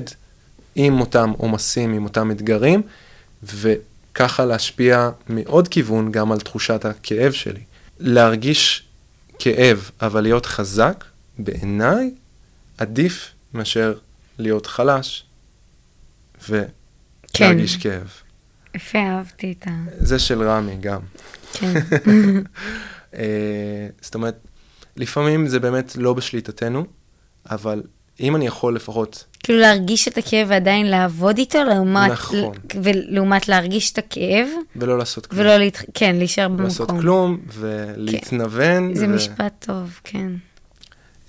עם 0.78 1.00
אותם 1.00 1.32
עומסים, 1.36 1.92
עם 1.92 2.04
אותם 2.04 2.30
אתגרים, 2.30 2.82
וככה 3.42 4.44
להשפיע 4.44 5.10
מעוד 5.28 5.68
כיוון 5.68 6.12
גם 6.12 6.32
על 6.32 6.40
תחושת 6.40 6.84
הכאב 6.84 7.32
שלי. 7.32 7.60
להרגיש 7.98 8.88
כאב, 9.38 9.90
אבל 10.02 10.20
להיות 10.20 10.46
חזק, 10.46 11.04
בעיניי 11.38 12.10
עדיף 12.78 13.30
מאשר 13.54 13.94
להיות 14.38 14.66
חלש 14.66 15.24
ולהרגיש 16.48 17.76
כן. 17.76 17.90
כאב. 17.90 18.10
יפה, 18.74 18.98
אהבתי 18.98 19.54
את 19.58 19.66
ה... 19.66 19.70
זה 19.98 20.18
של 20.18 20.42
רמי 20.42 20.76
גם. 20.80 21.00
כן. 21.52 21.74
אה, 23.18 23.88
זאת 24.00 24.14
אומרת, 24.14 24.38
לפעמים 24.96 25.46
זה 25.46 25.60
באמת 25.60 25.96
לא 25.96 26.14
בשליטתנו, 26.14 26.86
אבל 27.50 27.82
אם 28.20 28.36
אני 28.36 28.46
יכול 28.46 28.76
לפחות, 28.76 29.24
כאילו 29.46 29.58
להרגיש 29.58 30.08
את 30.08 30.18
הכאב 30.18 30.46
ועדיין 30.50 30.86
לעבוד 30.86 31.38
איתו, 31.38 31.64
לעומת, 31.64 32.10
נכון. 32.10 32.54
ולעומת 32.82 33.48
להרגיש 33.48 33.92
את 33.92 33.98
הכאב, 33.98 34.46
ולא 34.76 34.98
לעשות 34.98 35.26
כלום. 35.26 35.40
ולא, 35.40 35.56
להת... 35.56 35.82
כן, 35.94 36.16
להישאר 36.16 36.48
במקום. 36.48 36.64
לעשות 36.64 36.90
כלום, 36.90 37.38
ולהתנוון. 37.54 38.94
זה 38.94 39.04
ו- 39.04 39.08
משפט 39.08 39.52
טוב, 39.66 40.00
כן. 40.04 40.28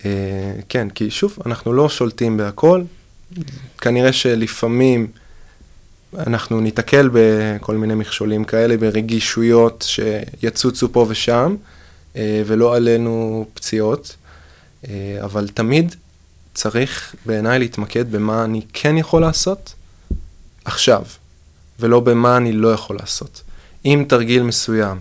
אה, 0.05 0.53
כן, 0.69 0.89
כי 0.89 1.11
שוב, 1.11 1.37
אנחנו 1.45 1.73
לא 1.73 1.89
שולטים 1.89 2.37
בהכל. 2.37 2.83
כנראה 3.77 4.13
שלפעמים 4.13 5.07
אנחנו 6.17 6.61
ניתקל 6.61 7.09
בכל 7.13 7.77
מיני 7.77 7.95
מכשולים 7.95 8.43
כאלה, 8.43 8.77
ברגישויות 8.77 9.85
שיצוצו 9.87 10.91
פה 10.91 11.05
ושם, 11.09 11.55
אה, 12.15 12.41
ולא 12.45 12.75
עלינו 12.75 13.45
פציעות, 13.53 14.15
אה, 14.87 15.17
אבל 15.23 15.47
תמיד 15.47 15.95
צריך 16.57 17.15
בעיניי 17.25 17.59
להתמקד 17.59 18.11
במה 18.11 18.43
אני 18.43 18.61
כן 18.73 18.97
יכול 18.97 19.21
לעשות 19.21 19.73
עכשיו, 20.65 21.03
ולא 21.79 21.99
במה 21.99 22.37
אני 22.37 22.51
לא 22.51 22.73
יכול 22.73 22.95
לעשות. 22.95 23.41
אם 23.85 24.05
תרגיל 24.07 24.43
מסוים 24.43 24.97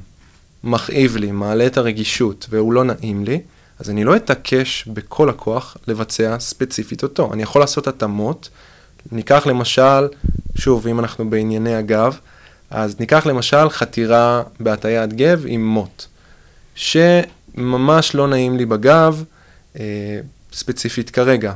מכאיב 0.65 1.17
לי, 1.17 1.33
מעלה 1.33 1.67
את 1.67 1.77
הרגישות 1.77 2.47
והוא 2.51 2.73
לא 2.73 2.85
נעים 2.85 3.25
לי, 3.25 3.41
אז 3.79 3.91
אני 3.91 4.05
לא 4.05 4.17
אתעקש 4.17 4.89
בכל 4.89 5.29
הכוח 5.29 5.77
לבצע 5.87 6.39
ספציפית 6.39 7.03
אותו. 7.03 7.33
אני 7.33 7.43
יכול 7.43 7.63
לעשות 7.63 7.87
התאמות. 7.87 8.49
ניקח 9.13 9.47
למשל, 9.47 10.09
שוב, 10.55 10.87
אם 10.87 11.01
אנחנו 11.01 11.31
בענייני 11.31 11.75
הגב, 11.75 12.19
אז 12.71 13.01
ניקח 13.01 13.27
למשל 13.27 13.71
חתירה 13.71 14.43
בהטיית 14.61 15.13
גב 15.13 15.45
עם 15.47 15.67
מוט, 15.67 16.05
שממש 16.75 18.15
לא 18.15 18.29
נעים 18.29 18.57
לי 18.57 18.67
בגב, 18.67 19.25
אה, 19.81 20.21
ספציפית 20.53 21.11
כרגע. 21.11 21.53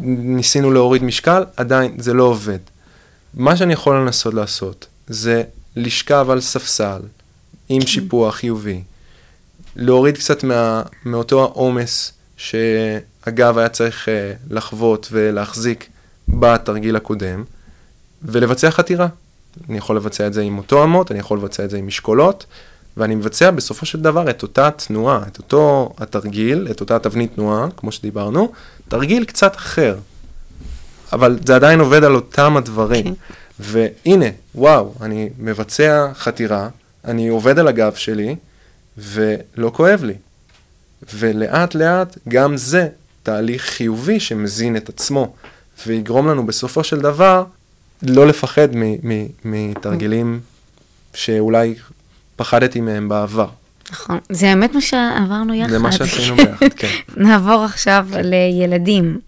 ניסינו 0.00 0.70
להוריד 0.70 1.02
משקל, 1.02 1.44
עדיין 1.56 1.94
זה 1.98 2.14
לא 2.14 2.24
עובד. 2.24 2.58
מה 3.34 3.56
שאני 3.56 3.72
יכול 3.72 3.96
לנסות 3.96 4.34
לעשות 4.34 4.86
זה 5.06 5.42
לשכב 5.76 6.26
על 6.30 6.40
ספסל 6.40 7.00
עם 7.68 7.86
שיפוע 7.86 8.32
חיובי, 8.32 8.82
להוריד 9.76 10.18
קצת 10.18 10.44
מה, 10.44 10.82
מאותו 11.04 11.42
העומס 11.42 12.12
שהגב 12.36 13.58
היה 13.58 13.68
צריך 13.68 14.08
אה, 14.08 14.32
לחוות 14.50 15.08
ולהחזיק 15.12 15.88
בתרגיל 16.28 16.96
הקודם, 16.96 17.44
ולבצע 18.22 18.70
חתירה. 18.70 19.08
אני 19.68 19.78
יכול 19.78 19.96
לבצע 19.96 20.26
את 20.26 20.32
זה 20.32 20.42
עם 20.42 20.58
אותו 20.58 20.84
אמות, 20.84 21.10
אני 21.10 21.18
יכול 21.18 21.38
לבצע 21.38 21.64
את 21.64 21.70
זה 21.70 21.76
עם 21.76 21.86
משקולות, 21.86 22.46
ואני 22.96 23.14
מבצע 23.14 23.50
בסופו 23.50 23.86
של 23.86 24.00
דבר 24.00 24.30
את 24.30 24.42
אותה 24.42 24.70
תנועה, 24.70 25.22
את 25.28 25.38
אותו 25.38 25.92
התרגיל, 25.98 26.68
את 26.70 26.80
אותה 26.80 26.98
תבנית 26.98 27.34
תנועה, 27.34 27.66
כמו 27.76 27.92
שדיברנו, 27.92 28.52
תרגיל 28.88 29.24
קצת 29.24 29.56
אחר. 29.56 29.98
אבל 31.12 31.38
זה 31.46 31.54
עדיין 31.54 31.80
עובד 31.80 32.04
על 32.04 32.14
אותם 32.14 32.56
הדברים. 32.56 33.04
כן. 33.04 33.12
והנה, 33.60 34.26
וואו, 34.54 34.94
אני 35.00 35.28
מבצע 35.38 36.06
חתירה, 36.14 36.68
אני 37.04 37.28
עובד 37.28 37.58
על 37.58 37.68
הגב 37.68 37.94
שלי, 37.94 38.36
ולא 38.98 39.70
כואב 39.74 40.04
לי. 40.04 40.14
ולאט 41.14 41.74
לאט 41.74 42.18
גם 42.28 42.56
זה 42.56 42.88
תהליך 43.22 43.62
חיובי 43.62 44.20
שמזין 44.20 44.76
את 44.76 44.88
עצמו, 44.88 45.34
ויגרום 45.86 46.28
לנו 46.28 46.46
בסופו 46.46 46.84
של 46.84 47.00
דבר 47.00 47.44
לא 48.02 48.26
לפחד 48.26 48.68
מתרגילים 49.44 50.40
שאולי 51.14 51.74
פחדתי 52.40 52.80
מהם 52.80 53.08
בעבר. 53.08 53.46
נכון. 53.90 54.18
זה 54.28 54.50
האמת 54.50 54.74
מה 54.74 54.80
שעברנו 54.80 55.54
יחד. 55.54 55.70
זה 55.70 55.78
מה 55.78 55.92
שעשינו 55.92 56.36
ביחד, 56.36 56.72
כן. 56.76 56.88
נעבור 57.16 57.64
עכשיו 57.64 58.06
לילדים. 58.22 59.20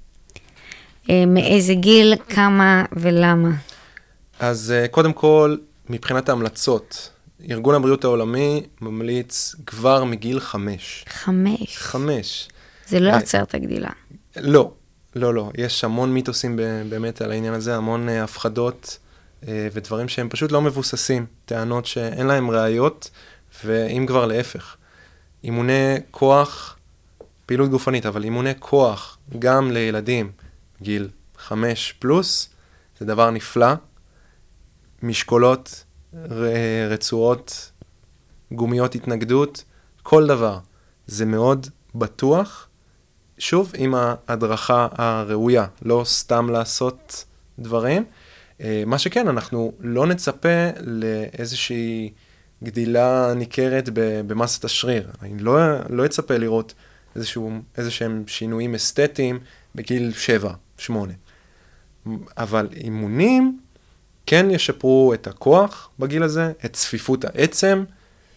אה, 1.10 1.26
מאיזה 1.26 1.74
גיל, 1.74 2.14
כמה 2.28 2.84
ולמה? 2.92 3.50
אז 4.40 4.74
uh, 4.74 4.88
קודם 4.88 5.12
כל, 5.12 5.56
מבחינת 5.90 6.28
ההמלצות, 6.28 7.10
ארגון 7.50 7.74
הבריאות 7.74 8.04
העולמי 8.04 8.62
ממליץ 8.80 9.54
כבר 9.66 10.04
מגיל 10.04 10.40
חמש. 10.40 11.04
חמש. 11.08 11.76
חמש. 11.76 12.48
זה 12.88 13.00
לא 13.00 13.10
אה, 13.10 13.16
עוצר 13.16 13.42
את 13.42 13.54
הגדילה. 13.54 13.90
לא, 14.36 14.72
לא, 15.16 15.34
לא. 15.34 15.50
יש 15.58 15.84
המון 15.84 16.14
מיתוסים 16.14 16.58
באמת 16.88 17.22
על 17.22 17.30
העניין 17.30 17.54
הזה, 17.54 17.76
המון 17.76 18.08
הפחדות 18.08 18.98
ודברים 19.46 20.08
שהם 20.08 20.28
פשוט 20.28 20.52
לא 20.52 20.62
מבוססים. 20.62 21.26
טענות 21.44 21.86
שאין 21.86 22.26
להם 22.26 22.50
ראיות, 22.50 23.10
ואם 23.64 24.04
כבר 24.06 24.26
להפך. 24.26 24.76
אימוני 25.44 25.94
כוח, 26.10 26.76
פעילות 27.46 27.70
גופנית, 27.70 28.06
אבל 28.06 28.24
אימוני 28.24 28.52
כוח 28.58 29.18
גם 29.38 29.70
לילדים 29.70 30.32
גיל 30.82 31.08
חמש 31.38 31.94
פלוס, 31.98 32.48
זה 32.98 33.06
דבר 33.06 33.30
נפלא. 33.30 33.74
משקולות, 35.02 35.84
רצועות, 36.90 37.72
גומיות 38.52 38.94
התנגדות, 38.94 39.64
כל 40.02 40.26
דבר. 40.26 40.58
זה 41.06 41.24
מאוד 41.24 41.66
בטוח, 41.94 42.68
שוב, 43.38 43.72
עם 43.76 43.94
ההדרכה 43.94 44.88
הראויה, 44.92 45.66
לא 45.82 46.02
סתם 46.04 46.50
לעשות 46.50 47.24
דברים. 47.58 48.04
אה, 48.62 48.82
מה 48.86 48.98
שכן, 48.98 49.28
אנחנו 49.28 49.72
לא 49.80 50.06
נצפה 50.06 50.68
לאיזושהי 50.80 52.12
גדילה 52.62 53.34
ניכרת 53.36 53.88
במסת 54.26 54.64
השריר. 54.64 55.10
אני 55.22 55.38
לא, 55.38 55.56
לא 55.90 56.06
אצפה 56.06 56.36
לראות 56.36 56.74
איזה 57.76 57.90
שהם 57.90 58.24
שינויים 58.26 58.74
אסתטיים 58.74 59.38
בגיל 59.74 60.12
7, 60.12 60.52
8. 60.78 61.12
אבל 62.36 62.68
אימונים 62.76 63.60
כן 64.26 64.50
ישפרו 64.50 65.14
את 65.14 65.26
הכוח 65.26 65.90
בגיל 65.98 66.22
הזה, 66.22 66.52
את 66.64 66.72
צפיפות 66.72 67.24
העצם, 67.24 67.84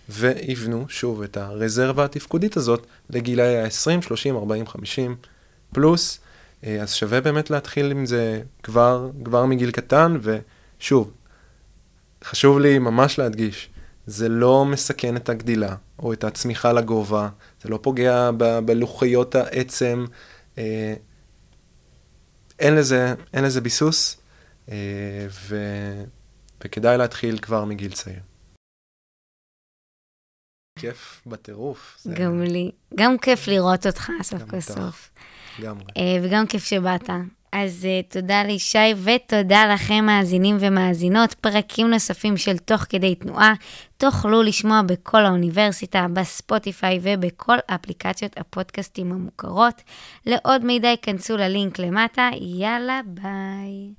ויבנו 0.09 0.85
שוב 0.89 1.21
את 1.21 1.37
הרזרבה 1.37 2.05
התפקודית 2.05 2.57
הזאת 2.57 2.87
לגילאי 3.09 3.61
ה-20, 3.61 4.01
30, 4.01 4.35
40, 4.35 4.67
50 4.67 5.15
פלוס. 5.73 6.19
אה, 6.65 6.81
אז 6.81 6.93
שווה 6.93 7.21
באמת 7.21 7.49
להתחיל 7.49 7.91
עם 7.91 8.05
זה 8.05 8.41
כבר, 8.63 9.09
כבר 9.25 9.45
מגיל 9.45 9.71
קטן, 9.71 10.17
ושוב, 10.21 11.11
חשוב 12.23 12.59
לי 12.59 12.79
ממש 12.79 13.19
להדגיש, 13.19 13.69
זה 14.05 14.29
לא 14.29 14.65
מסכן 14.65 15.15
את 15.15 15.29
הגדילה 15.29 15.75
או 15.99 16.13
את 16.13 16.23
הצמיחה 16.23 16.73
לגובה, 16.73 17.29
זה 17.61 17.69
לא 17.69 17.79
פוגע 17.81 18.31
ב- 18.37 18.59
בלוחיות 18.59 19.35
העצם, 19.35 20.05
אה, 20.57 20.93
אין 22.59 22.75
לזה, 22.75 23.13
אין 23.33 23.43
לזה 23.43 23.61
ביסוס, 23.61 24.17
אה, 24.69 25.27
ו, 25.29 25.57
וכדאי 26.63 26.97
להתחיל 26.97 27.39
כבר 27.39 27.65
מגיל 27.65 27.91
צעיר. 27.91 28.19
כיף 30.79 31.21
בטירוף. 31.25 31.97
זה 32.03 32.13
גם 32.15 32.41
לי. 32.41 32.71
גם 32.95 33.17
כיף 33.17 33.47
לראות 33.47 33.87
אותך 33.87 34.11
סוף 34.23 34.43
כל. 34.49 34.59
סוף. 34.59 35.11
לגמרי. 35.59 35.83
אה, 35.97 36.17
וגם 36.23 36.47
כיף 36.47 36.65
שבאת. 36.65 37.09
אז 37.57 37.87
uh, 37.87 38.13
תודה 38.13 38.43
לישי 38.43 38.93
ותודה 39.03 39.73
לכם 39.73 40.05
מאזינים 40.05 40.57
ומאזינות. 40.59 41.33
פרקים 41.33 41.89
נוספים 41.89 42.37
של 42.37 42.57
תוך 42.57 42.81
כדי 42.81 43.15
תנועה 43.15 43.53
תוכלו 43.97 44.43
לשמוע 44.43 44.81
בכל 44.81 45.25
האוניברסיטה, 45.25 46.05
בספוטיפיי 46.13 46.99
ובכל 47.01 47.57
אפליקציות 47.67 48.37
הפודקאסטים 48.37 49.11
המוכרות. 49.11 49.81
לעוד 50.25 50.65
מידע 50.65 50.87
ייכנסו 50.87 51.37
ללינק 51.37 51.79
למטה. 51.79 52.29
יאללה, 52.41 53.01
ביי. 53.05 53.95